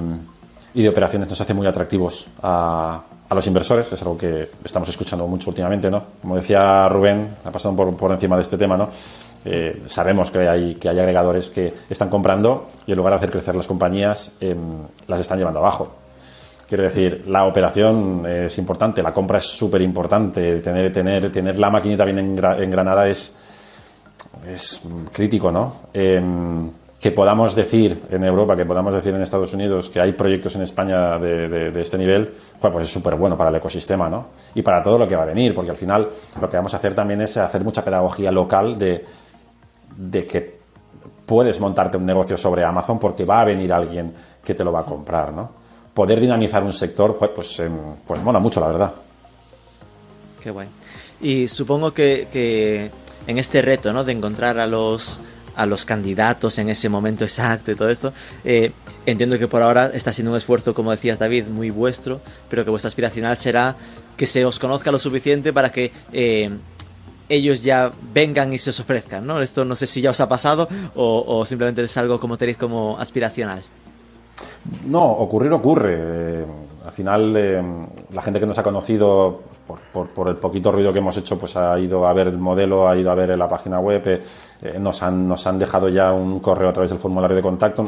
y 0.73 0.83
de 0.83 0.89
operaciones 0.89 1.29
nos 1.29 1.39
hace 1.39 1.53
muy 1.53 1.65
atractivos 1.65 2.27
a, 2.43 3.01
a, 3.27 3.35
los 3.35 3.47
inversores, 3.47 3.91
es 3.91 4.01
algo 4.01 4.17
que 4.17 4.49
estamos 4.63 4.89
escuchando 4.89 5.25
mucho 5.27 5.49
últimamente, 5.49 5.89
¿no? 5.89 6.03
Como 6.21 6.35
decía 6.35 6.87
Rubén, 6.89 7.35
ha 7.43 7.51
pasado 7.51 7.75
por, 7.75 7.95
por 7.95 8.11
encima 8.11 8.35
de 8.35 8.43
este 8.43 8.57
tema, 8.57 8.77
¿no? 8.77 8.89
Eh, 9.47 9.83
sabemos 9.85 10.31
que 10.31 10.39
hay, 10.47 10.75
que 10.75 10.89
hay 10.89 10.97
agregadores 10.97 11.51
que 11.51 11.71
están 11.87 12.09
comprando 12.09 12.69
y 12.87 12.91
en 12.91 12.97
lugar 12.97 13.11
de 13.11 13.17
hacer 13.17 13.31
crecer 13.31 13.55
las 13.55 13.67
compañías, 13.67 14.35
em, 14.41 14.57
las 15.07 15.19
están 15.19 15.37
llevando 15.37 15.59
abajo. 15.59 15.95
Quiero 16.67 16.83
decir, 16.83 17.25
la 17.27 17.45
operación 17.45 18.25
es 18.25 18.57
importante, 18.57 19.03
la 19.03 19.13
compra 19.13 19.37
es 19.37 19.45
súper 19.45 19.83
importante, 19.83 20.61
tener, 20.61 20.91
tener, 20.91 21.31
tener 21.31 21.59
la 21.59 21.69
maquinita 21.69 22.03
bien 22.05 22.17
engranada 22.17 23.07
es, 23.07 23.37
es 24.51 24.81
crítico, 25.13 25.51
¿no? 25.51 25.81
Em, 25.93 26.71
que 26.99 27.11
podamos 27.11 27.53
decir 27.53 28.01
en 28.09 28.23
Europa, 28.23 28.55
que 28.55 28.65
podamos 28.65 28.91
decir 28.91 29.13
en 29.13 29.21
Estados 29.21 29.53
Unidos 29.53 29.89
que 29.89 30.01
hay 30.01 30.13
proyectos 30.13 30.55
en 30.55 30.63
España 30.63 31.19
de, 31.19 31.71
este 31.79 31.99
nivel, 31.99 32.33
pues 32.59 32.73
es 32.81 32.89
súper 32.89 33.13
bueno 33.13 33.37
para 33.37 33.51
el 33.51 33.55
ecosistema, 33.57 34.09
¿no? 34.09 34.29
Y 34.55 34.63
para 34.63 34.81
todo 34.81 34.97
lo 34.97 35.07
que 35.07 35.15
va 35.15 35.21
a 35.21 35.27
venir, 35.27 35.53
porque 35.53 35.69
al 35.69 35.77
final 35.77 36.09
lo 36.41 36.49
que 36.49 36.57
vamos 36.57 36.73
a 36.73 36.77
hacer 36.77 36.95
también 36.95 37.21
es 37.21 37.37
hacer 37.37 37.63
mucha 37.63 37.83
pedagogía 37.83 38.31
local 38.31 38.79
de, 38.79 39.05
de 39.95 40.25
que 40.25 40.59
puedes 41.25 41.59
montarte 41.59 41.97
un 41.97 42.05
negocio 42.05 42.37
sobre 42.37 42.63
Amazon 42.63 42.99
porque 42.99 43.25
va 43.25 43.41
a 43.41 43.45
venir 43.45 43.71
alguien 43.73 44.13
que 44.43 44.53
te 44.53 44.63
lo 44.63 44.71
va 44.71 44.81
a 44.81 44.85
comprar, 44.85 45.33
¿no? 45.33 45.49
Poder 45.93 46.19
dinamizar 46.19 46.63
un 46.63 46.73
sector, 46.73 47.15
pues, 47.17 47.59
em, 47.59 47.71
pues 48.05 48.21
mola 48.21 48.39
mucho, 48.39 48.59
la 48.59 48.67
verdad. 48.67 48.93
Qué 50.41 50.51
guay. 50.51 50.67
Y 51.21 51.47
supongo 51.47 51.93
que, 51.93 52.27
que 52.31 52.91
en 53.25 53.37
este 53.37 53.61
reto, 53.61 53.93
¿no? 53.93 54.03
De 54.03 54.11
encontrar 54.11 54.59
a 54.59 54.67
los 54.67 55.21
a 55.55 55.65
los 55.65 55.85
candidatos 55.85 56.57
en 56.57 56.69
ese 56.69 56.89
momento 56.89 57.23
exacto 57.23 57.71
y 57.71 57.75
todo 57.75 57.89
esto. 57.89 58.13
Eh, 58.43 58.71
entiendo 59.05 59.39
que 59.39 59.47
por 59.47 59.61
ahora 59.61 59.91
está 59.93 60.11
siendo 60.11 60.31
un 60.31 60.37
esfuerzo, 60.37 60.73
como 60.73 60.91
decías 60.91 61.17
David, 61.17 61.45
muy 61.45 61.69
vuestro, 61.69 62.21
pero 62.49 62.63
que 62.63 62.69
vuestra 62.69 62.89
aspiracional 62.89 63.37
será 63.37 63.75
que 64.17 64.25
se 64.25 64.45
os 64.45 64.59
conozca 64.59 64.91
lo 64.91 64.99
suficiente 64.99 65.53
para 65.53 65.71
que 65.71 65.91
eh, 66.11 66.49
ellos 67.29 67.63
ya 67.63 67.91
vengan 68.13 68.53
y 68.53 68.57
se 68.57 68.69
os 68.69 68.79
ofrezcan, 68.79 69.25
¿no? 69.25 69.41
Esto 69.41 69.65
no 69.65 69.75
sé 69.75 69.87
si 69.87 70.01
ya 70.01 70.11
os 70.11 70.21
ha 70.21 70.29
pasado 70.29 70.67
o, 70.95 71.45
simplemente 71.45 71.83
es 71.83 71.97
algo 71.97 72.19
como 72.19 72.37
tenéis 72.37 72.57
como 72.57 72.97
aspiracional. 72.99 73.61
No, 74.87 75.03
ocurrir 75.03 75.51
ocurre. 75.53 75.95
Eh, 75.97 76.45
al 76.85 76.91
final, 76.91 77.33
la 78.13 78.21
gente 78.21 78.39
que 78.39 78.45
nos 78.45 78.57
ha 78.57 78.63
conocido 78.63 79.41
por, 80.13 80.27
el 80.27 80.35
poquito 80.35 80.71
ruido 80.71 80.93
que 80.93 80.99
hemos 80.99 81.17
hecho, 81.17 81.37
pues 81.39 81.55
ha 81.57 81.79
ido 81.79 82.05
a 82.05 82.13
ver 82.13 82.27
el 82.27 82.37
modelo, 82.37 82.87
ha 82.87 82.95
ido 82.95 83.09
a 83.11 83.15
ver 83.15 83.37
la 83.37 83.49
página 83.49 83.79
web, 83.79 84.01
eh, 84.05 84.21
eh, 84.61 84.79
nos, 84.79 85.01
han, 85.01 85.27
nos 85.27 85.45
han 85.47 85.57
dejado 85.57 85.89
ya 85.89 86.13
un 86.13 86.39
correo 86.39 86.69
a 86.69 86.73
través 86.73 86.91
del 86.91 86.99
formulario 86.99 87.35
de 87.35 87.41
contacto. 87.41 87.85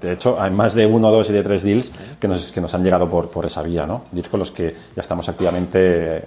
De 0.00 0.12
hecho, 0.12 0.40
hay 0.40 0.50
más 0.50 0.74
de 0.74 0.86
uno, 0.86 1.10
dos 1.10 1.30
y 1.30 1.32
de 1.32 1.42
tres 1.42 1.62
deals 1.62 1.92
que 2.20 2.28
nos, 2.28 2.52
que 2.52 2.60
nos 2.60 2.74
han 2.74 2.82
llegado 2.82 3.08
por, 3.08 3.28
por 3.28 3.46
esa 3.46 3.62
vía, 3.62 3.86
¿no? 3.86 4.02
Deals 4.12 4.28
con 4.28 4.40
los 4.40 4.50
que 4.50 4.74
ya 4.94 5.02
estamos 5.02 5.28
activamente, 5.28 6.24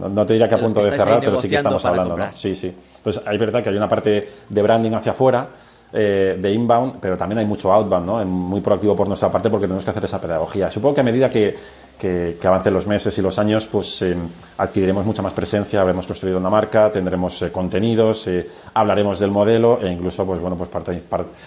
no, 0.00 0.26
te 0.26 0.34
diría 0.34 0.48
que 0.48 0.54
a 0.54 0.58
punto 0.58 0.82
de 0.82 0.90
cerrar, 0.90 1.20
pero 1.20 1.36
sí 1.36 1.48
que 1.48 1.56
estamos 1.56 1.84
hablando, 1.84 2.16
¿no? 2.16 2.26
Sí, 2.34 2.54
sí. 2.54 2.74
Entonces, 2.96 3.22
hay 3.26 3.36
verdad 3.38 3.62
que 3.62 3.68
hay 3.68 3.76
una 3.76 3.88
parte 3.88 4.28
de 4.48 4.62
branding 4.62 4.92
hacia 4.92 5.12
afuera, 5.12 5.48
eh, 5.92 6.38
de 6.40 6.52
inbound, 6.52 6.94
pero 7.00 7.16
también 7.16 7.40
hay 7.40 7.46
mucho 7.46 7.72
outbound, 7.72 8.06
¿no? 8.06 8.24
Muy 8.24 8.60
proactivo 8.60 8.96
por 8.96 9.06
nuestra 9.08 9.30
parte 9.30 9.50
porque 9.50 9.66
tenemos 9.66 9.84
que 9.84 9.90
hacer 9.90 10.04
esa 10.04 10.20
pedagogía. 10.20 10.70
Supongo 10.70 10.94
que 10.94 11.00
a 11.02 11.04
medida 11.04 11.28
que, 11.28 11.54
que, 12.02 12.46
avancen 12.48 12.74
los 12.74 12.86
meses 12.86 13.16
y 13.16 13.22
los 13.22 13.38
años, 13.38 13.66
pues 13.66 14.02
eh, 14.02 14.16
adquiriremos 14.58 15.06
mucha 15.06 15.22
más 15.22 15.32
presencia, 15.32 15.80
habremos 15.80 16.06
construido 16.06 16.38
una 16.38 16.50
marca, 16.50 16.90
tendremos 16.90 17.40
eh, 17.42 17.52
contenidos, 17.52 18.26
eh, 18.26 18.48
hablaremos 18.74 19.20
del 19.20 19.30
modelo 19.30 19.78
e 19.80 19.88
incluso, 19.88 20.26
pues 20.26 20.40
bueno, 20.40 20.56
pues 20.56 20.70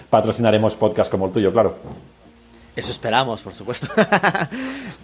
patrocinaremos 0.09 0.75
podcasts 0.75 1.11
como 1.11 1.25
el 1.25 1.31
tuyo, 1.31 1.51
claro. 1.51 1.75
Eso 2.76 2.91
esperamos, 2.91 3.41
por 3.41 3.55
supuesto. 3.55 3.88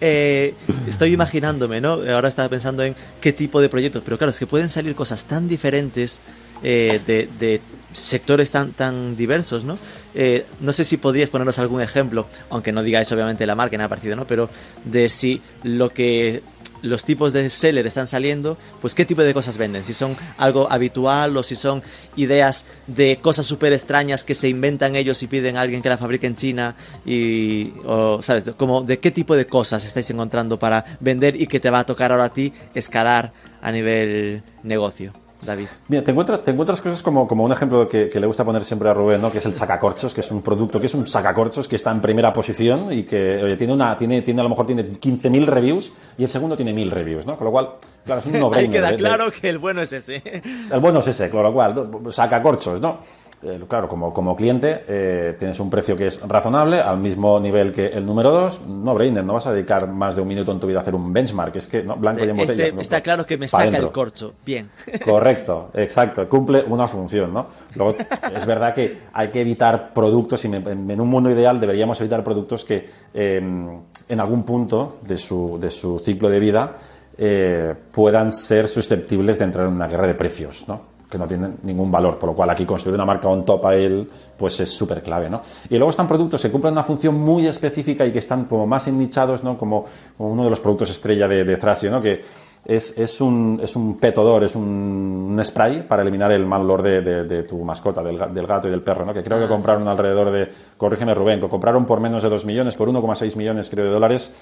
estoy 0.00 1.12
imaginándome, 1.12 1.80
¿no? 1.80 1.92
Ahora 1.92 2.28
estaba 2.28 2.48
pensando 2.48 2.82
en 2.82 2.94
qué 3.20 3.32
tipo 3.32 3.60
de 3.60 3.68
proyectos, 3.68 4.02
pero 4.04 4.18
claro, 4.18 4.30
es 4.30 4.38
que 4.38 4.46
pueden 4.46 4.68
salir 4.68 4.94
cosas 4.94 5.24
tan 5.24 5.48
diferentes 5.48 6.20
de, 6.62 7.28
de 7.38 7.60
sectores 7.92 8.50
tan, 8.50 8.72
tan 8.72 9.16
diversos, 9.16 9.64
¿no? 9.64 9.78
Eh, 10.14 10.46
no 10.60 10.72
sé 10.72 10.84
si 10.84 10.96
podrías 10.96 11.30
ponernos 11.30 11.58
algún 11.58 11.80
ejemplo, 11.80 12.26
aunque 12.50 12.72
no 12.72 12.82
digáis 12.82 13.10
obviamente 13.12 13.46
la 13.46 13.54
marca, 13.54 13.76
nada 13.76 13.88
parecido, 13.88 14.16
¿no? 14.16 14.26
Pero 14.26 14.48
de 14.84 15.08
si 15.08 15.40
lo 15.62 15.90
que 15.90 16.42
los 16.82 17.04
tipos 17.04 17.32
de 17.32 17.48
seller 17.48 17.86
están 17.86 18.06
saliendo, 18.06 18.58
pues 18.80 18.94
qué 18.94 19.04
tipo 19.04 19.22
de 19.22 19.32
cosas 19.32 19.56
venden, 19.56 19.82
si 19.82 19.94
son 19.94 20.16
algo 20.36 20.70
habitual 20.70 21.36
o 21.36 21.42
si 21.42 21.56
son 21.56 21.82
ideas 22.16 22.66
de 22.86 23.18
cosas 23.22 23.46
súper 23.46 23.72
extrañas 23.72 24.24
que 24.24 24.34
se 24.34 24.48
inventan 24.48 24.96
ellos 24.96 25.22
y 25.22 25.28
piden 25.28 25.56
a 25.56 25.62
alguien 25.62 25.80
que 25.80 25.88
la 25.88 25.96
fabrique 25.96 26.26
en 26.26 26.34
China 26.34 26.74
y, 27.06 27.72
o, 27.84 28.20
¿sabes? 28.20 28.50
Como 28.56 28.82
de 28.82 28.98
qué 28.98 29.10
tipo 29.10 29.36
de 29.36 29.46
cosas 29.46 29.84
estáis 29.84 30.10
encontrando 30.10 30.58
para 30.58 30.84
vender 31.00 31.40
y 31.40 31.46
que 31.46 31.60
te 31.60 31.70
va 31.70 31.80
a 31.80 31.86
tocar 31.86 32.12
ahora 32.12 32.24
a 32.24 32.32
ti 32.32 32.52
escalar 32.74 33.32
a 33.60 33.70
nivel 33.70 34.42
negocio. 34.64 35.21
David. 35.44 35.66
Mira, 35.88 36.04
te 36.04 36.10
encuentras, 36.10 36.42
te 36.44 36.50
encuentras 36.52 36.80
cosas 36.80 37.02
como, 37.02 37.26
como 37.26 37.44
un 37.44 37.52
ejemplo 37.52 37.86
que, 37.88 38.08
le 38.12 38.26
gusta 38.26 38.44
poner 38.44 38.62
siempre 38.62 38.88
a 38.88 38.94
Rubén, 38.94 39.20
¿no? 39.20 39.30
que 39.30 39.38
es 39.38 39.46
el 39.46 39.54
sacacorchos, 39.54 40.14
que 40.14 40.20
es 40.20 40.30
un 40.30 40.42
producto 40.42 40.78
que 40.78 40.86
es 40.86 40.94
un 40.94 41.06
sacacorchos 41.06 41.66
que 41.66 41.76
está 41.76 41.90
en 41.90 42.00
primera 42.00 42.32
posición 42.32 42.92
y 42.92 43.02
que 43.02 43.54
tiene, 43.58 43.72
una, 43.72 43.96
tiene, 43.96 44.22
tiene 44.22 44.40
a 44.40 44.44
lo 44.44 44.50
mejor 44.50 44.66
tiene 44.66 44.90
15.000 44.92 45.46
reviews 45.46 45.92
y 46.16 46.24
el 46.24 46.28
segundo 46.28 46.56
tiene 46.56 46.72
1.000 46.72 46.90
reviews, 46.90 47.26
¿no? 47.26 47.36
Con 47.36 47.46
lo 47.46 47.50
cual, 47.50 47.70
claro, 48.04 48.20
es 48.20 48.26
un 48.26 48.38
no 48.38 48.52
Ahí 48.54 48.68
queda 48.68 48.96
claro 48.96 49.30
que 49.30 49.48
el 49.48 49.58
bueno 49.58 49.82
es 49.82 49.92
ese. 49.92 50.22
El 50.70 50.80
bueno 50.80 51.00
es 51.00 51.08
ese, 51.08 51.30
con 51.30 51.42
lo 51.42 51.52
cual, 51.52 51.90
sacacorchos, 52.10 52.80
¿no? 52.80 53.00
Eh, 53.44 53.60
claro, 53.68 53.88
como, 53.88 54.12
como 54.14 54.36
cliente 54.36 54.84
eh, 54.86 55.34
tienes 55.38 55.58
un 55.58 55.68
precio 55.68 55.96
que 55.96 56.06
es 56.06 56.20
razonable, 56.20 56.80
al 56.80 56.98
mismo 56.98 57.40
nivel 57.40 57.72
que 57.72 57.86
el 57.86 58.06
número 58.06 58.30
2, 58.30 58.66
no 58.66 58.94
brainer, 58.94 59.24
no 59.24 59.34
vas 59.34 59.46
a 59.48 59.52
dedicar 59.52 59.88
más 59.88 60.14
de 60.14 60.22
un 60.22 60.28
minuto 60.28 60.52
en 60.52 60.60
tu 60.60 60.66
vida 60.68 60.78
a 60.78 60.82
hacer 60.82 60.94
un 60.94 61.12
benchmark, 61.12 61.56
es 61.56 61.66
que 61.66 61.82
no, 61.82 61.96
blanco 61.96 62.24
y 62.24 62.28
en 62.28 62.36
botella. 62.36 62.66
Este 62.66 62.80
está 62.80 63.00
claro 63.00 63.26
que 63.26 63.36
me 63.36 63.48
saca 63.48 63.76
el 63.76 63.90
corcho, 63.90 64.34
bien. 64.46 64.70
Correcto, 65.04 65.70
exacto, 65.74 66.28
cumple 66.28 66.62
una 66.68 66.86
función, 66.86 67.32
¿no? 67.32 67.48
Luego, 67.74 67.96
es 68.34 68.46
verdad 68.46 68.72
que 68.72 68.98
hay 69.12 69.30
que 69.30 69.40
evitar 69.40 69.92
productos, 69.92 70.44
y 70.44 70.48
en 70.48 71.00
un 71.00 71.08
mundo 71.08 71.30
ideal 71.30 71.58
deberíamos 71.58 72.00
evitar 72.00 72.22
productos 72.22 72.64
que 72.64 72.88
em, 73.12 73.80
en 74.08 74.20
algún 74.20 74.44
punto 74.44 74.98
de 75.02 75.16
su, 75.16 75.58
de 75.60 75.70
su 75.70 75.98
ciclo 75.98 76.28
de 76.28 76.38
vida 76.38 76.76
eh, 77.18 77.74
puedan 77.90 78.32
ser 78.32 78.68
susceptibles 78.68 79.38
de 79.38 79.44
entrar 79.44 79.66
en 79.66 79.74
una 79.74 79.86
guerra 79.86 80.06
de 80.06 80.14
precios, 80.14 80.64
¿no? 80.66 80.91
Que 81.12 81.18
no 81.18 81.28
tienen 81.28 81.58
ningún 81.62 81.90
valor, 81.90 82.18
por 82.18 82.30
lo 82.30 82.34
cual 82.34 82.48
aquí 82.48 82.64
construir 82.64 82.94
una 82.94 83.04
marca 83.04 83.28
on 83.28 83.44
top 83.44 83.66
a 83.66 83.74
él, 83.74 84.08
pues 84.36 84.58
es 84.60 84.70
súper 84.70 85.02
clave, 85.02 85.28
¿no? 85.28 85.42
Y 85.68 85.76
luego 85.76 85.90
están 85.90 86.08
productos 86.08 86.40
que 86.40 86.50
cumplen 86.50 86.72
una 86.72 86.82
función 86.82 87.20
muy 87.20 87.46
específica 87.46 88.06
y 88.06 88.12
que 88.12 88.18
están 88.18 88.46
como 88.46 88.66
más 88.66 88.88
ennichados, 88.88 89.44
¿no? 89.44 89.58
Como, 89.58 89.84
uno 90.18 90.44
de 90.44 90.50
los 90.50 90.60
productos 90.60 90.90
estrella 90.90 91.28
de, 91.28 91.44
de 91.44 91.56
Thrasio, 91.58 91.90
¿no? 91.90 92.00
Que 92.00 92.22
es, 92.64 92.96
es, 92.96 93.20
un, 93.20 93.60
es 93.62 93.74
un 93.74 93.98
petodor, 93.98 94.44
es 94.44 94.54
un, 94.54 95.40
spray 95.44 95.82
para 95.82 96.02
eliminar 96.02 96.30
el 96.32 96.46
mal 96.46 96.62
olor 96.62 96.82
de, 96.82 97.42
tu 97.42 97.58
mascota, 97.64 98.02
del, 98.02 98.46
gato 98.46 98.68
y 98.68 98.70
del 98.70 98.82
perro, 98.82 99.04
¿no? 99.04 99.12
Que 99.12 99.22
creo 99.22 99.40
que 99.40 99.48
compraron 99.48 99.86
alrededor 99.88 100.30
de, 100.30 100.48
corrígeme 100.76 101.12
Rubén, 101.12 101.40
que 101.40 101.48
compraron 101.48 101.84
por 101.84 102.00
menos 102.00 102.22
de 102.22 102.28
2 102.28 102.46
millones, 102.46 102.76
por 102.76 102.88
1,6 102.88 103.36
millones 103.36 103.68
creo 103.68 103.86
de 103.86 103.90
dólares, 103.90 104.34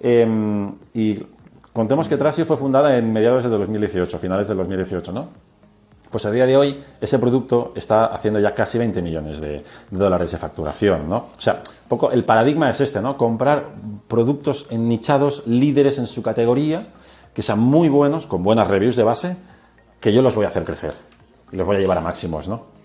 em, 0.00 0.74
y 0.92 1.18
contemos 1.72 2.08
que 2.08 2.16
Thrasio 2.16 2.44
fue 2.44 2.56
fundada 2.56 2.96
en 2.98 3.12
mediados 3.12 3.44
de 3.44 3.50
2018, 3.50 4.18
finales 4.18 4.48
de 4.48 4.54
2018, 4.54 5.12
¿no? 5.12 5.28
Pues 6.10 6.24
a 6.24 6.30
día 6.30 6.46
de 6.46 6.56
hoy 6.56 6.80
ese 7.00 7.18
producto 7.18 7.72
está 7.76 8.06
haciendo 8.06 8.40
ya 8.40 8.54
casi 8.54 8.78
20 8.78 9.02
millones 9.02 9.40
de, 9.40 9.62
dólares 9.90 10.32
de 10.32 10.38
facturación, 10.38 11.08
¿no? 11.08 11.16
O 11.36 11.40
sea, 11.40 11.62
poco 11.86 12.10
el 12.10 12.24
paradigma 12.24 12.70
es 12.70 12.80
este, 12.80 13.00
¿no? 13.02 13.16
Comprar 13.16 13.66
productos 14.06 14.72
nichados, 14.72 15.46
líderes 15.46 15.98
en 15.98 16.06
su 16.06 16.22
categoría, 16.22 16.88
que 17.34 17.42
sean 17.42 17.58
muy 17.58 17.88
buenos, 17.88 18.26
con 18.26 18.42
buenas 18.42 18.68
reviews 18.68 18.96
de 18.96 19.02
base, 19.02 19.36
que 20.00 20.12
yo 20.12 20.22
los 20.22 20.34
voy 20.34 20.46
a 20.46 20.48
hacer 20.48 20.64
crecer 20.64 20.94
y 21.52 21.56
los 21.56 21.66
voy 21.66 21.76
a 21.76 21.80
llevar 21.80 21.98
a 21.98 22.00
máximos, 22.00 22.48
¿no? 22.48 22.77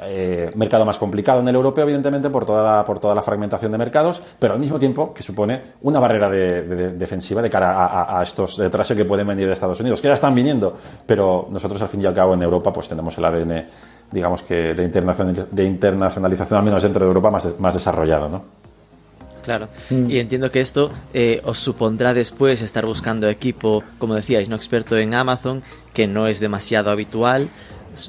Eh, 0.00 0.50
mercado 0.54 0.84
más 0.84 0.96
complicado 0.96 1.40
en 1.40 1.48
el 1.48 1.54
europeo, 1.56 1.82
evidentemente, 1.82 2.30
por 2.30 2.46
toda, 2.46 2.62
la, 2.62 2.84
por 2.84 3.00
toda 3.00 3.14
la 3.16 3.22
fragmentación 3.22 3.72
de 3.72 3.78
mercados, 3.78 4.22
pero 4.38 4.54
al 4.54 4.60
mismo 4.60 4.78
tiempo 4.78 5.12
que 5.12 5.24
supone 5.24 5.60
una 5.82 5.98
barrera 5.98 6.30
de, 6.30 6.92
defensiva 6.92 7.42
de 7.42 7.50
cara 7.50 8.16
a, 8.16 8.22
estos 8.22 8.58
detrás 8.58 8.92
que 8.92 9.04
pueden 9.04 9.26
venir 9.26 9.48
de 9.48 9.54
Estados 9.54 9.80
Unidos, 9.80 10.00
que 10.00 10.06
ya 10.06 10.14
están 10.14 10.34
viniendo, 10.34 10.76
pero 11.04 11.48
nosotros 11.50 11.82
al 11.82 11.88
fin 11.88 12.02
y 12.02 12.06
al 12.06 12.14
cabo 12.14 12.34
en 12.34 12.42
Europa 12.42 12.72
pues 12.72 12.88
tenemos 12.88 13.18
el 13.18 13.24
ADN, 13.24 13.66
digamos 14.12 14.42
que 14.42 14.74
de, 14.74 15.64
internacionalización, 15.64 16.58
al 16.58 16.64
menos 16.64 16.82
dentro 16.82 17.00
de 17.00 17.08
Europa, 17.08 17.30
más, 17.30 17.58
más 17.58 17.74
desarrollado, 17.74 18.28
¿no? 18.28 18.42
Claro, 19.42 19.68
mm. 19.90 20.10
y 20.10 20.18
entiendo 20.18 20.50
que 20.50 20.60
esto 20.60 20.90
eh, 21.14 21.40
os 21.44 21.58
supondrá 21.58 22.12
después 22.12 22.60
estar 22.60 22.84
buscando 22.84 23.28
equipo, 23.28 23.82
como 23.98 24.14
decíais, 24.14 24.48
no 24.48 24.56
experto 24.56 24.96
en 24.96 25.14
Amazon, 25.14 25.62
que 25.94 26.06
no 26.06 26.26
es 26.26 26.38
demasiado 26.38 26.90
habitual, 26.90 27.48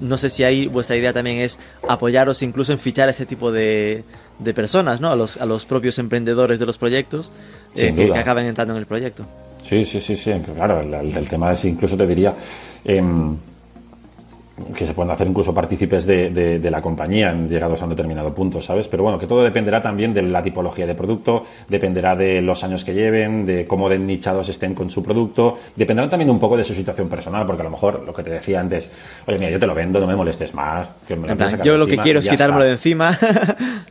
no 0.01 0.17
sé 0.17 0.29
si 0.29 0.43
ahí 0.43 0.67
vuestra 0.67 0.95
idea 0.95 1.13
también 1.13 1.39
es 1.39 1.59
apoyaros 1.87 2.41
incluso 2.43 2.71
en 2.71 2.79
fichar 2.79 3.07
a 3.07 3.11
ese 3.11 3.25
tipo 3.25 3.51
de, 3.51 4.03
de 4.39 4.53
personas, 4.53 5.01
¿no? 5.01 5.11
A 5.11 5.15
los, 5.15 5.37
a 5.37 5.45
los 5.45 5.65
propios 5.65 5.99
emprendedores 5.99 6.59
de 6.59 6.65
los 6.65 6.77
proyectos 6.77 7.31
eh, 7.75 7.93
que, 7.93 8.17
acaban 8.17 8.45
entrando 8.45 8.73
en 8.73 8.79
el 8.79 8.85
proyecto. 8.85 9.25
Sí, 9.63 9.85
sí, 9.85 9.99
sí, 9.99 10.15
sí. 10.15 10.31
Claro, 10.55 10.81
el, 10.81 11.29
tema 11.29 11.51
es, 11.51 11.65
incluso 11.65 11.97
te 11.97 12.07
diría, 12.07 12.33
em, 12.85 13.35
que 14.75 14.85
se 14.85 14.93
pueden 14.93 15.11
hacer 15.11 15.27
incluso 15.27 15.53
partícipes 15.53 16.05
de, 16.05 16.29
de, 16.29 16.71
la 16.71 16.81
compañía 16.81 17.33
llegados 17.33 17.81
a 17.81 17.85
un 17.85 17.89
determinado 17.91 18.33
punto, 18.33 18.61
¿sabes? 18.61 18.87
Pero 18.87 19.03
bueno, 19.03 19.17
que 19.17 19.27
todo 19.27 19.43
dependerá 19.43 19.81
también 19.81 20.13
de 20.13 20.21
la 20.21 20.41
tipología 20.41 20.85
de 20.85 20.95
producto, 20.95 21.43
dependerá 21.67 22.15
de 22.15 22.41
los 22.41 22.63
años 22.63 22.83
que 22.83 22.93
lleven, 22.93 23.45
de 23.45 23.65
cómo 23.65 23.89
de 23.89 23.97
nichados 23.97 24.49
estén 24.49 24.73
con 24.73 24.89
su 24.89 25.03
producto, 25.03 25.57
dependerá 25.75 26.09
también 26.09 26.29
un 26.29 26.39
poco 26.39 26.57
de 26.57 26.63
su 26.63 26.73
situación 26.73 27.09
personal, 27.09 27.45
porque 27.45 27.61
a 27.61 27.65
lo 27.65 27.71
mejor 27.71 28.03
lo 28.05 28.13
que 28.13 28.23
te 28.23 28.29
decía 28.29 28.59
antes, 28.59 28.91
oye, 29.25 29.39
mira, 29.39 29.51
yo 29.51 29.59
te 29.59 29.67
lo 29.67 29.73
vendo, 29.73 29.99
no 29.99 30.07
me 30.07 30.15
molestes 30.15 30.53
más. 30.53 30.91
Que 31.07 31.15
me 31.15 31.27
yo 31.63 31.77
lo 31.77 31.87
que 31.87 31.97
quiero 31.97 32.19
es 32.19 32.29
quitármelo 32.29 32.65
de 32.65 32.71
encima. 32.71 33.17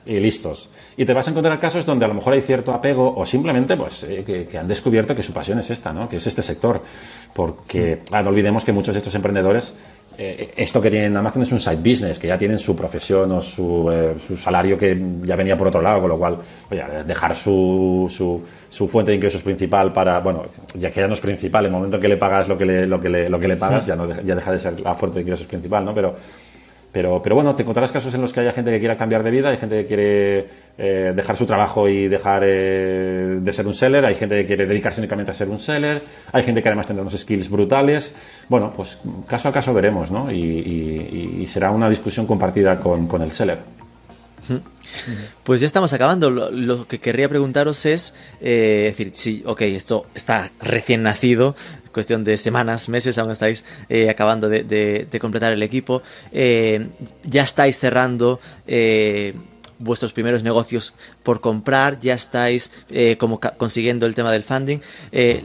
y 0.07 0.21
listos. 0.21 0.71
Y 0.97 1.05
te 1.05 1.13
vas 1.13 1.27
a 1.29 1.31
encontrar 1.31 1.59
casos 1.61 1.87
donde 1.87 2.05
a 2.05 2.09
lo 2.09 2.15
mejor 2.15 2.33
hay 2.33 2.43
cierto 2.43 2.73
apego 2.73 3.15
o 3.17 3.25
simplemente 3.25 3.77
pues 3.77 4.05
eh, 4.05 4.47
que, 4.51 4.59
han 4.59 4.69
descubierto 4.69 5.15
que 5.15 5.23
su 5.23 5.33
pasión 5.33 5.59
es 5.59 5.71
esta, 5.71 5.93
¿no? 5.93 6.09
Que 6.09 6.17
es 6.17 6.27
este 6.27 6.43
sector. 6.43 6.83
Porque 7.35 8.01
ah, 8.13 8.23
no 8.23 8.31
olvidemos 8.31 8.65
que 8.65 8.73
muchos 8.73 8.95
de 8.95 8.99
estos 8.99 9.15
emprendedores 9.15 9.77
eh, 10.21 10.53
esto 10.57 10.83
que 10.83 10.91
tienen 10.91 11.17
Amazon 11.17 11.43
es 11.43 11.53
un 11.53 11.61
side 11.61 11.77
business, 11.77 12.19
que 12.19 12.27
ya 12.27 12.37
tienen 12.37 12.59
su 12.59 12.75
profesión 12.75 13.31
o 13.31 13.41
su, 13.41 13.89
eh, 13.93 14.15
su, 14.19 14.37
salario 14.37 14.77
que 14.77 15.01
ya 15.23 15.37
venía 15.37 15.57
por 15.57 15.69
otro 15.69 15.81
lado, 15.81 16.01
con 16.01 16.09
lo 16.11 16.19
cual, 16.19 16.39
oye, 16.69 16.83
dejar 17.07 17.37
su, 17.37 18.07
su, 18.11 18.43
su, 18.69 18.89
fuente 18.89 19.13
de 19.13 19.17
ingresos 19.17 19.43
principal 19.43 19.93
para, 19.93 20.19
bueno, 20.19 20.47
ya 20.75 20.91
que 20.91 21.01
ya 21.01 21.07
no 21.07 21.15
es 21.15 21.21
principal, 21.21 21.67
en 21.67 21.73
el 21.73 21.77
momento 21.77 22.01
que 22.01 22.09
le 22.09 22.17
pagas 22.17 22.49
lo 22.49 22.59
que 22.59 22.67
le, 22.67 22.85
lo 22.85 23.01
que 23.01 23.09
le, 23.09 23.31
lo 23.31 23.39
que 23.39 23.47
le 23.47 23.57
pagas, 23.57 23.87
ya, 23.87 23.95
no, 23.95 24.13
ya 24.13 24.35
deja 24.35 24.51
de 24.51 24.59
ser 24.59 24.81
la 24.81 24.93
fuente 24.95 25.19
de 25.19 25.23
ingresos 25.23 25.47
principal, 25.47 25.85
¿no? 25.85 25.95
Pero 25.95 26.17
pero, 26.99 27.23
pero 27.23 27.37
bueno, 27.37 27.55
te 27.55 27.63
encontrarás 27.63 27.93
casos 27.93 28.13
en 28.13 28.21
los 28.21 28.33
que 28.33 28.41
haya 28.41 28.51
gente 28.51 28.73
que 28.73 28.81
quiera 28.81 28.97
cambiar 28.97 29.23
de 29.23 29.31
vida, 29.31 29.51
hay 29.51 29.57
gente 29.57 29.83
que 29.83 29.87
quiere 29.87 30.49
eh, 30.77 31.13
dejar 31.15 31.37
su 31.37 31.47
trabajo 31.47 31.89
y 31.89 32.09
dejar 32.09 32.43
eh, 32.45 33.37
de 33.39 33.53
ser 33.53 33.69
un 33.69 33.73
seller, 33.73 34.05
hay 34.05 34.17
gente 34.17 34.35
que 34.35 34.47
quiere 34.47 34.67
dedicarse 34.67 35.01
únicamente 35.01 35.31
a 35.31 35.35
ser 35.35 35.49
un 35.49 35.61
seller, 35.61 36.03
hay 36.33 36.43
gente 36.43 36.61
que 36.61 36.69
además 36.69 36.89
tendrá 36.89 37.03
unos 37.03 37.17
skills 37.17 37.51
brutales. 37.51 38.17
Bueno, 38.49 38.73
pues 38.75 39.01
caso 39.29 39.49
a 39.49 39.53
caso 39.53 39.73
veremos, 39.73 40.11
¿no? 40.11 40.29
Y, 40.33 41.47
será 41.47 41.71
una 41.71 41.89
discusión 41.89 42.27
compartida 42.27 42.81
con, 42.81 43.07
con 43.07 43.23
el 43.23 43.31
seller. 43.31 43.59
Pues 45.45 45.61
ya 45.61 45.67
estamos 45.67 45.93
acabando. 45.93 46.31
Lo, 46.31 46.87
que 46.87 46.99
querría 46.99 47.29
preguntaros 47.29 47.87
es, 47.87 48.15
eh, 48.41 48.85
decir, 48.87 49.11
si, 49.15 49.43
ok, 49.47 49.63
esto 49.63 50.07
está 50.15 50.51
recién 50.61 51.03
nacido, 51.03 51.55
cuestión 51.93 52.25
de 52.25 52.37
semanas, 52.37 52.89
meses, 52.89 53.19
aún 53.19 53.31
estáis 53.31 53.65
eh, 53.89 54.09
acabando 54.11 54.49
de, 54.49 55.19
completar 55.21 55.53
el 55.53 55.63
equipo, 55.63 56.03
eh, 56.33 56.89
ya 57.25 57.43
estáis 57.43 57.79
cerrando 57.79 58.41
vuestros 59.81 60.13
primeros 60.13 60.43
negocios 60.43 60.95
por 61.23 61.41
comprar, 61.41 62.01
ya 62.01 62.15
estáis 62.15 62.71
como 63.19 63.41
consiguiendo 63.41 64.07
el 64.07 64.15
tema 64.15 64.33
del 64.33 64.43
funding. 64.43 64.79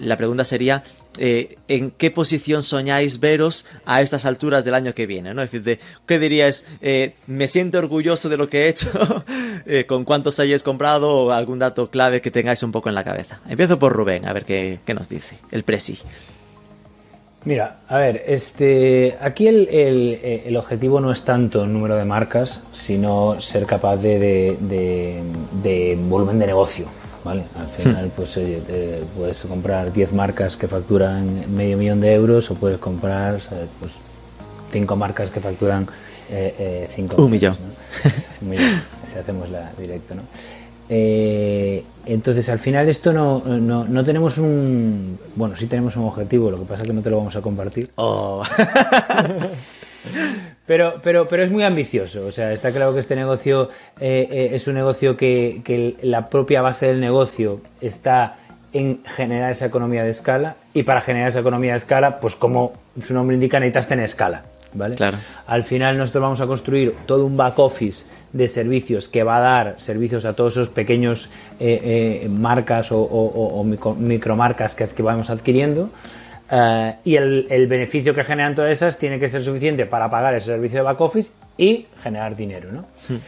la 0.02 0.18
pregunta 0.18 0.46
sería, 0.46 0.84
eh, 1.20 1.58
en 1.68 1.92
qué 1.92 2.10
posición 2.10 2.64
soñáis 2.64 3.20
veros 3.20 3.66
a 3.86 4.02
estas 4.02 4.26
alturas 4.26 4.66
del 4.66 4.74
año 4.74 4.94
que 4.94 5.06
viene, 5.06 5.34
¿no? 5.34 5.44
Es 5.44 5.52
decir, 5.52 5.64
de, 5.64 5.80
¿qué 6.08 6.18
diríais? 6.18 6.66
Eh, 6.82 7.14
me 7.28 7.48
siento 7.48 7.78
orgulloso 7.78 8.30
de 8.30 8.38
lo 8.38 8.48
que 8.48 8.64
he 8.64 8.70
hecho, 8.70 8.90
eh, 9.68 9.86
con 9.86 10.06
cuántos 10.06 10.40
hayáis 10.40 10.64
comprado 10.64 11.10
o 11.10 11.32
algún 11.32 11.60
dato 11.60 11.92
clave 11.92 12.20
que 12.20 12.32
tengáis 12.32 12.64
un 12.64 12.72
poco 12.72 12.90
en 12.90 12.96
la 12.96 13.04
cabeza. 13.04 13.40
Empiezo 13.48 13.78
por 13.78 13.94
Rubén, 13.94 14.28
a 14.28 14.34
ver 14.34 14.44
qué, 14.44 14.80
nos 14.96 15.08
dice, 15.08 15.38
el 15.52 15.64
presi. 15.64 16.00
Mira, 17.46 17.82
a 17.90 17.98
ver, 17.98 18.24
este, 18.26 19.18
aquí 19.22 19.48
el, 19.48 20.56
objetivo 20.58 21.00
no 21.00 21.12
es 21.12 21.24
tanto 21.24 21.64
el 21.64 21.74
número 21.74 21.96
de 21.96 22.06
marcas, 22.06 22.64
sino 22.74 23.40
ser 23.40 23.66
capaz 23.66 23.98
de, 23.98 24.58
de 24.60 25.98
volumen 26.08 26.40
de 26.40 26.48
negocio. 26.48 27.03
¿Vale? 27.24 27.44
Al 27.60 27.68
final, 27.68 28.12
pues 28.16 28.40
puedes 29.16 29.40
comprar 29.42 29.92
10 29.92 30.14
marcas 30.14 30.56
que 30.56 30.68
facturan 30.68 31.56
medio 31.56 31.78
millón 31.78 32.02
de 32.02 32.14
euros 32.14 32.50
o 32.52 32.56
puedes 32.56 32.80
comprar, 32.80 33.40
Pues 33.80 33.94
5 34.72 34.96
marcas 34.96 35.30
que 35.32 35.40
facturan 35.40 35.86
5 35.86 35.94
eh, 36.32 36.90
eh 36.90 37.06
Un 37.18 37.32
millón. 37.32 37.58
Un 38.42 38.50
millón, 38.50 38.84
si 39.06 39.18
hacemos 39.18 39.50
la 39.50 39.72
directo, 39.78 40.16
¿no? 40.16 40.24
Eh, 40.90 41.84
entonces, 42.06 42.50
al 42.50 42.60
final 42.60 42.90
esto 42.90 43.14
no, 43.14 43.42
no, 43.46 43.86
no, 43.86 44.04
tenemos 44.04 44.38
un... 44.38 45.18
Bueno, 45.36 45.56
sí 45.56 45.68
tenemos 45.68 45.96
un 45.96 46.04
objetivo, 46.06 46.52
lo 46.52 46.60
que 46.60 46.66
pasa 46.66 46.84
es 46.84 46.88
que 46.88 46.94
no 46.94 47.02
te 47.02 47.10
lo 47.10 47.18
vamos 47.18 47.36
a 47.36 47.42
compartir. 47.42 47.90
Oh. 47.96 48.44
Pero, 50.66 51.02
pero, 51.04 51.28
pero 51.28 51.44
es 51.44 51.52
muy 51.52 51.64
ambicioso. 51.64 52.26
O 52.26 52.32
sea, 52.32 52.54
está 52.54 52.72
claro 52.72 52.94
que 52.94 53.02
este 53.02 53.16
negocio 53.16 53.70
eh, 54.00 54.28
eh, 54.32 54.50
es 54.54 54.68
un 54.68 54.76
negocio 54.76 55.18
que, 55.18 55.62
que, 55.64 55.98
la 56.02 56.30
propia 56.30 56.62
base 56.62 56.88
del 56.88 57.00
negocio 57.00 57.62
está 57.82 58.36
en 58.72 59.02
generar 59.06 59.52
esa 59.52 59.66
economía 59.66 60.04
de 60.04 60.10
escala. 60.10 60.56
Y 60.74 60.84
para 60.84 61.02
generar 61.02 61.28
esa 61.28 61.42
economía 61.42 61.72
de 61.72 61.78
escala, 61.78 62.20
pues 62.20 62.36
como 62.36 62.74
su 63.02 63.14
nombre 63.14 63.36
indica, 63.36 63.60
necesitas 63.60 63.88
tener 63.88 64.06
escala. 64.06 64.44
¿vale? 64.74 64.96
Claro. 64.96 65.18
Al 65.48 65.64
final 65.64 65.98
nosotros 65.98 66.22
vamos 66.22 66.42
a 66.42 66.48
construir 66.48 66.96
todo 67.06 67.26
un 67.26 67.36
back 67.36 67.60
office 67.60 68.06
de 68.32 68.48
servicios 68.48 69.10
que 69.10 69.24
va 69.24 69.38
a 69.38 69.42
dar 69.42 69.76
servicios 69.78 70.26
a 70.26 70.34
todos 70.34 70.54
esos 70.54 70.70
pequeños 70.70 71.30
eh, 71.60 72.26
marcas 72.32 72.92
o, 72.92 73.00
o, 73.02 73.64
micromarcas 73.64 74.74
que, 74.76 74.88
que 74.88 75.04
vamos 75.04 75.30
adquiriendo. 75.30 75.90
Eh, 76.56 76.96
y 77.06 77.16
el, 77.16 77.66
beneficio 77.68 78.14
que 78.14 78.24
generan 78.24 78.54
todas 78.54 78.72
esas 78.72 79.00
tiene 79.00 79.18
que 79.18 79.28
ser 79.28 79.44
suficiente 79.44 79.88
para 79.88 80.08
pagar 80.08 80.36
ese 80.36 80.52
servicio 80.52 80.80
de 80.80 80.84
back 80.84 81.02
office 81.02 81.32
y 81.58 81.88
generar 81.98 82.36
dinero, 82.36 82.72
¿no? 82.72 82.82
Hmm. 83.10 83.20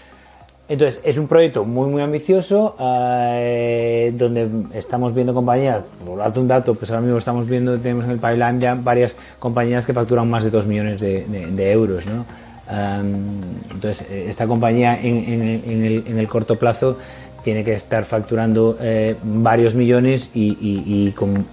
Entonces, 0.68 1.02
es 1.04 1.18
un 1.18 1.28
proyecto 1.28 1.64
muy, 1.66 1.90
muy 1.90 2.04
ambicioso, 2.04 2.76
eh, 2.80 4.14
donde 4.16 4.48
estamos 4.76 5.14
viendo 5.16 5.34
compañías, 5.34 5.82
por 6.06 6.20
darte 6.20 6.40
un 6.40 6.48
dato, 6.48 6.76
pues 6.76 6.92
ahora 6.92 7.02
mismo 7.02 7.18
estamos 7.18 7.48
viendo, 7.48 7.78
tenemos 7.80 8.06
en 8.06 8.12
el 8.12 8.18
pipeline 8.18 8.60
ya 8.60 8.76
varias 8.76 9.16
compañías 9.40 9.88
que 9.88 9.94
facturan 9.94 10.30
más 10.30 10.44
de 10.44 10.52
2 10.52 10.66
millones 10.68 11.02
de, 11.02 11.72
euros, 11.72 12.06
¿no? 12.06 12.26
Em, 12.70 13.42
entonces, 13.74 14.08
esta 14.10 14.46
compañía 14.48 15.00
en, 15.00 15.42
el, 15.84 16.04
en 16.08 16.20
el 16.20 16.28
corto 16.28 16.58
plazo 16.58 16.98
tiene 17.46 17.64
que 17.64 17.74
estar 17.74 18.06
facturando 18.06 18.76
eh, 18.82 19.16
varios 19.24 19.76
millones 19.76 20.32
y, 20.34 21.12
con, 21.12 21.46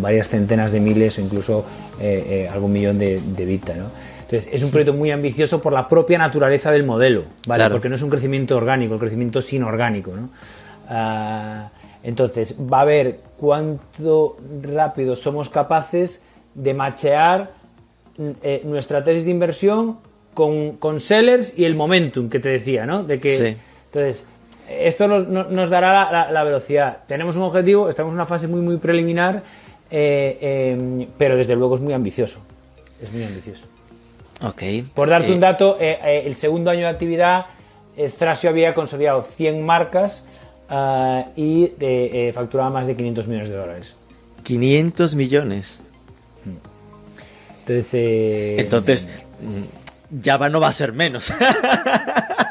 varias 0.00 0.28
centenas 0.28 0.72
de 0.72 0.80
miles 0.80 1.18
o 1.18 1.20
incluso 1.20 1.66
eh, 2.00 2.24
eh, 2.26 2.48
algún 2.50 2.72
millón 2.72 2.98
de, 2.98 3.20
de 3.20 3.44
Vita, 3.44 3.74
¿no? 3.74 3.90
Entonces, 4.22 4.48
es 4.50 4.62
un 4.62 4.70
proyecto 4.70 4.94
muy 4.94 5.10
ambicioso 5.10 5.60
por 5.60 5.74
la 5.74 5.86
propia 5.86 6.16
naturaleza 6.16 6.70
del 6.70 6.84
modelo, 6.84 7.24
¿vale? 7.46 7.68
Porque 7.68 7.90
no 7.90 7.96
es 7.96 8.02
un 8.02 8.08
crecimiento 8.08 8.56
orgánico, 8.56 8.94
el 8.94 9.00
crecimiento 9.00 9.40
es 9.40 9.52
inorgánico, 9.52 10.12
¿no? 10.12 10.30
Ah, 10.88 11.68
entonces, 12.02 12.56
va 12.58 12.80
a 12.80 12.84
ver 12.84 13.20
cuánto 13.36 14.38
rápido 14.62 15.16
somos 15.16 15.50
capaces 15.50 16.22
de 16.54 16.72
machear 16.72 17.50
nuestra 18.64 19.04
tesis 19.04 19.26
de 19.26 19.32
inversión 19.32 19.98
con, 20.32 20.78
con, 20.78 20.98
sellers 20.98 21.58
y 21.58 21.66
el 21.66 21.74
momentum 21.74 22.30
que 22.30 22.38
te 22.38 22.48
decía, 22.48 22.86
¿no? 22.86 23.04
De 23.04 23.20
que, 23.20 23.56
Entonces, 23.86 24.26
esto 24.70 25.08
nos 25.08 25.70
dará 25.70 26.30
la, 26.30 26.44
velocidad. 26.44 26.98
Tenemos 27.06 27.36
un 27.36 27.42
objetivo, 27.42 27.88
estamos 27.88 28.10
en 28.10 28.14
una 28.14 28.26
fase 28.26 28.46
muy, 28.46 28.60
muy 28.60 28.76
preliminar, 28.76 29.42
eh, 29.90 30.38
eh, 30.40 31.08
pero 31.18 31.36
desde 31.36 31.56
luego 31.56 31.76
es 31.76 31.82
muy 31.82 31.92
ambicioso. 31.92 32.40
Es 33.02 33.12
muy 33.12 33.24
ambicioso. 33.24 33.64
Ok. 34.42 34.62
Por 34.94 35.08
darte 35.08 35.32
un 35.32 35.38
eh, 35.38 35.40
dato, 35.40 35.76
el 35.78 36.34
segundo 36.36 36.70
año 36.70 36.82
de 36.82 36.88
actividad, 36.88 37.46
Thrasio 38.18 38.50
había 38.50 38.74
consolidado 38.74 39.22
100 39.22 39.64
marcas 39.64 40.24
y 41.36 41.72
facturaba 42.32 42.70
más 42.70 42.86
de 42.86 42.96
500 42.96 43.26
millones 43.26 43.48
de 43.48 43.56
dólares. 43.56 43.96
500 44.44 45.14
millones. 45.16 45.82
Entonces, 47.66 48.58
Entonces, 48.58 49.26
mm, 49.40 50.22
Java 50.24 50.48
no 50.48 50.60
va 50.60 50.68
a 50.68 50.72
ser 50.72 50.92
menos. 50.92 51.32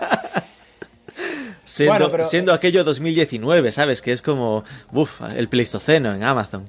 Siendo, 1.69 2.51
aquello 2.51 2.83
2019, 2.83 3.71
¿sabes? 3.71 4.01
Que 4.01 4.11
es 4.11 4.23
como, 4.23 4.63
uff, 4.91 5.21
el 5.35 5.47
Pleistoceno 5.49 6.11
en 6.13 6.23
Amazon. 6.23 6.67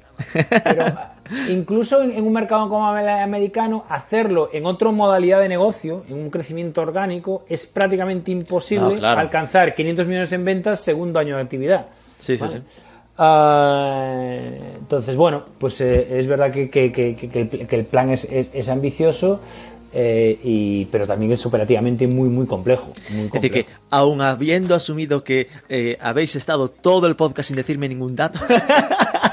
Pero 0.63 0.85
incluso 1.49 2.03
en, 2.03 2.23
un 2.23 2.33
mercado 2.33 2.69
como 2.69 2.95
el 2.97 3.09
americano, 3.09 3.87
hacerlo 3.89 4.51
en 4.53 4.67
otra 4.67 4.91
modalidad 4.91 5.41
de 5.41 5.49
negocio, 5.49 6.05
en 6.09 6.19
un 6.19 6.31
crecimiento 6.31 6.83
orgánico, 6.83 7.45
es 7.49 7.67
prácticamente 7.67 8.31
imposible 8.31 9.05
alcanzar 9.05 9.75
500 9.75 10.07
millones 10.07 10.33
en 10.33 10.45
ventas 10.45 10.81
segundo 10.81 11.19
año 11.19 11.37
de 11.37 11.43
actividad. 11.43 11.87
Sí, 12.19 12.37
sí, 12.37 12.47
sí. 12.47 12.59
Ah, 13.23 14.43
entonces, 14.79 15.14
bueno, 15.14 15.45
pues 15.59 15.81
eh, 15.83 16.18
es 16.18 16.27
verdad 16.27 16.51
que, 16.51 17.68
el, 17.71 17.85
plan 17.85 18.11
es 18.11 18.68
ambicioso, 18.71 19.41
eh, 19.93 20.39
y, 20.45 20.85
pero 20.85 21.05
también 21.05 21.33
es 21.33 21.45
operativamente 21.45 22.07
muy, 22.07 22.29
muy 22.29 22.47
complejo, 22.47 22.93
Es 23.09 23.33
decir, 23.33 23.51
que 23.51 23.66
aún 23.91 24.21
habiendo 24.21 24.77
asumido 24.77 25.25
que 25.25 25.49
eh, 25.68 25.97
habéis 26.01 26.37
estado 26.37 26.68
todo 26.68 27.09
el 27.09 27.16
podcast 27.16 27.49
sin 27.49 27.57
decirme 27.57 27.89
ningún 27.89 28.14
dato, 28.14 28.39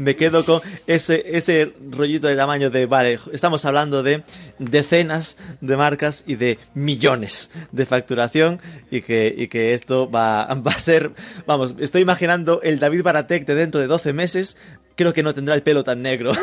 me 0.00 0.16
quedo 0.16 0.44
con 0.44 0.60
ese, 0.86 1.22
ese 1.36 1.72
rollito 1.90 2.26
de 2.26 2.36
tamaño 2.36 2.70
de, 2.70 2.86
vale, 2.86 3.18
estamos 3.32 3.64
hablando 3.64 4.02
de 4.02 4.22
decenas 4.58 5.36
de 5.60 5.76
marcas 5.76 6.24
y 6.26 6.36
de 6.36 6.58
millones 6.74 7.50
de 7.70 7.84
facturación 7.86 8.60
y 8.90 9.02
que, 9.02 9.32
y 9.36 9.48
que 9.48 9.74
esto 9.74 10.10
va, 10.10 10.46
va 10.66 10.72
a 10.72 10.78
ser, 10.78 11.10
vamos, 11.46 11.74
estoy 11.78 12.02
imaginando 12.02 12.60
el 12.62 12.78
David 12.78 13.02
Baratec 13.02 13.46
de 13.46 13.54
dentro 13.54 13.80
de 13.80 13.86
12 13.86 14.12
meses, 14.12 14.56
creo 14.96 15.12
que 15.12 15.22
no 15.22 15.34
tendrá 15.34 15.54
el 15.54 15.62
pelo 15.62 15.84
tan 15.84 16.02
negro. 16.02 16.32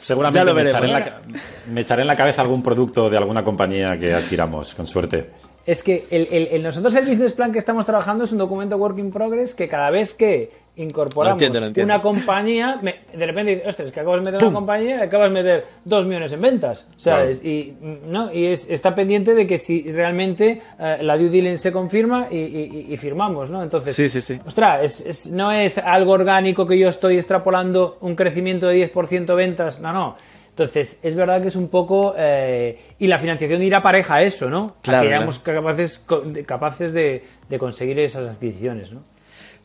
Seguramente 0.00 0.44
lo 0.46 0.54
me, 0.54 0.62
echaré 0.62 0.86
veremos. 0.92 1.08
en 1.26 1.32
la, 1.32 1.42
me 1.72 1.80
echaré 1.82 2.02
en 2.02 2.08
la 2.08 2.16
cabeza 2.16 2.42
algún 2.42 2.62
producto 2.62 3.08
de 3.08 3.16
alguna 3.16 3.44
compañía 3.44 3.96
que 3.98 4.12
adquiramos, 4.12 4.74
con 4.74 4.86
suerte. 4.86 5.30
Es 5.64 5.84
que 5.84 6.06
el, 6.10 6.26
el- 6.32 6.48
el- 6.48 6.62
nosotros 6.64 6.92
el 6.96 7.06
business 7.06 7.34
plan 7.34 7.52
que 7.52 7.60
estamos 7.60 7.86
trabajando 7.86 8.24
es 8.24 8.32
un 8.32 8.38
documento 8.38 8.76
work 8.78 8.98
in 8.98 9.12
progress 9.12 9.54
que 9.54 9.68
cada 9.68 9.90
vez 9.90 10.12
que 10.12 10.50
incorporamos 10.76 11.38
Lo 11.40 11.46
entiendo, 11.46 11.60
lo 11.60 11.66
entiendo. 11.66 11.92
una 11.94 12.02
compañía, 12.02 12.78
me- 12.80 13.00
de 13.12 13.26
repente 13.26 13.50
dices, 13.56 13.68
ostras, 13.68 13.92
que 13.92 14.00
acabas 14.00 14.20
de 14.24 14.30
meter 14.30 14.46
una 14.48 14.54
compañía 14.54 14.96
y 14.96 15.00
acabas 15.02 15.28
de 15.28 15.34
meter 15.34 15.64
dos 15.84 16.06
millones 16.06 16.32
en 16.32 16.40
ventas. 16.40 16.88
¿sabes? 16.96 17.44
Y, 17.44 17.74
¿no? 18.06 18.32
y 18.32 18.46
es- 18.46 18.70
está 18.70 18.94
pendiente 18.94 19.34
de 19.34 19.46
que 19.46 19.58
si 19.58 19.82
realmente 19.92 20.62
eh, 20.80 20.98
la 21.02 21.16
due 21.18 21.28
diligence 21.28 21.64
se 21.64 21.72
confirma 21.72 22.28
y, 22.30 22.36
y- 22.38 22.86
y 22.90 22.96
firmamos, 22.96 23.50
¿no? 23.50 23.62
Entonces, 23.62 23.94
Sí, 23.94 24.08
sí, 24.08 24.20
sí. 24.22 24.38
ostras, 24.46 24.82
es- 24.82 25.06
es- 25.06 25.26
no 25.30 25.52
es 25.52 25.76
algo 25.78 26.12
orgánico 26.12 26.66
que 26.66 26.78
yo 26.78 26.88
estoy 26.88 27.16
extrapolando 27.16 27.98
un 28.00 28.14
crecimiento 28.16 28.66
de 28.68 28.76
10% 28.76 29.34
ventas, 29.36 29.80
no, 29.80 29.92
no. 29.92 30.16
Entonces, 30.50 30.98
es 31.02 31.16
verdad 31.16 31.40
que 31.40 31.48
es 31.48 31.56
un 31.56 31.68
poco... 31.68 32.14
eh, 32.16 32.78
y 32.98 33.06
la 33.06 33.18
financiación 33.18 33.62
irá 33.62 33.82
pareja 33.82 34.16
a 34.16 34.22
eso, 34.22 34.50
¿no? 34.50 34.66
Claro, 34.82 34.98
a 34.98 35.02
que 35.02 35.08
claro. 35.08 35.20
seamos 35.22 35.38
capaces, 35.38 36.06
capaces 36.46 36.92
de, 36.92 37.24
de 37.48 37.58
conseguir 37.58 37.98
esas 38.00 38.28
adquisiciones, 38.36 38.92
¿no? 38.92 39.00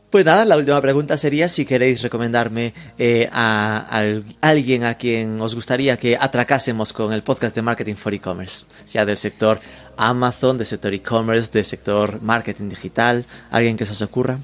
Pues 0.10 0.26
nada, 0.26 0.46
la 0.46 0.56
última 0.56 0.80
pregunta 0.80 1.18
sería 1.18 1.50
si 1.50 1.66
queréis 1.66 2.02
recomendarme 2.02 2.74
eh, 2.98 3.28
a, 3.32 3.86
al- 3.90 4.24
alguien 4.40 4.86
a 4.86 4.94
quien 4.96 5.40
os 5.42 5.54
gustaría 5.54 5.98
que 5.98 6.16
atracásemos 6.18 6.94
con 6.94 7.12
el 7.12 7.24
podcast 7.24 7.54
de 7.56 7.62
Marketing 7.62 7.96
for 7.96 8.14
E-Commerce, 8.14 8.66
sea 8.86 9.06
del 9.06 9.18
sector 9.18 9.60
Amazon, 9.98 10.58
del 10.58 10.66
sector 10.66 10.94
e-commerce, 10.94 11.52
del 11.52 11.66
sector 11.66 12.22
marketing 12.22 12.70
digital, 12.70 13.26
alguien 13.52 13.76
que 13.76 13.86
se 13.86 13.92
os 13.92 14.02
ocurra. 14.02 14.38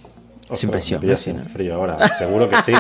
Ostras, 0.49 0.59
Sin 0.59 0.69
presión, 0.71 1.01
me 1.37 1.43
frío 1.45 1.75
ahora. 1.75 2.09
Seguro 2.09 2.49
que 2.49 2.57
sí. 2.57 2.73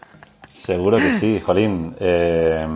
Seguro 0.64 0.98
que 0.98 1.18
sí, 1.18 1.40
Jolín. 1.44 1.96
Eh, 1.98 2.66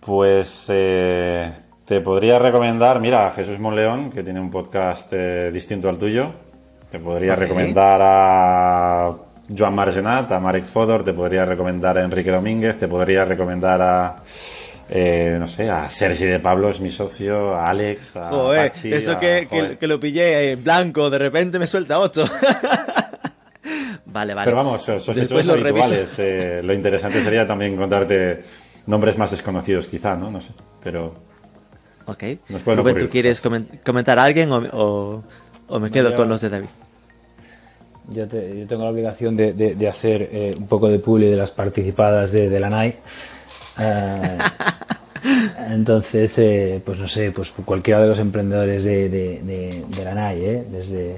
pues 0.00 0.64
eh, 0.68 1.52
te 1.84 2.00
podría 2.00 2.38
recomendar, 2.40 3.00
mira, 3.00 3.28
a 3.28 3.30
Jesús 3.30 3.58
Monleón, 3.60 4.10
que 4.10 4.22
tiene 4.24 4.40
un 4.40 4.50
podcast 4.50 5.12
distinto 5.52 5.88
al 5.88 5.98
tuyo. 5.98 6.32
Te 6.94 7.00
podría 7.00 7.34
recomendar 7.34 8.00
a 8.00 9.12
Joan 9.58 9.74
Margenat, 9.74 10.30
a 10.30 10.38
Marek 10.38 10.64
Fodor, 10.64 11.02
te 11.02 11.12
podría 11.12 11.44
recomendar 11.44 11.98
a 11.98 12.04
Enrique 12.04 12.30
Domínguez, 12.30 12.78
te 12.78 12.86
podría 12.86 13.24
recomendar 13.24 13.82
a, 13.82 14.16
eh, 14.88 15.36
no 15.36 15.48
sé, 15.48 15.68
a 15.68 15.88
Sergi 15.88 16.24
de 16.26 16.38
Pablo, 16.38 16.68
es 16.68 16.80
mi 16.80 16.90
socio, 16.90 17.52
a 17.56 17.68
Alex, 17.68 18.14
a 18.16 18.28
Joder, 18.30 18.70
Pachi, 18.70 18.92
eso 18.92 19.10
a- 19.10 19.18
que, 19.18 19.48
que- 19.50 19.60
joder. 19.60 19.78
que 19.78 19.86
lo 19.88 19.98
pillé 19.98 20.52
en 20.52 20.62
blanco, 20.62 21.10
de 21.10 21.18
repente 21.18 21.58
me 21.58 21.66
suelta 21.66 21.98
8. 21.98 22.26
vale, 24.06 24.32
vale. 24.34 24.44
Pero 24.44 24.56
vamos, 24.56 24.86
lo 24.86 24.94
reviso. 25.56 25.86
habituales. 25.88 26.18
eh, 26.20 26.60
lo 26.62 26.72
interesante 26.74 27.20
sería 27.24 27.44
también 27.44 27.72
encontrarte 27.72 28.44
nombres 28.86 29.18
más 29.18 29.32
desconocidos, 29.32 29.88
quizá, 29.88 30.14
¿no? 30.14 30.30
No 30.30 30.40
sé. 30.40 30.52
Pero 30.80 31.12
Ok. 32.06 32.22
Nos 32.50 32.62
pueden 32.62 32.78
Rubén, 32.78 32.92
ocurrir 32.92 33.06
¿tú 33.08 33.10
quieres 33.10 33.44
comen- 33.44 33.80
comentar 33.84 34.16
a 34.20 34.22
alguien 34.22 34.52
o, 34.52 34.58
o- 34.72 35.24
o 35.66 35.80
me 35.80 35.90
quedo 35.90 36.14
con 36.14 36.28
los 36.28 36.40
de 36.40 36.50
David? 36.50 36.68
Yo, 38.10 38.26
te- 38.28 38.58
yo 38.60 38.66
tengo 38.66 38.84
la 38.84 38.90
obligación 38.90 39.36
de, 39.36 39.52
de- 39.54 39.74
de 39.74 39.88
hacer 39.88 40.28
eh, 40.32 40.54
un 40.58 40.66
poco 40.66 40.88
de 40.88 40.98
publi 40.98 41.26
de 41.26 41.36
las 41.36 41.50
participadas 41.50 42.32
de, 42.32 42.48
de 42.50 42.60
la 42.60 42.68
NAI. 42.70 42.96
Eh, 43.80 44.38
entonces, 45.70 46.38
eh, 46.38 46.80
pues 46.84 46.98
no 46.98 47.08
sé, 47.08 47.30
pues 47.30 47.50
cualquiera 47.64 48.00
de 48.00 48.08
los 48.08 48.18
emprendedores 48.18 48.84
de, 48.84 49.08
de- 49.08 50.04
la 50.04 50.14
NAI, 50.14 50.44
¿eh? 50.44 50.64
desde, 50.70 51.16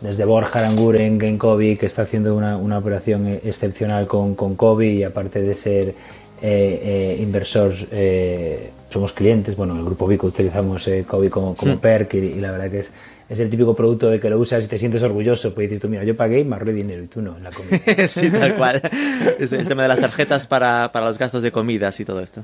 desde 0.00 0.24
Borja 0.24 0.60
Aranguren 0.60 1.20
en 1.20 1.38
COVID, 1.38 1.78
que 1.78 1.86
está 1.86 2.02
haciendo 2.02 2.36
una, 2.36 2.56
una 2.56 2.78
operación 2.78 3.26
eh, 3.26 3.40
excepcional 3.44 4.06
con, 4.06 4.34
con 4.34 4.54
COVID 4.54 4.90
y 4.90 5.02
aparte 5.02 5.42
de 5.42 5.54
ser 5.54 5.88
eh, 5.88 5.94
eh, 6.40 7.18
inversor, 7.20 7.72
eh, 7.90 8.70
somos 8.88 9.12
clientes. 9.12 9.56
Bueno, 9.56 9.72
en 9.74 9.80
el 9.80 9.84
grupo 9.86 10.06
Vico 10.06 10.28
utilizamos 10.28 10.86
eh, 10.88 11.04
COVID 11.06 11.28
como, 11.30 11.54
como 11.56 11.78
perk 11.80 12.14
y, 12.14 12.18
y 12.18 12.32
la 12.34 12.52
verdad 12.52 12.70
que 12.70 12.78
es, 12.78 12.92
es 13.28 13.40
el 13.40 13.50
típico 13.50 13.74
producto 13.76 14.08
de 14.10 14.18
que 14.20 14.30
lo 14.30 14.38
usas 14.38 14.64
y 14.64 14.68
te 14.68 14.78
sientes 14.78 15.02
orgulloso. 15.02 15.54
Pues 15.54 15.68
dices 15.68 15.80
tú, 15.82 15.88
mira, 15.88 16.04
yo 16.04 16.16
pagué 16.16 16.40
y 16.40 16.44
me 16.44 16.54
ahorré 16.56 16.72
dinero 16.72 17.02
y 17.02 17.06
tú 17.08 17.20
no 17.20 17.36
en 17.36 17.44
la 17.44 17.50
comida. 17.50 17.78
sí, 18.06 18.30
tal 18.30 18.56
cual. 18.56 18.80
Es 19.38 19.52
el 19.52 19.66
tema 19.68 19.82
de 19.82 19.88
las 19.88 20.00
tarjetas 20.00 20.46
para, 20.46 20.90
para 20.92 21.06
los 21.06 21.18
gastos 21.18 21.42
de 21.42 21.52
comidas 21.52 21.98
y 22.00 22.04
todo 22.04 22.20
esto. 22.20 22.42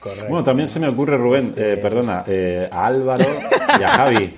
Correcto. 0.00 0.26
bueno, 0.28 0.44
también 0.44 0.68
se 0.68 0.80
me 0.80 0.88
ocurre, 0.88 1.16
Rubén, 1.16 1.54
eh, 1.56 1.78
perdona, 1.80 2.24
eh, 2.26 2.68
a 2.70 2.86
Álvaro 2.86 3.24
y 3.78 3.82
a 3.84 3.88
Javi. 3.88 4.34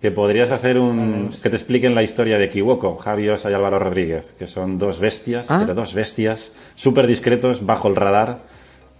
Que 0.00 0.10
podrías 0.10 0.50
hacer 0.52 0.78
un. 0.78 1.30
que 1.42 1.50
te 1.50 1.56
expliquen 1.56 1.94
la 1.94 2.02
historia 2.04 2.38
de 2.38 2.44
Equivoco, 2.44 2.96
Javi 2.96 3.28
Osa 3.28 3.50
y 3.50 3.54
Álvaro 3.54 3.78
Rodríguez, 3.80 4.32
que 4.38 4.46
son 4.46 4.78
dos 4.78 5.00
bestias, 5.00 5.50
Ah. 5.50 5.58
pero 5.60 5.74
dos 5.74 5.92
bestias, 5.92 6.52
súper 6.76 7.06
discretos, 7.08 7.66
bajo 7.66 7.88
el 7.88 7.96
radar, 7.96 8.38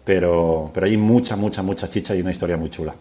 pero, 0.05 0.71
pero 0.75 0.87
hay 0.87 0.97
mucha, 0.97 1.37
mucha, 1.37 1.63
mucha 1.63 1.89
chicha 1.89 2.15
y 2.17 2.21
una 2.21 2.31
historia 2.33 2.57
muy 2.57 2.69
chula. 2.69 2.95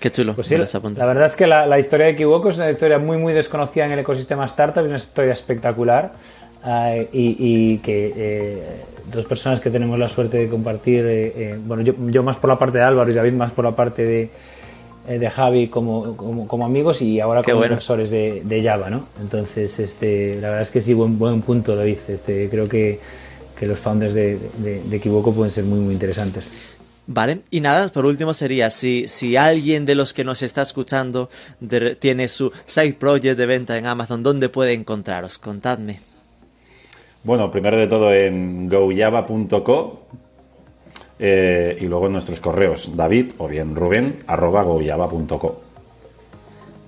Qué 0.00 0.10
chulo. 0.10 0.34
Pues 0.34 0.46
sí, 0.46 0.56
la, 0.56 1.06
verdad 1.06 1.26
es 1.26 1.36
que 1.36 1.46
la, 1.46 1.66
la 1.66 1.78
historia 1.78 2.06
de 2.06 2.12
Equivoco 2.12 2.48
es 2.48 2.56
una 2.56 2.70
historia 2.70 2.98
muy 2.98 3.18
muy 3.18 3.34
desconocida 3.34 3.84
en 3.84 3.92
el 3.92 3.98
ecosistema 3.98 4.46
startup, 4.46 4.82
es 4.82 4.88
una 4.88 4.96
historia 4.96 5.32
espectacular 5.32 6.12
eh, 6.66 7.08
y, 7.12 7.36
y 7.38 7.78
que 7.78 8.12
eh, 8.16 8.62
dos 9.12 9.26
personas 9.26 9.60
que 9.60 9.68
tenemos 9.68 9.98
la 9.98 10.08
suerte 10.08 10.38
de 10.38 10.48
compartir, 10.48 11.04
eh, 11.04 11.32
eh, 11.36 11.58
bueno, 11.62 11.82
yo, 11.82 11.92
yo 12.08 12.22
más 12.22 12.36
por 12.36 12.48
la 12.48 12.58
parte 12.58 12.78
de 12.78 12.84
Álvaro 12.84 13.10
y 13.10 13.14
David 13.14 13.32
más 13.32 13.50
por 13.50 13.64
la 13.64 13.72
parte 13.76 14.04
de, 14.04 15.18
de 15.18 15.30
Javi 15.30 15.68
como, 15.68 16.16
como, 16.16 16.48
como 16.48 16.64
amigos 16.64 17.02
y 17.02 17.20
ahora 17.20 17.42
Qué 17.42 17.50
como 17.50 17.60
bueno. 17.60 17.74
inversores 17.74 18.08
de, 18.08 18.40
de 18.42 18.62
Java, 18.62 18.88
¿no? 18.88 19.06
Entonces, 19.20 19.78
este, 19.80 20.36
la 20.36 20.48
verdad 20.48 20.62
es 20.62 20.70
que 20.70 20.80
sí, 20.80 20.94
buen, 20.94 21.18
buen 21.18 21.42
punto, 21.42 21.76
David. 21.76 21.98
Este, 22.08 22.48
creo 22.48 22.68
que, 22.68 23.00
que 23.58 23.66
los 23.66 23.78
founders 23.78 24.14
de, 24.14 24.38
de, 24.58 24.82
de 24.82 24.96
Equivoco 24.96 25.32
pueden 25.32 25.50
ser 25.50 25.64
muy 25.64 25.80
muy 25.80 25.92
interesantes. 25.92 26.50
Vale, 27.12 27.40
y 27.50 27.60
nada, 27.60 27.88
por 27.88 28.06
último 28.06 28.32
sería, 28.34 28.70
si, 28.70 29.08
si 29.08 29.36
alguien 29.36 29.84
de 29.84 29.96
los 29.96 30.14
que 30.14 30.22
nos 30.22 30.42
está 30.42 30.62
escuchando 30.62 31.28
de- 31.58 31.96
tiene 31.96 32.28
su 32.28 32.52
side 32.66 32.92
project 32.94 33.36
de 33.36 33.46
venta 33.46 33.76
en 33.76 33.86
Amazon, 33.86 34.22
¿dónde 34.22 34.48
puede 34.48 34.74
encontraros? 34.74 35.36
Contadme. 35.38 35.98
Bueno, 37.24 37.50
primero 37.50 37.78
de 37.78 37.88
todo 37.88 38.14
en 38.14 38.68
goyava.co 38.68 40.02
eh, 41.18 41.78
y 41.80 41.86
luego 41.86 42.06
en 42.06 42.12
nuestros 42.12 42.38
correos, 42.38 42.94
David 42.94 43.32
o 43.38 43.48
bien 43.48 43.74
Rubén, 43.74 44.18
arroba 44.28 44.62
goyava.co. 44.62 45.60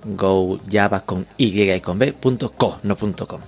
Go 0.05 0.59
Java 0.71 1.01
con 1.01 1.25
Y 1.37 1.69
y 1.69 1.79
con 1.81 1.99
B, 1.99 2.13
punto 2.13 2.53
co, 2.53 2.79
no 2.83 2.95
punto 2.95 3.27
com. 3.27 3.41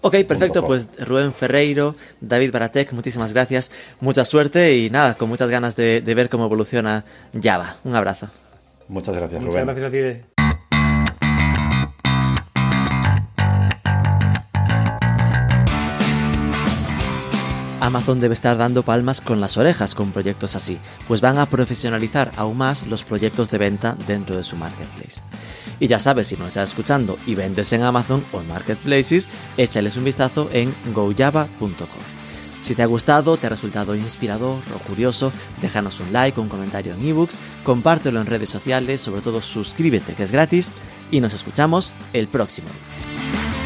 Ok, 0.00 0.14
perfecto, 0.26 0.64
pues 0.64 0.88
Rubén 0.98 1.32
Ferreiro, 1.32 1.94
David 2.20 2.52
Baratek, 2.52 2.92
muchísimas 2.92 3.32
gracias, 3.32 3.70
mucha 4.00 4.24
suerte 4.24 4.76
y 4.76 4.90
nada, 4.90 5.14
con 5.14 5.28
muchas 5.28 5.50
ganas 5.50 5.74
de, 5.76 6.00
de 6.00 6.14
ver 6.14 6.28
cómo 6.28 6.44
evoluciona 6.44 7.04
Java. 7.40 7.76
Un 7.84 7.94
abrazo. 7.96 8.28
Muchas 8.88 9.14
gracias, 9.16 9.42
Muchas 9.42 9.54
Rubén. 9.62 9.66
gracias 9.66 9.86
a 9.86 9.90
ti. 9.90 9.96
de- 9.98 10.24
Amazon 17.80 18.20
debe 18.20 18.34
estar 18.34 18.56
dando 18.58 18.82
palmas 18.82 19.20
con 19.20 19.40
las 19.40 19.56
orejas 19.56 19.94
con 19.94 20.10
proyectos 20.10 20.56
así, 20.56 20.78
pues 21.06 21.20
van 21.20 21.38
a 21.38 21.46
profesionalizar 21.46 22.32
aún 22.36 22.56
más 22.58 22.86
los 22.86 23.04
proyectos 23.04 23.50
de 23.50 23.58
venta 23.58 23.96
dentro 24.06 24.36
de 24.36 24.42
su 24.42 24.56
marketplace. 24.56 25.20
Y 25.80 25.86
ya 25.86 25.98
sabes, 25.98 26.26
si 26.26 26.36
nos 26.36 26.48
estás 26.48 26.70
escuchando 26.70 27.18
y 27.26 27.34
vendes 27.34 27.72
en 27.72 27.82
Amazon 27.82 28.24
o 28.32 28.40
en 28.40 28.48
marketplaces, 28.48 29.28
échales 29.56 29.96
un 29.96 30.04
vistazo 30.04 30.48
en 30.52 30.74
gojava.com. 30.92 32.18
Si 32.60 32.74
te 32.74 32.82
ha 32.82 32.86
gustado, 32.86 33.36
te 33.36 33.46
ha 33.46 33.50
resultado 33.50 33.94
inspirador 33.94 34.60
o 34.74 34.78
curioso, 34.80 35.32
déjanos 35.60 36.00
un 36.00 36.12
like 36.12 36.40
un 36.40 36.48
comentario 36.48 36.92
en 36.94 37.06
ebooks, 37.06 37.38
compártelo 37.62 38.20
en 38.20 38.26
redes 38.26 38.48
sociales, 38.48 39.00
sobre 39.00 39.20
todo 39.20 39.40
suscríbete 39.40 40.14
que 40.14 40.24
es 40.24 40.32
gratis 40.32 40.72
y 41.10 41.20
nos 41.20 41.34
escuchamos 41.34 41.94
el 42.12 42.26
próximo 42.26 42.68
lunes. 42.68 43.57